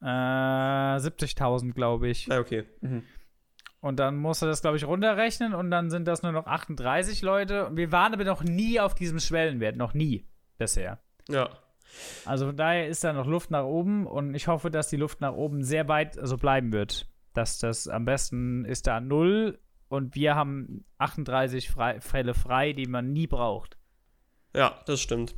Äh, 0.00 0.06
70.000, 0.06 1.72
glaube 1.72 2.08
ich. 2.08 2.30
Ah, 2.32 2.40
okay. 2.40 2.64
Und 3.84 4.00
dann 4.00 4.16
musst 4.16 4.40
du 4.40 4.46
das, 4.46 4.62
glaube 4.62 4.78
ich, 4.78 4.86
runterrechnen 4.86 5.52
und 5.52 5.70
dann 5.70 5.90
sind 5.90 6.08
das 6.08 6.22
nur 6.22 6.32
noch 6.32 6.46
38 6.46 7.20
Leute. 7.20 7.66
Und 7.66 7.76
wir 7.76 7.92
waren 7.92 8.14
aber 8.14 8.24
noch 8.24 8.42
nie 8.42 8.80
auf 8.80 8.94
diesem 8.94 9.20
Schwellenwert, 9.20 9.76
noch 9.76 9.92
nie 9.92 10.26
bisher. 10.56 11.00
Ja. 11.28 11.50
Also 12.24 12.46
von 12.46 12.56
daher 12.56 12.88
ist 12.88 13.04
da 13.04 13.12
noch 13.12 13.26
Luft 13.26 13.50
nach 13.50 13.64
oben 13.64 14.06
und 14.06 14.34
ich 14.34 14.48
hoffe, 14.48 14.70
dass 14.70 14.88
die 14.88 14.96
Luft 14.96 15.20
nach 15.20 15.34
oben 15.34 15.62
sehr 15.62 15.86
weit 15.86 16.16
so 16.18 16.38
bleiben 16.38 16.72
wird. 16.72 17.10
Dass 17.34 17.58
das 17.58 17.86
am 17.86 18.06
besten 18.06 18.64
ist 18.64 18.86
da 18.86 19.00
null 19.00 19.58
und 19.88 20.14
wir 20.14 20.34
haben 20.34 20.86
38 20.96 21.70
frei, 21.70 22.00
Fälle 22.00 22.32
frei, 22.32 22.72
die 22.72 22.86
man 22.86 23.12
nie 23.12 23.26
braucht. 23.26 23.76
Ja, 24.54 24.80
das 24.86 25.02
stimmt. 25.02 25.34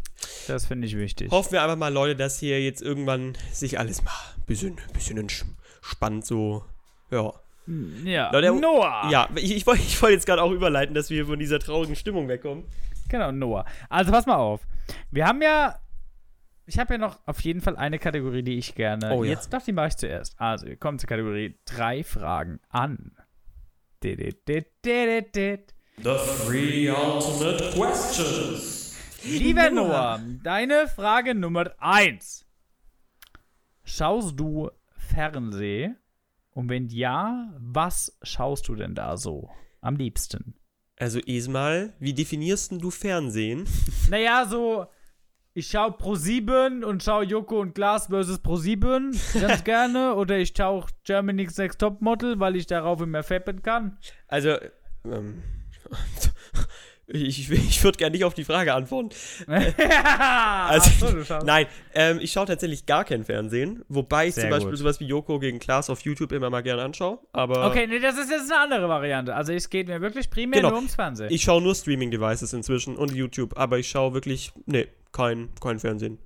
Das 0.47 0.67
finde 0.67 0.87
ich 0.87 0.97
wichtig. 0.97 1.33
Hoffen 1.33 1.51
wir 1.51 1.65
einfach 1.65 1.75
mal, 1.75 1.93
Leute, 1.93 2.15
dass 2.15 2.39
hier 2.39 2.63
jetzt 2.63 2.81
irgendwann 2.81 3.37
sich 3.51 3.81
alles 3.81 4.05
mal 4.05 4.13
ein 4.37 4.45
bisschen, 4.47 4.77
bisschen 4.93 5.19
entspannt 5.19 6.25
so. 6.25 6.65
Ja. 7.11 7.33
Ja. 8.05 8.31
Leute, 8.31 8.55
Noah. 8.55 9.09
Ja, 9.11 9.29
ich, 9.35 9.55
ich 9.57 9.67
wollte 9.67 9.83
wollt 10.01 10.13
jetzt 10.13 10.27
gerade 10.27 10.43
auch 10.43 10.53
überleiten, 10.53 10.95
dass 10.95 11.11
wir 11.11 11.27
von 11.27 11.39
dieser 11.39 11.59
traurigen 11.59 11.97
Stimmung 11.97 12.29
wegkommen. 12.29 12.65
Genau, 13.09 13.33
Noah. 13.33 13.65
Also 13.89 14.13
pass 14.13 14.27
mal 14.27 14.37
auf. 14.37 14.67
Wir 15.11 15.27
haben 15.27 15.43
ja. 15.43 15.79
Ich 16.69 16.79
habe 16.79 16.95
ja 16.95 16.99
noch 16.99 17.21
auf 17.27 17.41
jeden 17.43 17.61
Fall 17.61 17.77
eine 17.77 17.99
Kategorie, 17.99 18.43
die 18.43 18.59
ich 18.59 18.75
gerne. 18.75 19.13
Oh 19.13 19.23
ja. 19.23 19.31
Jetzt 19.31 19.53
doch, 19.53 19.63
die 19.63 19.73
mache 19.73 19.89
ich 19.89 19.97
zuerst. 19.97 20.35
Also, 20.41 20.67
wir 20.67 20.77
kommen 20.77 20.99
zur 20.99 21.09
Kategorie 21.09 21.57
drei 21.65 22.03
Fragen 22.03 22.59
an. 22.71 23.13
The 26.03 26.17
three 26.45 26.91
ultimate 26.91 27.73
questions. 27.73 28.97
Lieber 29.25 29.71
Noah, 29.71 30.21
deine 30.43 30.89
Frage 30.89 31.35
Nummer 31.35 31.73
eins. 31.79 32.45
Schaust 33.85 34.39
du 34.39 34.71
Fernseh? 34.97 35.95
Und 36.57 36.71
wenn 36.71 36.89
ja, 36.89 37.53
was 37.59 38.17
schaust 38.23 38.67
du 38.69 38.77
denn 38.77 38.95
da 38.95 39.19
so 39.19 39.51
am 39.83 39.97
liebsten? 39.97 40.55
Also 40.99 41.19
erstmal, 41.19 41.93
wie 41.99 42.15
definierst 42.15 42.73
du 42.73 42.91
Fernsehen? 42.91 43.69
Naja, 44.09 44.47
so, 44.49 44.87
ich 45.53 45.67
schau 45.67 45.89
Pro7 45.89 46.83
und 46.83 47.03
schau 47.03 47.21
Joko 47.21 47.61
und 47.61 47.75
Glas 47.75 48.07
versus 48.07 48.39
Pro7 48.39 49.41
ganz 49.41 49.65
gerne. 49.65 50.15
Oder 50.15 50.39
ich 50.39 50.55
schau 50.57 50.87
Germany's 51.05 51.59
Next 51.59 51.79
Topmodel, 51.79 52.41
weil 52.41 52.57
ich 52.57 52.67
darauf 52.67 53.03
immer 53.03 53.23
fappen 53.23 53.61
kann. 53.61 53.99
Also, 54.27 54.57
ähm, 55.05 55.43
ich, 57.09 57.51
ich 57.51 57.85
würde 57.85 57.99
gerne 57.99 58.13
nicht 58.13 58.25
auf 58.25 58.35
die 58.35 58.45
Frage 58.45 58.75
antworten. 58.75 59.11
also, 59.49 61.23
so. 61.23 61.39
Nein, 61.45 61.67
ähm, 61.95 62.19
ich 62.21 62.33
schaue 62.33 62.47
tatsächlich 62.47 62.87
gar 62.87 63.05
kein 63.05 63.25
Fernsehen, 63.25 63.85
wobei 63.89 64.29
ich 64.29 64.35
Sehr 64.35 64.45
zum 64.45 64.51
Beispiel 64.51 64.71
gut. 64.71 64.79
sowas 64.79 65.01
wie 65.01 65.05
Joko 65.07 65.39
gegen 65.39 65.59
Klaas 65.59 65.89
auf 65.91 66.01
YouTube 66.01 66.33
immer 66.33 66.51
mal 66.51 66.63
gerne 66.63 66.83
anschaue. 66.83 67.19
Aber 67.33 67.67
Okay, 67.67 67.87
nee, 67.87 67.99
das 68.01 68.19
ist 68.19 68.31
jetzt 68.31 68.51
eine 68.51 68.61
andere 68.61 68.89
Variante. 68.89 69.35
Also 69.35 69.53
es 69.53 69.71
geht 69.71 69.89
mir 69.89 70.01
wirklich 70.01 70.31
primär 70.31 70.61
Genau. 70.61 70.71
nur 70.71 70.79
ums 70.79 70.95
Fernsehen. 70.95 71.31
ich 71.31 71.43
schaue 71.43 71.63
nur 71.63 71.75
Streaming-Devices 71.75 72.53
inzwischen 72.53 72.97
und 72.97 73.13
YouTube, 73.15 73.57
aber 73.57 73.79
ich 73.79 73.89
schaue 73.89 74.15
wirklich, 74.15 74.53
nee, 74.67 74.89
kein, 75.13 75.49
kein 75.61 75.79
Fernsehen. 75.79 76.19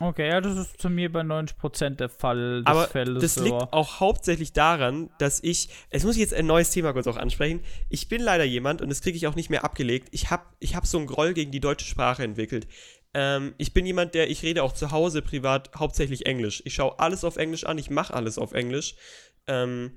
Okay, 0.00 0.28
ja, 0.28 0.40
das 0.40 0.56
ist 0.56 0.80
zu 0.80 0.90
mir 0.90 1.10
bei 1.10 1.20
90% 1.20 1.90
der 1.96 2.08
Fall 2.08 2.62
des 2.62 2.66
Aber 2.66 2.88
Feldes. 2.88 3.22
das 3.22 3.44
liegt 3.44 3.72
auch 3.72 4.00
hauptsächlich 4.00 4.52
daran, 4.52 5.10
dass 5.18 5.42
ich, 5.42 5.68
es 5.90 6.04
muss 6.04 6.16
ich 6.16 6.20
jetzt 6.20 6.34
ein 6.34 6.46
neues 6.46 6.70
Thema 6.70 6.92
kurz 6.92 7.06
auch 7.06 7.16
ansprechen. 7.16 7.60
Ich 7.88 8.08
bin 8.08 8.22
leider 8.22 8.44
jemand, 8.44 8.82
und 8.82 8.88
das 8.88 9.00
kriege 9.00 9.16
ich 9.16 9.26
auch 9.26 9.36
nicht 9.36 9.50
mehr 9.50 9.64
abgelegt, 9.64 10.08
ich 10.10 10.30
habe 10.30 10.44
ich 10.58 10.74
hab 10.74 10.86
so 10.86 10.98
einen 10.98 11.06
Groll 11.06 11.34
gegen 11.34 11.50
die 11.50 11.60
deutsche 11.60 11.86
Sprache 11.86 12.24
entwickelt. 12.24 12.66
Ähm, 13.14 13.54
ich 13.58 13.72
bin 13.72 13.86
jemand, 13.86 14.14
der, 14.14 14.28
ich 14.28 14.42
rede 14.42 14.62
auch 14.62 14.72
zu 14.72 14.90
Hause 14.90 15.22
privat 15.22 15.70
hauptsächlich 15.76 16.26
Englisch. 16.26 16.62
Ich 16.64 16.74
schaue 16.74 16.98
alles 16.98 17.24
auf 17.24 17.36
Englisch 17.36 17.64
an, 17.64 17.78
ich 17.78 17.90
mache 17.90 18.12
alles 18.12 18.38
auf 18.38 18.52
Englisch. 18.52 18.96
Ähm, 19.46 19.92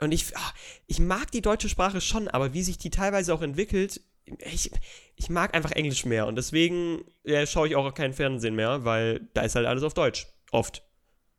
und 0.00 0.12
ich, 0.12 0.36
ah, 0.36 0.52
ich 0.86 0.98
mag 0.98 1.30
die 1.30 1.40
deutsche 1.40 1.68
Sprache 1.68 2.00
schon, 2.00 2.28
aber 2.28 2.52
wie 2.52 2.62
sich 2.62 2.76
die 2.78 2.90
teilweise 2.90 3.32
auch 3.32 3.42
entwickelt, 3.42 4.00
ich, 4.38 4.70
ich 5.16 5.30
mag 5.30 5.54
einfach 5.54 5.72
Englisch 5.72 6.04
mehr. 6.04 6.26
Und 6.26 6.36
deswegen 6.36 7.04
ja, 7.24 7.46
schaue 7.46 7.68
ich 7.68 7.76
auch 7.76 7.92
kein 7.94 8.12
Fernsehen 8.12 8.54
mehr, 8.54 8.84
weil 8.84 9.28
da 9.34 9.42
ist 9.42 9.54
halt 9.54 9.66
alles 9.66 9.82
auf 9.82 9.94
Deutsch. 9.94 10.26
Oft. 10.50 10.82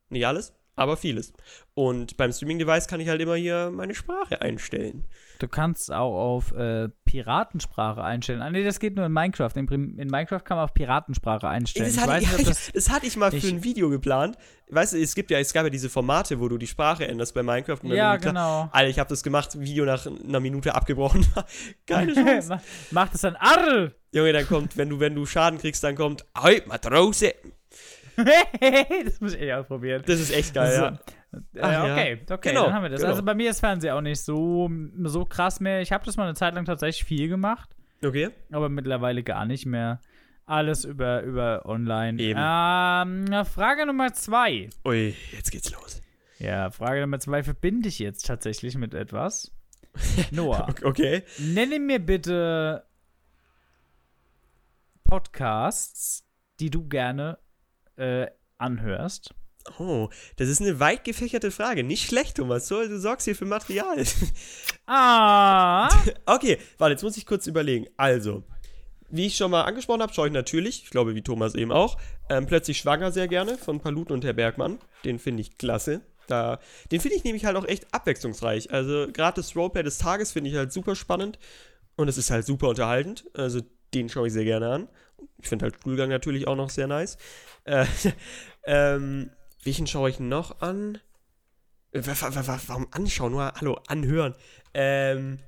Nicht 0.09 0.25
alles, 0.25 0.53
aber 0.77 0.95
vieles. 0.95 1.33
Und 1.73 2.15
beim 2.15 2.31
Streaming-Device 2.31 2.87
kann 2.87 3.01
ich 3.01 3.09
halt 3.09 3.19
immer 3.21 3.35
hier 3.35 3.69
meine 3.73 3.93
Sprache 3.93 4.41
einstellen. 4.41 5.03
Du 5.39 5.47
kannst 5.47 5.91
auch 5.91 6.15
auf 6.17 6.51
äh, 6.53 6.89
Piratensprache 7.05 8.03
einstellen. 8.03 8.41
Ah, 8.41 8.49
nee, 8.49 8.63
das 8.63 8.79
geht 8.79 8.95
nur 8.95 9.05
in 9.05 9.11
Minecraft. 9.11 9.51
In, 9.55 9.67
in 9.99 10.07
Minecraft 10.07 10.39
kann 10.43 10.57
man 10.57 10.63
auf 10.63 10.73
Piratensprache 10.73 11.47
einstellen. 11.47 11.85
Das 11.87 11.95
ich 11.95 12.01
hatte, 12.01 12.11
weiß 12.11 12.23
ich, 12.23 12.29
nicht, 12.31 12.39
ob 12.39 12.45
das. 12.47 12.71
das 12.73 12.89
hatte 12.89 13.05
ich 13.05 13.17
mal 13.17 13.29
für 13.31 13.37
ich- 13.37 13.51
ein 13.51 13.63
Video 13.63 13.89
geplant. 13.89 14.37
Weißt 14.69 14.93
du, 14.93 14.97
es 14.97 15.13
gibt 15.15 15.29
ja, 15.31 15.39
es 15.39 15.53
gab 15.53 15.63
ja 15.63 15.69
diese 15.69 15.89
Formate, 15.89 16.39
wo 16.39 16.47
du 16.47 16.57
die 16.57 16.67
Sprache 16.67 17.07
änderst 17.07 17.33
bei 17.35 17.43
Minecraft. 17.43 17.79
Ja, 17.83 18.17
klar- 18.17 18.33
genau. 18.33 18.69
Alter, 18.71 18.89
ich 18.89 18.99
habe 18.99 19.09
das 19.09 19.21
gemacht, 19.23 19.59
Video 19.59 19.85
nach 19.85 20.05
einer 20.07 20.39
Minute 20.39 20.73
abgebrochen. 20.73 21.25
Keine 21.85 22.13
Chance. 22.15 22.49
Ma- 22.49 22.61
Macht 22.91 23.13
es 23.15 23.21
dann 23.21 23.35
Arr! 23.35 23.91
Junge, 24.13 24.33
dann 24.33 24.47
kommt, 24.47 24.75
wenn 24.77 24.89
du, 24.89 24.99
wenn 24.99 25.13
du 25.15 25.25
Schaden 25.25 25.59
kriegst, 25.59 25.83
dann 25.83 25.95
kommt, 25.95 26.25
Oi, 26.43 26.61
Matrose. 26.65 27.33
das 29.05 29.21
muss 29.21 29.33
ich 29.35 29.41
eh 29.41 29.53
ausprobieren. 29.53 30.03
Das 30.05 30.19
ist 30.19 30.31
echt 30.33 30.53
geil, 30.53 30.71
So. 30.75 30.81
ja. 30.81 30.99
Äh, 31.53 31.61
Ach 31.61 31.83
okay, 31.83 32.21
okay, 32.29 32.49
Genau, 32.49 32.65
dann 32.65 32.73
haben 32.73 32.83
wir 32.83 32.89
das. 32.89 33.01
genau. 33.01 33.11
Also 33.11 33.23
bei 33.23 33.35
mir 33.35 33.49
ist 33.51 33.59
Fernsehen 33.59 33.93
auch 33.93 34.01
nicht 34.01 34.21
so, 34.21 34.69
so 35.03 35.25
krass 35.25 35.59
mehr. 35.59 35.81
Ich 35.81 35.91
habe 35.91 36.05
das 36.05 36.17
mal 36.17 36.23
eine 36.23 36.33
Zeit 36.33 36.55
lang 36.55 36.65
tatsächlich 36.65 37.05
viel 37.05 37.27
gemacht, 37.29 37.69
Okay. 38.03 38.29
aber 38.51 38.69
mittlerweile 38.69 39.23
gar 39.23 39.45
nicht 39.45 39.65
mehr. 39.65 40.01
Alles 40.45 40.85
über, 40.85 41.23
über 41.23 41.65
online. 41.65 42.21
Eben. 42.21 42.39
Ähm, 42.41 43.45
Frage 43.45 43.85
Nummer 43.85 44.13
zwei. 44.13 44.69
Ui, 44.85 45.13
jetzt 45.33 45.51
geht's 45.51 45.71
los. 45.71 46.01
Ja, 46.39 46.71
Frage 46.71 47.01
Nummer 47.01 47.19
zwei 47.19 47.43
verbinde 47.43 47.89
ich 47.89 47.99
jetzt 47.99 48.25
tatsächlich 48.25 48.77
mit 48.77 48.93
etwas. 48.93 49.51
Noah, 50.31 50.73
Okay. 50.83 51.23
nenne 51.37 51.79
mir 51.79 51.99
bitte 51.99 52.85
Podcasts, 55.03 56.23
die 56.59 56.69
du 56.69 56.87
gerne 56.87 57.37
äh, 57.97 58.27
anhörst. 58.57 59.33
Oh, 59.79 60.09
das 60.37 60.47
ist 60.47 60.61
eine 60.61 60.79
weit 60.79 61.03
gefächerte 61.03 61.51
Frage. 61.51 61.83
Nicht 61.83 62.07
schlecht, 62.07 62.37
Thomas. 62.37 62.67
So, 62.67 62.81
du 62.87 62.99
sorgst 62.99 63.25
hier 63.25 63.35
für 63.35 63.45
Material. 63.45 64.03
Ah! 64.89 65.89
okay, 66.25 66.59
warte, 66.77 66.93
jetzt 66.93 67.03
muss 67.03 67.17
ich 67.17 67.25
kurz 67.25 67.45
überlegen. 67.45 67.87
Also, 67.97 68.43
wie 69.09 69.25
ich 69.25 69.35
schon 69.35 69.51
mal 69.51 69.63
angesprochen 69.63 70.01
habe, 70.01 70.13
schaue 70.13 70.27
ich 70.27 70.33
natürlich, 70.33 70.83
ich 70.83 70.91
glaube 70.91 71.13
wie 71.13 71.21
Thomas 71.21 71.55
eben 71.55 71.73
auch, 71.73 71.97
ähm, 72.29 72.45
plötzlich 72.45 72.77
schwanger 72.77 73.11
sehr 73.11 73.27
gerne 73.27 73.57
von 73.57 73.81
Paluten 73.81 74.13
und 74.13 74.23
Herr 74.23 74.31
Bergmann. 74.31 74.79
Den 75.03 75.19
finde 75.19 75.41
ich 75.41 75.57
klasse. 75.57 75.99
Da, 76.27 76.59
den 76.89 77.01
finde 77.01 77.17
ich 77.17 77.25
nämlich 77.25 77.43
halt 77.43 77.57
auch 77.57 77.65
echt 77.65 77.93
abwechslungsreich. 77.93 78.71
Also 78.71 79.07
gerade 79.11 79.41
das 79.41 79.57
Roleplay 79.57 79.83
des 79.83 79.97
Tages 79.97 80.31
finde 80.31 80.49
ich 80.51 80.55
halt 80.55 80.71
super 80.71 80.95
spannend 80.95 81.37
und 81.97 82.07
es 82.07 82.17
ist 82.17 82.31
halt 82.31 82.45
super 82.45 82.69
unterhaltend. 82.69 83.25
Also 83.33 83.61
den 83.93 84.09
schaue 84.09 84.27
ich 84.27 84.33
sehr 84.33 84.43
gerne 84.45 84.69
an. 84.69 84.87
Ich 85.41 85.47
finde 85.49 85.63
halt 85.63 85.75
Stuhlgang 85.77 86.09
natürlich 86.09 86.47
auch 86.47 86.55
noch 86.55 86.69
sehr 86.69 86.87
nice. 86.87 87.17
Äh, 87.65 87.85
ähm, 88.65 89.31
welchen 89.63 89.87
schaue 89.87 90.09
ich 90.09 90.19
noch 90.19 90.61
an? 90.61 90.99
Äh, 91.91 92.01
wa- 92.05 92.33
wa- 92.35 92.47
wa- 92.47 92.59
Warum 92.67 92.87
anschauen? 92.91 93.31
Nur, 93.31 93.51
hallo, 93.59 93.79
anhören. 93.87 94.35
Ähm, 94.73 95.39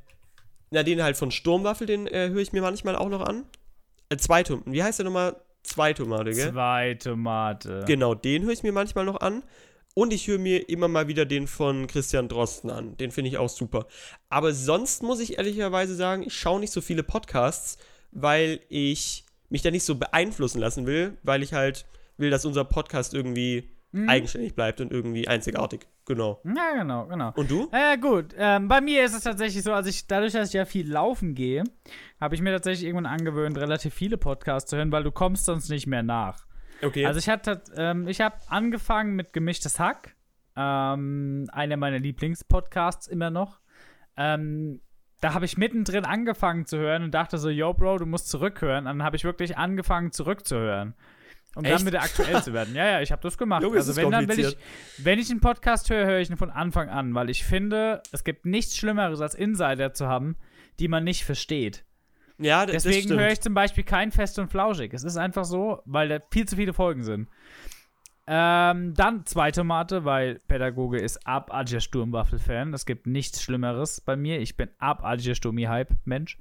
na, 0.71 0.83
den 0.83 1.01
halt 1.01 1.17
von 1.17 1.31
Sturmwaffel, 1.31 1.87
den 1.87 2.07
äh, 2.07 2.29
höre 2.29 2.41
ich 2.41 2.53
mir 2.53 2.61
manchmal 2.61 2.95
auch 2.95 3.09
noch 3.09 3.21
an. 3.21 3.45
Äh, 4.09 4.17
Zweitomate. 4.17 4.71
Wie 4.71 4.83
heißt 4.83 4.99
der 4.99 5.05
nochmal? 5.05 5.35
Zweitomate, 5.63 6.31
gell? 6.31 6.51
Zwei 6.51 6.93
Tomate. 6.95 7.83
Genau, 7.85 8.15
den 8.15 8.43
höre 8.43 8.53
ich 8.53 8.63
mir 8.63 8.71
manchmal 8.71 9.05
noch 9.05 9.19
an. 9.21 9.43
Und 9.95 10.13
ich 10.13 10.27
höre 10.27 10.37
mir 10.39 10.69
immer 10.69 10.87
mal 10.87 11.07
wieder 11.07 11.25
den 11.25 11.47
von 11.47 11.87
Christian 11.87 12.29
Drosten 12.29 12.69
an. 12.69 12.95
Den 12.97 13.11
finde 13.11 13.29
ich 13.29 13.37
auch 13.37 13.49
super. 13.49 13.87
Aber 14.29 14.53
sonst 14.53 15.03
muss 15.03 15.19
ich 15.19 15.37
ehrlicherweise 15.37 15.95
sagen, 15.95 16.23
ich 16.23 16.33
schaue 16.33 16.59
nicht 16.59 16.71
so 16.71 16.79
viele 16.79 17.03
Podcasts, 17.03 17.77
weil 18.11 18.59
ich 18.69 19.25
mich 19.49 19.61
da 19.61 19.71
nicht 19.71 19.83
so 19.83 19.95
beeinflussen 19.95 20.59
lassen 20.59 20.85
will, 20.85 21.17
weil 21.23 21.43
ich 21.43 21.53
halt 21.53 21.85
will, 22.17 22.29
dass 22.29 22.45
unser 22.45 22.65
Podcast 22.65 23.13
irgendwie 23.13 23.69
eigenständig 24.07 24.53
bleibt 24.53 24.81
und 24.81 24.91
irgendwie 24.91 25.27
einzigartig. 25.27 25.87
Genau. 26.05 26.41
Ja, 26.43 26.73
genau, 26.75 27.07
genau. 27.07 27.33
Und 27.35 27.49
du? 27.49 27.69
Ja, 27.71 27.95
gut. 27.95 28.35
Ähm, 28.37 28.67
bei 28.67 28.81
mir 28.81 29.03
ist 29.03 29.15
es 29.15 29.23
tatsächlich 29.23 29.63
so, 29.63 29.73
also 29.73 29.89
ich, 29.89 30.05
dadurch, 30.07 30.33
dass 30.33 30.49
ich 30.49 30.53
ja 30.53 30.65
viel 30.65 30.91
laufen 30.91 31.33
gehe, 31.33 31.63
habe 32.19 32.35
ich 32.35 32.41
mir 32.41 32.51
tatsächlich 32.51 32.85
irgendwann 32.85 33.07
angewöhnt, 33.07 33.57
relativ 33.57 33.93
viele 33.93 34.17
Podcasts 34.17 34.69
zu 34.69 34.77
hören, 34.77 34.91
weil 34.91 35.03
du 35.03 35.11
kommst 35.11 35.45
sonst 35.45 35.69
nicht 35.69 35.87
mehr 35.87 36.03
nach. 36.03 36.45
Okay. 36.81 37.05
Also 37.05 37.19
ich 37.19 37.29
hatte, 37.29 37.61
ähm, 37.75 38.07
ich 38.07 38.21
habe 38.21 38.35
angefangen 38.47 39.15
mit 39.15 39.33
Gemischtes 39.33 39.79
Hack, 39.79 40.15
ähm, 40.55 41.47
einer 41.51 41.77
meiner 41.77 41.99
Lieblingspodcasts 41.99 43.07
immer 43.07 43.29
noch. 43.29 43.59
Ähm, 44.17 44.81
da 45.21 45.33
habe 45.33 45.45
ich 45.45 45.57
mittendrin 45.57 46.05
angefangen 46.05 46.65
zu 46.65 46.77
hören 46.77 47.03
und 47.03 47.13
dachte 47.13 47.37
so, 47.37 47.49
yo, 47.49 47.73
Bro, 47.73 47.99
du 47.99 48.05
musst 48.05 48.29
zurückhören. 48.29 48.85
Dann 48.85 49.03
habe 49.03 49.15
ich 49.15 49.23
wirklich 49.23 49.57
angefangen 49.57 50.11
zurückzuhören. 50.11 50.93
Um 51.55 51.65
Echt? 51.65 51.79
dann 51.79 51.87
wieder 51.87 52.01
aktuell 52.01 52.41
zu 52.43 52.53
werden. 52.53 52.75
Ja, 52.75 52.85
ja, 52.85 53.01
ich 53.01 53.11
habe 53.11 53.21
das 53.21 53.37
gemacht. 53.37 53.63
Junge, 53.63 53.77
also 53.77 53.95
wenn, 53.95 54.11
dann 54.11 54.27
will 54.27 54.39
ich, 54.39 54.57
wenn 54.97 55.19
ich 55.19 55.29
einen 55.31 55.39
Podcast 55.39 55.89
höre, 55.89 56.05
höre 56.05 56.19
ich 56.19 56.29
ihn 56.29 56.37
von 56.37 56.51
Anfang 56.51 56.89
an, 56.89 57.13
weil 57.15 57.29
ich 57.29 57.43
finde, 57.43 58.03
es 58.11 58.23
gibt 58.23 58.45
nichts 58.45 58.77
Schlimmeres 58.77 59.19
als 59.19 59.33
Insider 59.35 59.93
zu 59.93 60.07
haben, 60.07 60.37
die 60.79 60.87
man 60.87 61.03
nicht 61.03 61.25
versteht. 61.25 61.83
ja, 62.37 62.65
Deswegen 62.65 63.09
höre 63.17 63.31
ich 63.31 63.41
zum 63.41 63.55
Beispiel 63.55 63.83
kein 63.83 64.11
Fest 64.11 64.37
und 64.37 64.49
Flauschig. 64.51 64.93
Es 64.93 65.03
ist 65.03 65.17
einfach 65.17 65.43
so, 65.43 65.81
weil 65.85 66.07
da 66.07 66.19
viel 66.31 66.47
zu 66.47 66.55
viele 66.55 66.73
Folgen 66.73 67.03
sind. 67.03 67.27
Ähm, 68.31 68.93
dann 68.93 69.25
zweite 69.25 69.63
Mate, 69.63 70.05
weil 70.05 70.35
Pädagoge 70.47 70.99
ist 70.99 71.25
abartiger 71.25 71.79
Sturmwaffel-Fan. 71.79 72.75
Es 72.75 72.85
gibt 72.85 73.07
nichts 73.07 73.41
Schlimmeres 73.41 74.01
bei 74.01 74.15
mir. 74.15 74.39
Ich 74.39 74.55
bin 74.55 74.69
abartiger 74.77 75.33
Sturmi-Hype-Mensch. 75.33 76.37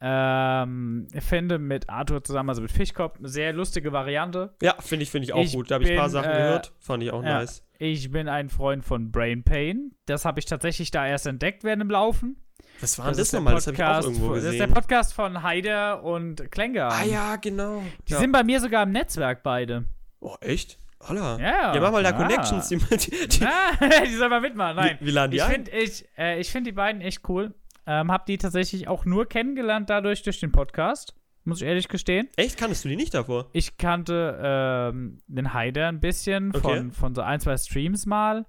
Ähm, 0.00 1.08
ich 1.12 1.24
finde 1.24 1.58
mit 1.58 1.90
Arthur 1.90 2.22
zusammen, 2.22 2.48
also 2.50 2.62
mit 2.62 2.70
Fischkopf, 2.70 3.18
eine 3.18 3.28
sehr 3.28 3.52
lustige 3.52 3.92
Variante. 3.92 4.54
Ja, 4.62 4.76
finde 4.78 5.02
ich, 5.02 5.10
finde 5.10 5.24
ich 5.24 5.32
auch 5.32 5.42
Ich 5.42 5.52
gut. 5.52 5.68
Da 5.70 5.74
habe 5.74 5.84
ich 5.84 5.90
ein 5.90 5.96
paar 5.96 6.10
Sachen 6.10 6.30
äh, 6.30 6.36
gehört. 6.36 6.72
Fand 6.78 7.02
ich 7.02 7.10
auch 7.10 7.24
ja. 7.24 7.40
nice. 7.40 7.64
Ich 7.80 8.12
bin 8.12 8.28
ein 8.28 8.48
Freund 8.48 8.84
von 8.84 9.10
Brain 9.10 9.42
Pain. 9.42 9.96
Das 10.06 10.24
habe 10.24 10.38
ich 10.38 10.46
tatsächlich 10.46 10.92
da 10.92 11.08
erst 11.08 11.26
entdeckt 11.26 11.64
während 11.64 11.82
dem 11.82 11.90
Laufen. 11.90 12.36
Was 12.80 12.98
war 13.00 13.06
denn 13.06 13.16
das, 13.18 13.30
der 13.30 13.40
nochmal? 13.40 13.54
Das 13.54 13.66
habe 13.66 13.74
ich 13.76 13.82
auch 13.82 14.02
irgendwo 14.04 14.26
von- 14.26 14.34
Das 14.36 14.44
ist 14.44 14.50
der 14.52 14.68
gesehen. 14.68 14.74
Podcast 14.74 15.12
von 15.12 15.42
Heider 15.42 16.04
und 16.04 16.52
Klengar. 16.52 16.92
Ah 16.92 17.04
ja, 17.04 17.34
genau. 17.36 17.82
Die 18.06 18.12
ja. 18.12 18.20
sind 18.20 18.30
bei 18.30 18.44
mir 18.44 18.60
sogar 18.60 18.84
im 18.84 18.92
Netzwerk 18.92 19.42
beide. 19.42 19.86
Oh, 20.20 20.36
echt? 20.40 20.78
Holla. 21.08 21.38
Ja, 21.38 21.74
Ja, 21.74 21.80
mach 21.80 21.92
mal 21.92 22.02
da 22.02 22.10
ja. 22.10 22.16
Connections. 22.16 22.68
Die, 22.68 22.76
die, 22.76 23.28
die, 23.28 23.44
Ah, 23.44 23.72
die 24.06 24.14
soll 24.14 24.28
mal 24.28 24.40
mitmachen. 24.40 24.76
Nein. 24.76 24.98
Wie- 25.00 25.06
wie 25.06 25.10
laden 25.10 25.30
die 25.30 25.38
ich 25.38 25.42
finde 25.44 25.70
ich, 25.70 26.04
äh, 26.18 26.38
ich 26.40 26.50
find 26.50 26.66
die 26.66 26.72
beiden 26.72 27.00
echt 27.00 27.28
cool. 27.28 27.54
Ähm, 27.86 28.12
hab 28.12 28.26
die 28.26 28.36
tatsächlich 28.38 28.86
auch 28.88 29.04
nur 29.04 29.26
kennengelernt 29.26 29.88
dadurch 29.90 30.22
durch 30.22 30.40
den 30.40 30.52
Podcast. 30.52 31.14
Muss 31.44 31.62
ich 31.62 31.66
ehrlich 31.66 31.88
gestehen. 31.88 32.28
echt, 32.36 32.58
kanntest 32.58 32.84
du 32.84 32.90
die 32.90 32.96
nicht 32.96 33.14
davor? 33.14 33.48
Ich 33.54 33.78
kannte 33.78 34.38
ähm, 34.42 35.18
den 35.26 35.54
Haider 35.54 35.88
ein 35.88 35.98
bisschen 36.00 36.50
Okay. 36.54 36.60
von, 36.60 36.92
von 36.92 37.14
so 37.14 37.22
ein, 37.22 37.40
zwei 37.40 37.56
Streams 37.56 38.04
mal. 38.04 38.44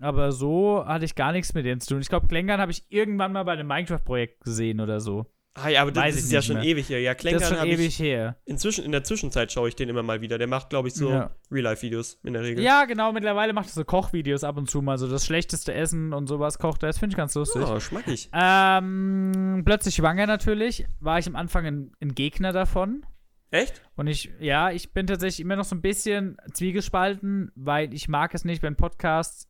Aber 0.00 0.30
so 0.32 0.84
hatte 0.86 1.04
ich 1.04 1.16
gar 1.16 1.32
nichts 1.32 1.52
mit 1.54 1.66
denen 1.66 1.80
zu 1.80 1.88
tun. 1.90 2.00
Ich 2.00 2.08
glaube, 2.08 2.28
Klenkern 2.28 2.60
habe 2.60 2.70
ich 2.70 2.84
irgendwann 2.88 3.32
mal 3.32 3.42
bei 3.42 3.52
einem 3.52 3.66
Minecraft-Projekt 3.66 4.44
gesehen 4.44 4.80
oder 4.80 5.00
so. 5.00 5.26
Ah, 5.54 5.68
ja, 5.68 5.82
aber 5.82 5.90
das, 5.90 6.04
das 6.04 6.16
ist 6.16 6.32
ja 6.32 6.42
schon 6.42 6.56
mehr. 6.56 6.64
ewig 6.64 6.88
her. 6.88 7.00
Ja, 7.00 7.12
das 7.12 7.24
ist 7.24 7.48
schon 7.48 7.66
ewig 7.66 7.86
ich 7.88 7.98
her. 7.98 8.36
inzwischen, 8.44 8.84
in 8.84 8.92
der 8.92 9.02
Zwischenzeit 9.02 9.50
schaue 9.50 9.68
ich 9.68 9.74
den 9.74 9.88
immer 9.88 10.04
mal 10.04 10.20
wieder. 10.20 10.38
Der 10.38 10.46
macht, 10.46 10.70
glaube 10.70 10.88
ich, 10.88 10.94
so 10.94 11.10
Ja. 11.10 11.34
Real-Life-Videos 11.50 12.20
in 12.22 12.34
der 12.34 12.42
Regel. 12.42 12.62
Ja, 12.62 12.84
genau. 12.84 13.12
Mittlerweile 13.12 13.52
macht 13.52 13.66
er 13.66 13.72
so 13.72 13.84
Kochvideos 13.84 14.44
ab 14.44 14.56
und 14.56 14.70
zu 14.70 14.80
mal. 14.80 14.96
So 14.96 15.08
das 15.08 15.26
schlechteste 15.26 15.74
Essen 15.74 16.12
und 16.12 16.28
sowas 16.28 16.58
kocht 16.58 16.84
er. 16.84 16.86
Das 16.88 16.98
finde 16.98 17.14
ich 17.14 17.16
ganz 17.16 17.34
lustig. 17.34 17.62
Oh, 17.66 17.80
schmackig. 17.80 18.30
Ähm, 18.32 19.62
plötzlich 19.64 19.96
schwanger 19.96 20.26
natürlich. 20.26 20.86
War 21.00 21.18
ich 21.18 21.26
am 21.26 21.34
Anfang 21.34 21.66
ein, 21.66 21.92
ein 22.00 22.14
Gegner 22.14 22.52
davon. 22.52 23.04
Echt? 23.50 23.82
Und 23.96 24.06
ich, 24.06 24.30
ja, 24.38 24.70
ich 24.70 24.92
bin 24.92 25.08
tatsächlich 25.08 25.40
immer 25.40 25.56
noch 25.56 25.64
so 25.64 25.74
ein 25.74 25.82
bisschen 25.82 26.36
zwiegespalten, 26.52 27.50
weil 27.56 27.92
ich 27.92 28.08
mag 28.08 28.32
es 28.34 28.44
nicht, 28.44 28.62
wenn 28.62 28.76
Podcasts 28.76 29.48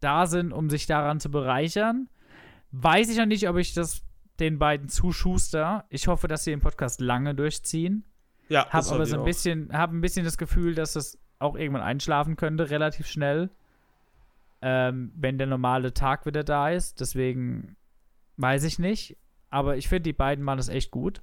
da 0.00 0.26
sind, 0.26 0.52
um 0.52 0.70
sich 0.70 0.86
daran 0.86 1.20
zu 1.20 1.30
bereichern. 1.30 2.08
Weiß 2.70 3.10
ich 3.10 3.18
noch 3.18 3.26
nicht, 3.26 3.46
ob 3.48 3.56
ich 3.58 3.74
das 3.74 4.02
den 4.40 4.58
beiden 4.58 4.88
zuschuster. 4.88 5.84
Ich 5.88 6.06
hoffe, 6.08 6.28
dass 6.28 6.44
sie 6.44 6.50
den 6.50 6.60
Podcast 6.60 7.00
lange 7.00 7.34
durchziehen. 7.34 8.04
Ja, 8.48 8.64
Hab 8.64 8.72
das 8.72 8.90
aber 8.90 9.00
hab 9.00 9.06
so 9.06 9.10
ich 9.10 9.14
ein 9.14 9.20
auch. 9.20 9.24
bisschen, 9.24 9.72
hab 9.72 9.90
ein 9.90 10.00
bisschen 10.00 10.24
das 10.24 10.38
Gefühl, 10.38 10.74
dass 10.74 10.96
es 10.96 11.18
auch 11.38 11.56
irgendwann 11.56 11.82
einschlafen 11.82 12.36
könnte, 12.36 12.70
relativ 12.70 13.06
schnell. 13.06 13.50
Ähm, 14.60 15.12
wenn 15.14 15.38
der 15.38 15.46
normale 15.46 15.94
Tag 15.94 16.26
wieder 16.26 16.42
da 16.44 16.70
ist. 16.70 17.00
Deswegen 17.00 17.76
weiß 18.36 18.64
ich 18.64 18.78
nicht. 18.78 19.16
Aber 19.50 19.76
ich 19.76 19.88
finde, 19.88 20.02
die 20.02 20.12
beiden 20.12 20.44
machen 20.44 20.56
das 20.58 20.68
echt 20.68 20.90
gut. 20.90 21.22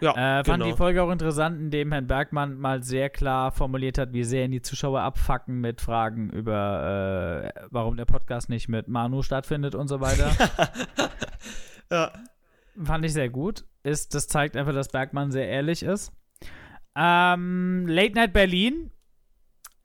Ja, 0.00 0.12
Äh, 0.12 0.44
fand 0.44 0.62
genau. 0.62 0.66
die 0.66 0.76
Folge 0.76 1.02
auch 1.02 1.10
interessant, 1.10 1.60
indem 1.60 1.92
Herrn 1.92 2.06
Bergmann 2.06 2.58
mal 2.58 2.82
sehr 2.82 3.10
klar 3.10 3.50
formuliert 3.52 3.98
hat, 3.98 4.12
wie 4.12 4.24
sehr 4.24 4.44
ihn 4.44 4.52
die 4.52 4.62
Zuschauer 4.62 5.00
abfacken 5.00 5.60
mit 5.60 5.80
Fragen 5.80 6.30
über, 6.30 7.52
äh, 7.54 7.60
warum 7.70 7.96
der 7.96 8.04
Podcast 8.04 8.48
nicht 8.48 8.68
mit 8.68 8.88
Manu 8.88 9.22
stattfindet 9.22 9.74
und 9.74 9.88
so 9.88 10.00
weiter. 10.00 10.30
ja. 11.90 12.12
Fand 12.82 13.04
ich 13.04 13.12
sehr 13.12 13.28
gut. 13.28 13.64
Ist, 13.82 14.14
das 14.14 14.28
zeigt 14.28 14.56
einfach, 14.56 14.72
dass 14.72 14.88
Bergmann 14.88 15.32
sehr 15.32 15.48
ehrlich 15.48 15.82
ist. 15.82 16.12
Ähm, 16.94 17.86
Late 17.88 18.14
Night 18.14 18.32
Berlin 18.32 18.90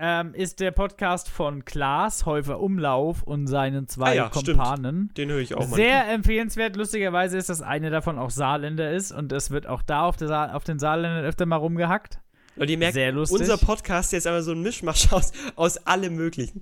ähm, 0.05 0.33
ist 0.33 0.59
der 0.59 0.71
Podcast 0.71 1.29
von 1.29 1.63
Klaas 1.63 2.25
Häufer 2.25 2.59
Umlauf 2.59 3.23
und 3.23 3.47
seinen 3.47 3.87
zwei 3.87 4.11
Ah 4.11 4.13
ja, 4.13 4.31
stimmt. 4.37 4.57
Kompanen. 4.57 5.13
Den 5.15 5.29
höre 5.29 5.39
ich 5.39 5.55
auch 5.55 5.65
mal. 5.65 5.75
Sehr 5.77 6.09
empfehlenswert. 6.11 6.75
Lustigerweise 6.75 7.37
ist, 7.37 7.47
dass 7.47 7.61
eine 7.61 7.89
davon 7.89 8.19
auch 8.19 8.29
Saarländer 8.29 8.91
ist 8.91 9.13
und 9.13 9.31
es 9.31 9.49
wird 9.49 9.65
auch 9.65 9.81
da 9.81 10.03
auf, 10.03 10.17
Sa 10.19 10.51
auf 10.53 10.65
den 10.65 10.77
Saarländern 10.77 11.23
öfter 11.23 11.45
mal 11.45 11.55
rumgehackt. 11.55 12.19
Weil 12.57 12.69
ihr 12.69 12.77
merkt, 12.77 12.95
Sehr 12.95 13.13
lustig. 13.13 13.39
unser 13.39 13.57
Podcast 13.57 14.13
ist 14.13 14.27
einfach 14.27 14.41
so 14.41 14.51
ein 14.51 14.61
Mischmasch 14.61 15.11
aus, 15.13 15.31
aus 15.55 15.77
allem 15.87 16.15
Möglichen. 16.15 16.61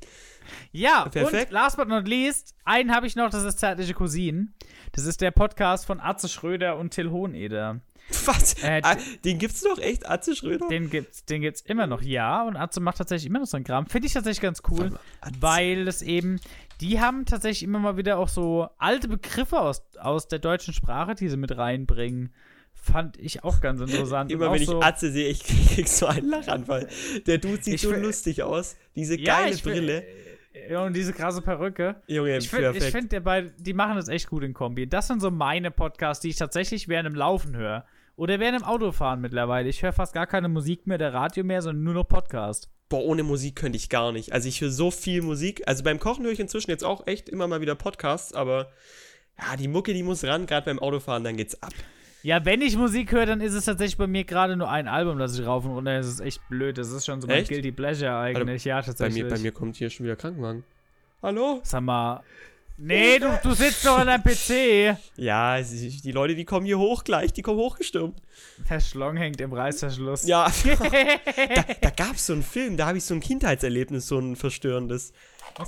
Ja, 0.72 1.10
Perfekt. 1.10 1.48
und 1.48 1.54
last 1.54 1.78
but 1.78 1.88
not 1.88 2.08
least, 2.08 2.54
einen 2.64 2.94
habe 2.94 3.08
ich 3.08 3.16
noch, 3.16 3.32
das 3.32 3.44
ist 3.44 3.60
Zärtliche 3.60 3.96
Cousinen. 3.96 4.54
Das 4.92 5.06
ist 5.08 5.20
der 5.20 5.32
Podcast 5.32 5.88
von 5.88 6.00
Atze 6.00 6.30
Schröder 6.30 6.78
und 6.78 6.92
Till 6.92 7.10
Hoheneder. 7.10 7.80
Was? 8.26 8.62
Äh, 8.64 8.82
ah, 8.84 8.96
den 9.24 9.38
gibt's 9.38 9.62
doch 9.62 9.78
echt, 9.80 10.10
Atze 10.10 10.36
Schröder? 10.36 10.68
Den 10.68 10.90
gibt's, 10.90 11.26
den 11.26 11.42
gibt's 11.42 11.62
immer 11.62 11.88
noch, 11.88 12.02
ja. 12.02 12.44
Und 12.44 12.56
Atze 12.56 12.80
macht 12.80 12.98
tatsächlich 12.98 13.28
immer 13.30 13.40
noch 13.40 13.48
so 13.48 13.58
ein 13.58 13.64
Kram. 13.64 13.86
Finde 13.88 14.08
ich 14.08 14.14
tatsächlich 14.14 14.42
ganz 14.42 14.62
cool, 14.70 14.92
weil 15.40 15.88
es 15.88 16.02
eben, 16.02 16.40
die 16.80 17.00
haben 17.00 17.26
tatsächlich 17.26 17.64
immer 17.64 17.80
mal 17.80 17.98
wieder 17.98 18.18
auch 18.18 18.30
so 18.30 18.70
alte 18.78 19.08
Begriffe 19.08 19.60
aus, 19.60 19.84
aus 20.00 20.28
der 20.28 20.40
deutschen 20.40 20.74
Sprache, 20.74 21.16
die 21.16 21.30
sie 21.30 21.38
mit 21.38 21.56
reinbringen. 21.58 22.34
Fand 22.74 23.18
ich 23.18 23.44
auch 23.44 23.62
ganz 23.62 23.80
interessant. 23.82 24.32
Immer 24.32 24.52
wenn 24.52 24.62
ich 24.62 24.68
so, 24.68 24.82
Atze 24.82 25.12
sehe, 25.12 25.30
ich 25.30 25.44
krieg 25.76 25.88
so 25.88 26.08
einen 26.08 26.30
Lachanfall. 26.30 26.88
Der 27.28 27.38
Dude 27.38 27.62
sieht 27.62 27.80
so 27.80 27.92
lustig 27.92 28.42
aus. 28.42 28.76
Diese 28.96 29.20
ja, 29.20 29.40
geile 29.42 29.56
fi- 29.56 29.70
Brille. 29.70 30.04
Ja, 30.70 30.84
und 30.84 30.94
diese 30.96 31.14
krasse 31.14 31.42
Perücke. 31.42 31.96
Junge, 32.08 32.38
Ich 32.38 32.50
finde, 32.50 32.74
find, 32.82 33.14
die 33.58 33.74
machen 33.74 33.96
das 33.96 34.10
echt 34.10 34.28
gut 34.28 34.44
in 34.44 34.54
Kombi. 34.54 34.88
Das 34.88 35.08
sind 35.08 35.22
so 35.22 35.32
meine 35.32 35.72
Podcasts, 35.72 36.22
die 36.22 36.30
ich 36.30 36.36
tatsächlich 36.36 36.88
während 36.88 37.08
dem 37.08 37.16
Laufen 37.16 37.56
höre. 37.56 37.86
Oder 38.22 38.40
während 38.40 38.60
dem 38.60 38.64
Autofahren 38.68 39.20
mittlerweile. 39.20 39.68
Ich 39.68 39.82
höre 39.82 39.94
fast 39.94 40.14
gar 40.14 40.28
keine 40.28 40.48
Musik 40.48 40.86
mehr, 40.86 41.00
der 41.00 41.12
Radio 41.12 41.44
mehr, 41.44 41.64
sondern 41.64 41.84
nur 41.84 41.96
noch 41.96 42.04
Podcast. 42.04 42.70
Boah, 42.88 43.04
ohne 43.04 43.24
Musik 43.24 43.56
könnte 43.56 43.78
ich 43.78 43.90
gar 43.90 44.12
nicht. 44.12 44.32
Also 44.32 44.48
ich 44.48 44.62
höre 44.62 44.70
so 44.70 44.92
viel 44.92 45.24
Musik. 45.24 45.64
Also 45.66 45.84
beim 45.84 46.00
Kochen 46.00 46.24
höre 46.26 46.32
ich 46.32 46.40
inzwischen 46.40 46.70
jetzt 46.70 46.84
auch 46.84 47.08
echt 47.08 47.30
immer 47.30 47.48
mal 47.48 47.62
wieder 47.62 47.74
Podcasts, 47.74 48.32
aber 48.32 48.70
ja, 49.40 49.58
die 49.58 49.68
Mucke, 49.68 49.96
die 49.96 50.04
muss 50.04 50.24
ran, 50.24 50.46
gerade 50.46 50.66
beim 50.66 50.78
Autofahren, 50.78 51.24
dann 51.24 51.36
geht's 51.36 51.64
ab. 51.64 51.74
Ja, 52.22 52.46
wenn 52.46 52.62
ich 52.62 52.78
Musik 52.78 53.12
höre, 53.12 53.26
dann 53.26 53.42
ist 53.42 53.56
es 53.56 53.66
tatsächlich 53.66 53.98
bei 53.98 54.06
mir 54.06 54.24
gerade 54.24 54.56
nur 54.56 54.70
ein 54.70 54.88
Album, 54.88 55.18
das 55.18 55.40
ich 55.40 55.44
rauf 55.44 55.66
und 55.66 55.72
runter. 55.72 55.98
Das 55.98 56.06
ist 56.06 56.20
echt 56.20 56.48
blöd. 56.48 56.78
Das 56.78 56.92
ist 56.92 57.08
schon 57.08 57.22
so 57.22 57.28
mein? 57.28 57.44
Guilty 57.44 57.72
Pleasure 57.72 58.20
eigentlich. 58.20 58.66
ja, 58.66 58.82
Bei 58.82 58.86
tatsächlich. 58.86 59.24
mir, 59.24 59.30
bei 59.32 59.40
mir 59.40 59.52
kommt 59.52 59.78
hier 59.78 59.90
schon 59.90 60.04
wieder 60.06 60.16
Krankenwagen. 60.16 60.64
Hallo? 61.24 61.60
Sag 61.64 61.82
mal. 61.82 62.22
Nee, 62.84 63.20
du, 63.20 63.40
du 63.44 63.54
sitzt 63.54 63.86
doch 63.86 64.00
an 64.00 64.08
deinem 64.08 64.24
PC. 64.24 64.98
Ja, 65.16 65.62
die 65.62 66.12
Leute, 66.12 66.34
die 66.34 66.46
kommen 66.46 66.66
hier 66.66 66.80
hoch 66.80 67.04
gleich, 67.04 67.32
die 67.32 67.44
kommen 67.44 67.60
hochgestürmt. 67.60 68.20
Der 68.68 68.80
Schlong 68.80 69.18
hängt 69.18 69.40
im 69.40 69.54
Reißverschluss. 69.54 70.26
Ja, 70.26 70.52
da, 70.66 71.66
da 71.80 71.90
gab 71.92 72.16
es 72.16 72.26
so 72.26 72.34
einen 72.34 72.42
Film, 72.42 72.78
da 72.78 72.88
habe 72.88 72.98
ich 72.98 73.04
so 73.04 73.14
ein 73.14 73.20
Kindheitserlebnis, 73.20 74.08
so 74.08 74.18
ein 74.18 74.36
verstörendes. 74.36 75.14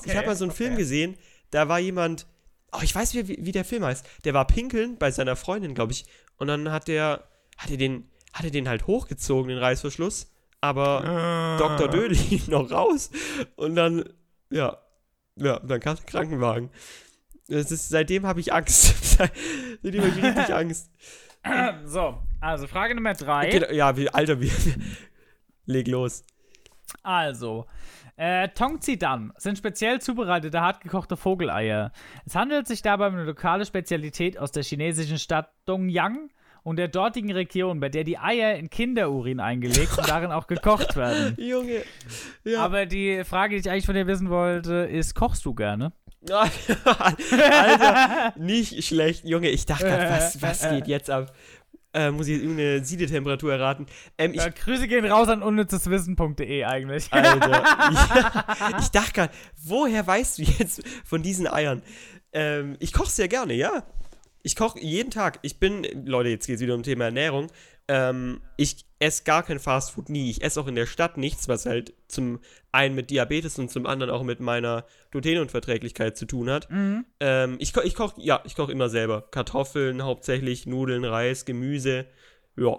Ich 0.05 0.15
habe 0.15 0.25
mal 0.25 0.35
so 0.35 0.45
einen 0.45 0.53
Film 0.53 0.75
gesehen, 0.75 1.15
da 1.51 1.67
war 1.67 1.77
jemand, 1.77 2.25
oh, 2.71 2.79
ich 2.81 2.95
weiß 2.95 3.13
wie, 3.13 3.45
wie 3.45 3.51
der 3.51 3.65
Film 3.65 3.85
heißt, 3.85 4.03
der 4.25 4.33
war 4.33 4.47
pinkeln 4.47 4.97
bei 4.97 5.11
seiner 5.11 5.35
Freundin, 5.35 5.75
glaube 5.75 5.91
ich, 5.91 6.05
und 6.37 6.47
dann 6.47 6.71
hat 6.71 6.87
der, 6.87 7.27
hat 7.57 7.69
er 7.69 7.77
den, 7.77 8.09
hat 8.33 8.45
er 8.45 8.51
den 8.51 8.67
halt 8.67 8.87
hochgezogen, 8.87 9.49
den 9.49 9.59
Reißverschluss, 9.59 10.31
aber 10.61 11.57
Dr. 11.59 11.89
Dödel 11.89 12.17
lief 12.29 12.47
noch 12.47 12.71
raus 12.71 13.11
und 13.55 13.75
dann, 13.75 14.03
ja, 14.49 14.79
ja, 15.35 15.59
dann 15.59 15.79
kam 15.79 15.95
der 15.95 16.05
Krankenwagen. 16.05 16.69
Das 17.47 17.71
ist, 17.71 17.89
seitdem 17.89 18.25
habe 18.25 18.39
ich 18.39 18.53
Angst. 18.53 19.17
seitdem 19.81 20.01
habe 20.01 20.09
ich 20.09 20.23
richtig 20.23 20.49
Angst. 20.53 20.91
So, 21.85 22.17
also 22.39 22.67
Frage 22.67 22.95
Nummer 22.95 23.13
drei. 23.13 23.47
Okay, 23.47 23.75
ja, 23.75 23.97
wie, 23.97 24.09
Alter, 24.09 24.39
wie, 24.39 24.51
leg 25.65 25.87
los. 25.87 26.23
Also, 27.01 27.65
äh, 28.15 28.49
Tongzidan 28.49 29.33
sind 29.37 29.57
speziell 29.57 29.99
zubereitete, 29.99 30.61
hartgekochte 30.61 31.17
Vogeleier. 31.17 31.91
Es 32.25 32.35
handelt 32.35 32.67
sich 32.67 32.81
dabei 32.81 33.07
um 33.07 33.15
eine 33.15 33.23
lokale 33.23 33.65
Spezialität 33.65 34.37
aus 34.37 34.51
der 34.51 34.63
chinesischen 34.63 35.17
Stadt 35.17 35.51
Dongyang 35.65 36.29
und 36.63 36.77
der 36.77 36.87
dortigen 36.87 37.31
Region, 37.31 37.79
bei 37.79 37.89
der 37.89 38.03
die 38.03 38.17
Eier 38.17 38.55
in 38.55 38.69
Kinderurin 38.69 39.39
eingelegt 39.39 39.97
und 39.97 40.07
darin 40.07 40.31
auch 40.31 40.47
gekocht 40.47 40.95
werden. 40.95 41.35
Junge. 41.37 41.83
Ja. 42.43 42.63
Aber 42.63 42.85
die 42.85 43.23
Frage, 43.25 43.55
die 43.55 43.61
ich 43.61 43.69
eigentlich 43.69 43.85
von 43.85 43.95
dir 43.95 44.07
wissen 44.07 44.29
wollte, 44.29 44.73
ist, 44.73 45.13
kochst 45.13 45.45
du 45.45 45.53
gerne? 45.53 45.91
Alter, 46.29 48.33
nicht 48.37 48.85
schlecht. 48.85 49.25
Junge, 49.25 49.49
ich 49.49 49.65
dachte 49.65 49.85
grad, 49.85 50.09
was, 50.09 50.41
was 50.41 50.69
geht 50.69 50.87
jetzt 50.87 51.09
ab? 51.09 51.33
Äh, 51.95 52.09
muss 52.09 52.27
ich 52.27 52.41
irgendeine 52.41 52.83
Siedetemperatur 52.83 53.53
erraten? 53.53 53.85
Ähm, 54.17 54.31
ich, 54.31 54.37
Ja, 54.37 54.49
Grüße 54.49 54.87
gehen 54.87 55.05
raus 55.05 55.27
an 55.27 55.43
unnützeswissen.de 55.43 56.63
eigentlich. 56.63 57.11
Alter, 57.11 57.51
ja, 57.51 58.79
ich 58.79 58.89
dachte 58.89 59.11
gerade, 59.11 59.33
woher 59.63 60.07
weißt 60.07 60.39
du 60.39 60.43
jetzt 60.43 60.81
von 61.05 61.21
diesen 61.21 61.45
Eiern? 61.45 61.83
Ähm, 62.31 62.77
ich 62.79 62.93
koche 62.93 63.11
sehr 63.11 63.27
gerne, 63.27 63.53
ja. 63.53 63.83
Ich 64.43 64.55
koche 64.55 64.79
jeden 64.79 65.09
Tag. 65.09 65.39
Ich 65.41 65.59
bin, 65.59 65.83
Leute, 66.05 66.29
jetzt 66.29 66.45
geht 66.45 66.57
es 66.57 66.61
wieder 66.61 66.75
um 66.75 66.83
Thema 66.83 67.05
Ernährung. 67.05 67.47
Ähm, 67.87 68.41
ich 68.57 68.85
esse 68.99 69.23
gar 69.23 69.43
kein 69.43 69.59
Fastfood, 69.59 70.09
nie. 70.09 70.29
Ich 70.29 70.43
esse 70.43 70.59
auch 70.61 70.67
in 70.67 70.75
der 70.75 70.85
Stadt 70.85 71.17
nichts, 71.17 71.47
was 71.47 71.65
halt 71.65 71.93
zum 72.07 72.39
einen 72.71 72.93
mit 72.95 73.09
Diabetes 73.09 73.57
und 73.59 73.71
zum 73.71 73.85
anderen 73.85 74.11
auch 74.11 74.23
mit 74.23 74.39
meiner 74.39 74.85
Glutenunverträglichkeit 75.11 76.17
zu 76.17 76.25
tun 76.25 76.49
hat. 76.49 76.69
Mhm. 76.69 77.05
Ähm, 77.19 77.55
ich 77.59 77.73
ko 77.73 77.81
ich 77.81 77.95
koche, 77.95 78.21
ja, 78.21 78.41
ich 78.45 78.55
koche 78.55 78.71
immer 78.71 78.89
selber. 78.89 79.21
Kartoffeln 79.31 80.03
hauptsächlich, 80.03 80.65
Nudeln, 80.65 81.03
Reis, 81.05 81.45
Gemüse. 81.45 82.05
Ja. 82.57 82.77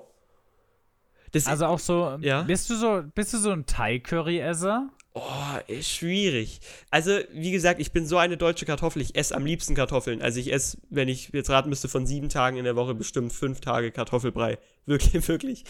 Das 1.32 1.46
Also 1.46 1.66
auch 1.66 1.78
so, 1.80 2.16
Ja? 2.20 2.42
bist 2.42 2.70
du 2.70 2.76
so, 2.76 3.02
bist 3.14 3.32
du 3.34 3.38
so 3.38 3.50
ein 3.50 3.66
Thai-Curry-Esser? 3.66 4.90
Oh, 5.16 5.20
ist 5.68 5.90
schwierig. 5.92 6.58
Also, 6.90 7.12
wie 7.32 7.52
gesagt, 7.52 7.78
ich 7.80 7.92
bin 7.92 8.04
so 8.04 8.18
eine 8.18 8.36
deutsche 8.36 8.66
Kartoffel. 8.66 9.00
Ich 9.00 9.14
esse 9.14 9.36
am 9.36 9.46
liebsten 9.46 9.76
Kartoffeln. 9.76 10.20
Also, 10.20 10.40
ich 10.40 10.52
esse, 10.52 10.76
wenn 10.90 11.06
ich 11.06 11.30
jetzt 11.32 11.50
raten 11.50 11.68
müsste, 11.68 11.86
von 11.88 12.04
sieben 12.04 12.28
Tagen 12.28 12.56
in 12.56 12.64
der 12.64 12.74
Woche 12.74 12.96
bestimmt 12.96 13.32
fünf 13.32 13.60
Tage 13.60 13.92
Kartoffelbrei. 13.92 14.58
Wirklich, 14.86 15.26
wirklich. 15.28 15.64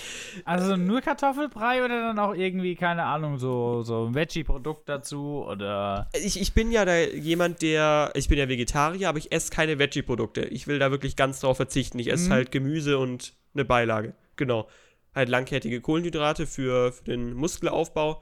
Also 0.45 0.74
nur 0.76 1.01
Kartoffelbrei 1.01 1.84
oder 1.84 2.01
dann 2.09 2.18
auch 2.18 2.34
irgendwie, 2.34 2.74
keine 2.74 3.05
Ahnung, 3.05 3.38
so, 3.38 3.82
so 3.82 4.07
ein 4.07 4.14
Veggie-Produkt 4.16 4.88
dazu 4.88 5.45
oder. 5.47 6.09
Ich, 6.20 6.40
ich 6.40 6.53
bin 6.53 6.72
ja 6.72 6.84
da 6.84 6.99
jemand, 6.99 7.62
der. 7.62 8.11
Ich 8.16 8.28
bin 8.28 8.38
ja 8.38 8.49
Vegetarier, 8.49 9.09
aber 9.09 9.18
ich 9.18 9.30
esse 9.30 9.53
keine 9.53 9.78
Veggie-Produkte. 9.78 10.40
Ich 10.47 10.66
will 10.66 10.80
da 10.80 10.90
wirklich 10.90 11.14
ganz 11.14 11.38
drauf 11.38 11.59
verzichten. 11.59 12.01
Ich 12.01 12.11
esse 12.11 12.26
Mhm. 12.28 12.32
halt 12.32 12.51
Gemüse 12.51 12.99
und 12.99 13.34
eine 13.55 13.64
Beilage. 13.64 14.14
Genau. 14.34 14.66
halt 15.14 15.28
langkettige 15.28 15.80
Kohlenhydrate 15.80 16.45
für, 16.49 16.90
für 16.90 17.05
den 17.05 17.34
Muskelaufbau 17.34 18.20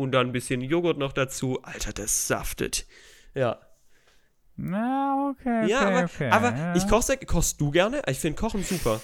und 0.00 0.12
dann 0.12 0.28
ein 0.28 0.32
bisschen 0.32 0.60
Joghurt 0.60 0.98
noch 0.98 1.12
dazu. 1.12 1.62
Alter, 1.62 1.92
das 1.92 2.26
saftet. 2.26 2.86
Ja. 3.34 3.58
Na, 4.56 5.30
okay, 5.30 5.62
okay, 5.62 5.70
ja, 5.70 5.80
aber, 5.80 6.04
okay. 6.04 6.30
aber 6.30 6.50
ja. 6.50 6.74
ich 6.76 6.86
koche 6.86 7.02
sehr, 7.02 7.16
kochst 7.18 7.60
du 7.60 7.70
gerne? 7.70 8.02
Ich 8.06 8.18
finde 8.18 8.38
Kochen 8.38 8.62
super. 8.62 9.00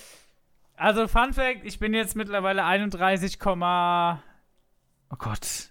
Also, 0.77 1.09
Fun 1.09 1.33
Fact: 1.33 1.65
Ich 1.65 1.79
bin 1.79 1.95
jetzt 1.95 2.17
mittlerweile 2.17 2.65
31, 2.65 3.39
oh 3.47 5.17
Gott. 5.19 5.71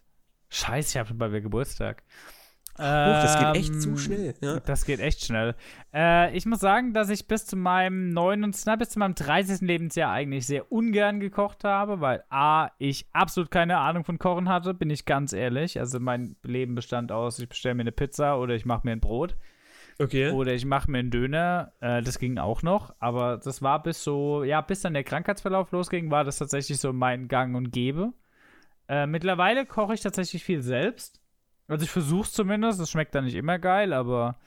Scheiße, 0.50 0.90
ich 0.90 0.98
habe 0.98 1.10
schon 1.10 1.18
bei 1.18 1.30
mir 1.30 1.42
Geburtstag. 1.42 2.02
Das 2.78 3.40
geht 3.40 3.56
echt 3.56 3.82
zu 3.82 3.90
Ähm, 3.90 3.98
schnell. 3.98 4.34
Ja. 4.42 4.60
Das 4.60 4.86
geht 4.86 5.00
echt 5.00 5.24
schnell. 5.24 5.56
Äh, 5.94 6.36
ich 6.36 6.46
muss 6.46 6.60
sagen, 6.60 6.94
dass 6.94 7.10
ich 7.10 7.28
bis 7.28 7.46
zu 7.46 7.56
meinem 7.56 8.10
29, 8.10 8.66
na, 8.66 8.76
bis 8.76 8.90
zu 8.90 9.00
meinem 9.00 9.16
30. 9.16 9.62
Lebensjahr 9.62 10.12
eigentlich 10.12 10.46
sehr 10.46 10.72
ungern 10.72 11.20
gekocht 11.20 11.64
habe, 11.64 12.02
weil 12.02 12.24
A, 12.30 12.70
ich 12.78 13.08
absolut 13.14 13.50
keine 13.50 13.78
Ahnung 13.78 14.04
von 14.04 14.20
Kochen 14.20 14.50
hatte, 14.50 14.74
bin 14.74 14.90
ich 14.90 15.06
ganz 15.06 15.32
ehrlich. 15.32 15.80
Also 15.80 16.00
mein 16.00 16.36
Leben 16.44 16.76
bestand 16.76 17.12
aus, 17.12 17.40
ich 17.40 17.48
bestelle 17.48 17.76
mir 17.76 17.82
eine 17.82 17.92
Pizza 17.94 18.38
oder 18.40 18.56
ich 18.56 18.66
mache 18.66 18.82
mir 18.86 18.92
ein 18.92 19.00
Brot 19.00 19.36
Okay. 19.98 20.32
oder 20.32 20.54
ich 20.54 20.66
mache 20.66 20.92
mir 20.92 21.00
einen 21.00 21.12
Döner. 21.12 21.72
Äh, 21.80 22.02
das 22.02 22.20
ging 22.20 22.38
auch 22.38 22.62
noch, 22.62 22.94
aber 23.00 23.38
das 23.38 23.62
war 23.62 23.82
bis 23.82 24.04
so, 24.04 24.44
ja, 24.44 24.60
bis 24.60 24.82
dann 24.82 24.94
der 24.94 25.06
Krankheitsverlauf 25.06 25.72
losging, 25.72 26.12
war 26.12 26.26
das 26.26 26.40
tatsächlich 26.40 26.78
so 26.80 26.92
mein 26.92 27.30
Gang 27.30 27.56
und 27.56 27.72
Gebe. 27.72 28.12
Äh, 28.90 29.08
mittlerweile 29.08 29.66
koche 29.66 29.94
ich 29.94 30.02
tatsächlich 30.02 30.44
viel 30.44 30.62
selbst. 30.62 31.22
Also 31.68 31.84
ich 31.84 31.92
versuche 31.92 32.24
es 32.24 32.32
zumindest. 32.34 32.80
Es 32.80 32.92
schmeckt 32.92 33.16
dann 33.16 33.26
nicht 33.26 33.36
immer 33.36 33.58
geil, 33.60 33.94
aber 33.94 34.38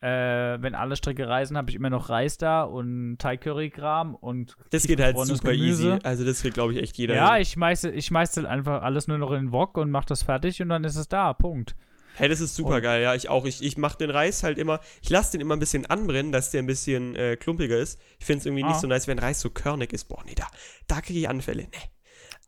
äh, 0.00 0.06
wenn 0.60 0.74
alle 0.74 0.96
Stricke 0.96 1.28
reisen, 1.28 1.56
habe 1.56 1.70
ich 1.70 1.76
immer 1.76 1.90
noch 1.90 2.08
Reis 2.08 2.38
da 2.38 2.62
und 2.62 3.18
Thai-Curry-Kram 3.18 4.14
und 4.14 4.56
Das 4.70 4.84
geht 4.86 5.00
halt 5.00 5.16
super 5.18 5.52
Gemüse. 5.52 5.88
easy. 5.94 5.98
Also 6.04 6.24
das 6.24 6.40
kriegt, 6.42 6.54
glaube 6.54 6.72
ich, 6.72 6.80
echt 6.82 6.96
jeder. 6.98 7.14
Ja, 7.16 7.34
hin. 7.34 7.42
ich 7.42 7.50
schmeiße, 7.50 7.90
ich 7.90 8.06
schmeiße 8.06 8.40
halt 8.42 8.48
einfach 8.50 8.82
alles 8.82 9.08
nur 9.08 9.18
noch 9.18 9.30
in 9.32 9.46
den 9.46 9.52
Wok 9.52 9.76
und 9.76 9.90
mache 9.90 10.06
das 10.06 10.22
fertig 10.22 10.62
und 10.62 10.68
dann 10.68 10.84
ist 10.84 10.96
es 10.96 11.08
da. 11.08 11.32
Punkt. 11.32 11.74
Hey, 12.14 12.28
das 12.28 12.40
ist 12.40 12.56
super 12.56 12.80
geil, 12.80 13.02
ja. 13.02 13.14
Ich 13.14 13.28
auch. 13.28 13.44
Ich, 13.44 13.62
ich 13.62 13.76
mache 13.78 13.96
den 13.98 14.10
Reis 14.10 14.42
halt 14.42 14.58
immer, 14.58 14.80
ich 15.02 15.08
lasse 15.10 15.32
den 15.32 15.40
immer 15.40 15.54
ein 15.54 15.60
bisschen 15.60 15.86
anbrennen, 15.86 16.32
dass 16.32 16.50
der 16.50 16.62
ein 16.62 16.66
bisschen 16.66 17.14
äh, 17.14 17.36
klumpiger 17.36 17.76
ist. 17.78 18.00
Ich 18.18 18.26
finde 18.26 18.40
es 18.40 18.46
irgendwie 18.46 18.64
Ah. 18.64 18.68
nicht 18.68 18.80
so 18.80 18.88
nice, 18.88 19.06
wenn 19.06 19.20
Reis 19.20 19.40
so 19.40 19.50
körnig 19.50 19.92
ist. 19.92 20.04
Boah, 20.08 20.22
nee, 20.26 20.34
da, 20.34 20.46
da 20.88 21.00
kriege 21.00 21.20
ich 21.20 21.28
Anfälle. 21.28 21.62
Nee. 21.64 21.90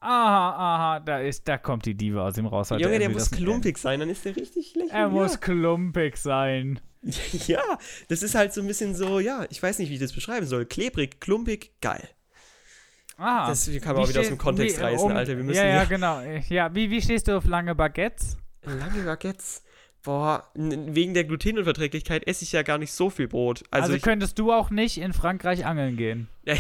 Aha, 0.01 0.51
aha, 0.97 1.01
da 1.01 1.21
ist, 1.21 1.47
da 1.47 1.59
kommt 1.59 1.85
die 1.85 1.95
Diva 1.95 2.27
aus 2.27 2.39
ihm 2.39 2.47
raus. 2.47 2.71
Junge, 2.71 2.85
Er 2.91 2.99
der 2.99 3.11
muss 3.11 3.31
klumpig 3.31 3.77
sein, 3.79 4.01
dann 4.01 4.09
ist 4.09 4.25
der 4.25 4.35
richtig 4.35 4.71
schlecht. 4.71 4.91
Er 4.93 5.01
ja. 5.01 5.09
muss 5.09 5.41
klumpig 5.41 6.17
sein. 6.17 6.81
Ja, 7.47 7.63
das 8.09 8.23
ist 8.23 8.35
halt 8.35 8.53
so 8.53 8.61
ein 8.61 8.67
bisschen 8.67 8.95
so, 8.95 9.21
ja, 9.21 9.47
ich 9.49 9.63
weiß 9.63 9.79
nicht, 9.79 9.89
wie 9.89 9.95
ich 9.95 10.01
das 10.01 10.13
beschreiben 10.13 10.47
soll. 10.47 10.67
Klebrig, 10.67 11.19
klumpig, 11.21 11.73
geil. 11.81 12.07
Ah, 13.17 13.49
Das 13.49 13.71
kann 13.83 13.95
man 13.95 14.05
auch 14.05 14.09
wieder 14.09 14.21
aus 14.21 14.29
dem 14.29 14.39
Kontext 14.39 14.79
wie, 14.79 14.83
reißen, 14.83 15.11
um- 15.11 15.17
Alter. 15.17 15.37
Wir 15.37 15.45
müssen 15.45 15.59
ja, 15.59 15.67
ja, 15.67 15.85
genau. 15.85 16.21
Ja, 16.49 16.75
wie, 16.75 16.91
wie 16.91 17.01
stehst 17.01 17.29
du 17.29 17.37
auf 17.37 17.45
lange 17.47 17.75
Baguettes? 17.75 18.37
Lange 18.65 19.03
Baguettes. 19.03 19.63
Boah, 20.03 20.49
wegen 20.55 21.13
der 21.13 21.25
Glutenunverträglichkeit 21.25 22.27
esse 22.27 22.43
ich 22.45 22.53
ja 22.53 22.63
gar 22.63 22.79
nicht 22.79 22.93
so 22.93 23.11
viel 23.11 23.29
Brot. 23.29 23.65
Also, 23.71 23.93
Also, 23.93 24.03
könntest 24.03 24.39
du 24.39 24.51
auch 24.53 24.71
nicht 24.71 24.97
in 24.99 25.13
Frankreich 25.13 25.67
angeln 25.67 25.97
gehen. 25.97 26.29
ja, 26.47 26.55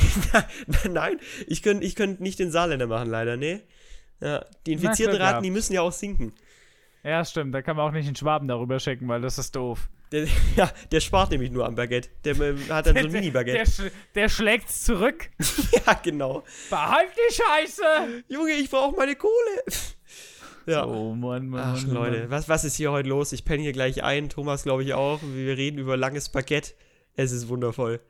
nein, 0.90 1.18
ich 1.46 1.62
könnte 1.62 1.86
ich 1.86 1.94
könnt 1.96 2.20
nicht 2.20 2.38
den 2.38 2.50
Saarländer 2.50 2.86
machen, 2.86 3.08
leider, 3.08 3.36
nee. 3.38 3.60
Ja, 4.20 4.44
die 4.66 4.72
infizierten 4.72 5.16
Raten, 5.16 5.30
gehabt. 5.30 5.46
die 5.46 5.50
müssen 5.50 5.72
ja 5.72 5.80
auch 5.80 5.92
sinken. 5.92 6.34
Ja, 7.02 7.24
stimmt. 7.24 7.54
Da 7.54 7.62
kann 7.62 7.76
man 7.76 7.88
auch 7.88 7.92
nicht 7.92 8.06
in 8.06 8.14
Schwaben 8.14 8.46
darüber 8.46 8.78
schicken, 8.78 9.08
weil 9.08 9.22
das 9.22 9.38
ist 9.38 9.56
doof. 9.56 9.88
Der, 10.12 10.26
ja, 10.56 10.70
der 10.92 11.00
spart 11.00 11.30
nämlich 11.30 11.50
nur 11.50 11.64
am 11.64 11.74
Baguette. 11.76 12.10
Der 12.24 12.38
ähm, 12.38 12.58
hat 12.68 12.86
dann 12.86 12.94
so 12.94 13.00
ein 13.00 13.10
Der, 13.10 13.20
Mini-Baguette. 13.20 13.70
sch 13.70 13.90
der 14.14 14.28
schlägt's 14.28 14.84
zurück. 14.84 15.30
Ja, 15.86 15.94
genau. 15.94 16.42
Behalt 16.68 17.08
die 17.16 17.34
Scheiße! 17.34 18.24
Junge, 18.28 18.52
ich 18.52 18.68
brauche 18.68 18.94
meine 18.96 19.16
Kohle. 19.16 19.32
Ja. 20.66 20.84
Oh 20.86 21.14
Mann, 21.14 21.48
Mann. 21.48 21.74
Ach, 21.76 21.82
Mann, 21.86 21.94
Leute, 21.94 22.20
Mann. 22.20 22.30
was, 22.30 22.48
was 22.48 22.64
ist 22.64 22.76
hier 22.76 22.92
heute 22.92 23.08
los? 23.08 23.32
Ich 23.32 23.44
penne 23.44 23.62
hier 23.62 23.72
gleich 23.72 24.04
ein. 24.04 24.28
Thomas, 24.28 24.62
glaube 24.62 24.82
ich, 24.84 24.94
auch. 24.94 25.20
Wir 25.22 25.56
reden 25.56 25.78
über 25.78 25.96
langes 25.96 26.28
Baguette. 26.28 26.72
Es 27.16 27.32
ist 27.32 27.48
wundervoll. 27.48 28.00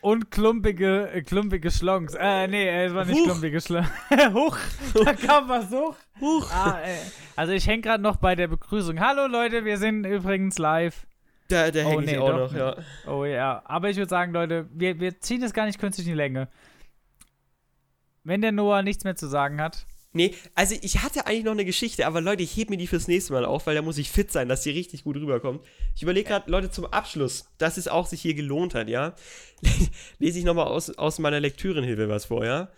Und 0.00 0.30
klumpige, 0.30 1.10
äh, 1.12 1.22
klumpige 1.22 1.70
Schlongs. 1.70 2.14
Äh, 2.14 2.46
nee, 2.46 2.68
es 2.84 2.92
war 2.94 3.06
nicht 3.06 3.16
Huch. 3.18 3.24
klumpige 3.24 3.58
Schlongs. 3.60 3.88
Huch, 4.34 4.56
da 5.02 5.14
kam 5.14 5.48
was 5.48 5.70
hoch. 5.70 5.96
Huch. 6.20 6.50
Ah, 6.52 6.78
äh, 6.84 6.98
also 7.36 7.52
ich 7.54 7.66
hänge 7.66 7.80
gerade 7.82 8.02
noch 8.02 8.16
bei 8.16 8.34
der 8.34 8.48
Begrüßung. 8.48 9.00
Hallo 9.00 9.26
Leute, 9.26 9.64
wir 9.64 9.78
sind 9.78 10.04
übrigens 10.04 10.58
live. 10.58 11.06
Da, 11.48 11.70
da 11.70 11.84
Oh, 11.86 11.90
hänge 11.90 12.02
nee, 12.02 12.12
ich 12.12 12.18
auch 12.18 12.28
doch 12.28 12.52
noch, 12.52 12.58
ja. 12.58 12.76
Oh 13.06 13.24
ja, 13.24 13.62
aber 13.64 13.88
ich 13.88 13.96
würde 13.96 14.10
sagen, 14.10 14.32
Leute, 14.34 14.68
wir, 14.74 15.00
wir 15.00 15.20
ziehen 15.20 15.40
das 15.40 15.54
gar 15.54 15.64
nicht 15.64 15.78
künstlich 15.80 16.06
in 16.06 16.12
die 16.12 16.16
Länge. 16.18 16.48
Wenn 18.24 18.42
der 18.42 18.52
Noah 18.52 18.82
nichts 18.82 19.04
mehr 19.04 19.16
zu 19.16 19.26
sagen 19.26 19.60
hat. 19.60 19.86
Nee, 20.16 20.32
also 20.54 20.76
ich 20.80 21.02
hatte 21.02 21.26
eigentlich 21.26 21.44
noch 21.44 21.52
eine 21.52 21.64
Geschichte, 21.64 22.06
aber 22.06 22.20
Leute, 22.20 22.44
ich 22.44 22.56
heb 22.56 22.70
mir 22.70 22.76
die 22.76 22.86
fürs 22.86 23.08
nächste 23.08 23.32
Mal 23.32 23.44
auf, 23.44 23.66
weil 23.66 23.74
da 23.74 23.82
muss 23.82 23.98
ich 23.98 24.10
fit 24.10 24.30
sein, 24.30 24.48
dass 24.48 24.62
die 24.62 24.70
richtig 24.70 25.02
gut 25.02 25.16
rüberkommt. 25.16 25.60
Ich 25.96 26.02
überlege 26.02 26.28
gerade, 26.28 26.48
Leute, 26.48 26.70
zum 26.70 26.86
Abschluss, 26.86 27.50
dass 27.58 27.76
es 27.76 27.88
auch 27.88 28.06
sich 28.06 28.22
hier 28.22 28.34
gelohnt 28.34 28.74
hat, 28.74 28.88
ja, 28.88 29.16
lese 30.20 30.38
ich 30.38 30.44
nochmal 30.44 30.68
aus, 30.68 30.90
aus 30.90 31.18
meiner 31.18 31.40
Lektürenhilfe 31.40 32.08
was 32.08 32.26
vor, 32.26 32.44
ja. 32.44 32.68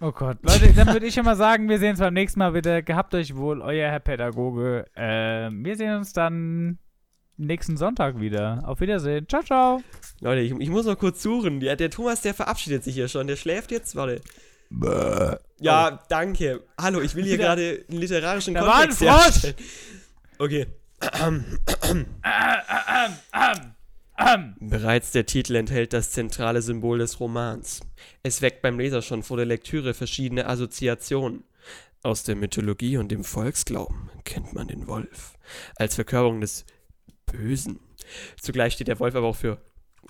Oh 0.00 0.10
Gott. 0.10 0.38
Leute, 0.42 0.72
dann 0.72 0.88
würde 0.88 1.06
ich 1.06 1.14
schon 1.14 1.26
mal 1.26 1.36
sagen, 1.36 1.68
wir 1.68 1.78
sehen 1.78 1.90
uns 1.90 2.00
beim 2.00 2.14
nächsten 2.14 2.38
Mal 2.38 2.54
wieder. 2.54 2.82
Gehabt 2.82 3.14
euch 3.14 3.36
wohl, 3.36 3.60
euer 3.60 3.88
Herr 3.90 4.00
Pädagoge. 4.00 4.86
Ähm, 4.96 5.64
wir 5.64 5.76
sehen 5.76 5.94
uns 5.94 6.12
dann 6.12 6.78
nächsten 7.36 7.76
Sonntag 7.76 8.18
wieder. 8.18 8.62
Auf 8.64 8.80
Wiedersehen. 8.80 9.28
Ciao, 9.28 9.42
ciao. 9.42 9.82
Leute, 10.20 10.40
ich, 10.40 10.52
ich 10.58 10.70
muss 10.70 10.86
noch 10.86 10.98
kurz 10.98 11.22
suchen. 11.22 11.60
Der, 11.60 11.76
der 11.76 11.90
Thomas, 11.90 12.22
der 12.22 12.34
verabschiedet 12.34 12.82
sich 12.82 12.94
hier 12.94 13.08
schon. 13.08 13.26
Der 13.26 13.36
schläft 13.36 13.70
jetzt. 13.70 13.94
Warte. 13.94 14.22
Ja, 15.60 16.02
danke. 16.08 16.64
Hallo, 16.78 17.00
ich 17.00 17.14
will 17.14 17.24
hier 17.24 17.36
gerade 17.36 17.84
einen 17.88 18.00
literarischen 18.00 18.54
Da 18.54 18.62
war 18.62 18.80
ein 18.80 18.88
Kontext 18.88 19.02
herstellen. 19.02 19.54
Okay. 20.38 20.66
Bereits 24.60 25.12
der 25.12 25.26
Titel 25.26 25.56
enthält 25.56 25.92
das 25.92 26.10
zentrale 26.12 26.62
Symbol 26.62 26.98
des 26.98 27.20
Romans. 27.20 27.80
Es 28.22 28.42
weckt 28.42 28.62
beim 28.62 28.78
Leser 28.78 29.02
schon 29.02 29.22
vor 29.22 29.36
der 29.36 29.46
Lektüre 29.46 29.94
verschiedene 29.94 30.46
Assoziationen. 30.46 31.44
Aus 32.02 32.24
der 32.24 32.34
Mythologie 32.36 32.96
und 32.96 33.10
dem 33.10 33.24
Volksglauben 33.24 34.08
kennt 34.24 34.54
man 34.54 34.68
den 34.68 34.86
Wolf 34.86 35.34
als 35.76 35.96
Verkörperung 35.96 36.40
des 36.40 36.64
Bösen. 37.26 37.80
Zugleich 38.40 38.72
steht 38.72 38.88
der 38.88 38.98
Wolf 38.98 39.14
aber 39.14 39.26
auch 39.26 39.36
für 39.36 39.58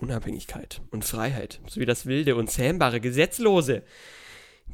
Unabhängigkeit 0.01 0.83
und 0.93 1.05
Freiheit, 1.05 1.61
sowie 1.67 1.87
das 1.87 2.07
wilde 2.07 2.37
und 2.37 2.49
zähmbare 2.49 3.01
Gesetzlose. 3.01 3.83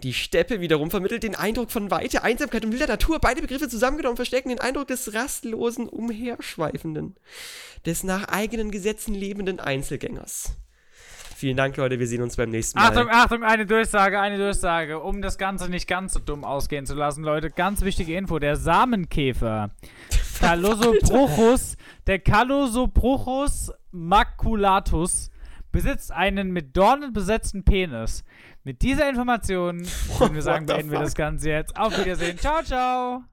Die 0.03 0.12
Steppe 0.12 0.61
wiederum 0.61 0.90
vermittelt 0.90 1.22
den 1.22 1.34
Eindruck 1.34 1.70
von 1.70 1.90
Weite, 1.90 2.22
Einsamkeit 2.22 2.64
und 2.64 2.72
wilder 2.72 2.86
Natur. 2.86 3.18
Beide 3.18 3.40
Begriffe 3.40 3.68
zusammengenommen 3.68 4.16
verstärken 4.16 4.51
den 4.51 4.61
Eindruck 4.61 4.88
des 4.88 5.14
rastlosen, 5.14 5.88
umherschweifenden, 5.88 7.16
des 7.84 8.05
nach 8.05 8.28
eigenen 8.28 8.70
Gesetzen 8.70 9.14
lebenden 9.14 9.59
Einzelgängers. 9.61 10.57
Vielen 11.36 11.59
Dank, 11.59 11.76
Leute. 11.76 11.99
Wir 11.99 12.07
sehen 12.07 12.22
uns 12.22 12.36
beim 12.36 12.49
nächsten 12.49 12.78
Mal. 12.78 12.88
Achtung, 12.88 13.11
Achtung, 13.11 13.42
eine 13.42 13.66
Durchsage, 13.66 14.18
eine 14.18 14.38
Durchsage. 14.38 15.01
Um 15.01 15.20
das 15.20 15.36
Ganze 15.36 15.68
nicht 15.68 15.86
ganz 15.86 16.14
so 16.14 16.18
dumm 16.18 16.44
ausgehen 16.44 16.86
zu 16.86 16.94
lassen, 16.94 17.22
Leute, 17.22 17.51
ganz 17.51 17.82
wichtige 17.82 18.16
Info. 18.16 18.38
Der 18.38 18.57
Samenkäfer. 18.57 19.70
Calosopruchus, 20.40 21.76
der 22.07 22.20
Calosopruchus 22.20 23.70
maculatus 23.92 25.30
besitzt 25.72 26.12
einen 26.12 26.52
mit 26.52 26.76
Dornen 26.76 27.12
besetzten 27.12 27.64
Penis. 27.64 28.24
Mit 28.64 28.82
dieser 28.82 29.08
Information 29.08 29.80
würden 30.18 30.34
wir 30.34 30.42
sagen, 30.42 30.66
beenden 30.66 30.90
wir 30.90 31.00
das 31.00 31.14
Ganze 31.14 31.50
jetzt. 31.50 31.76
Auf 31.76 31.98
Wiedersehen. 31.98 32.38
Ciao, 32.38 32.62
ciao. 32.62 33.24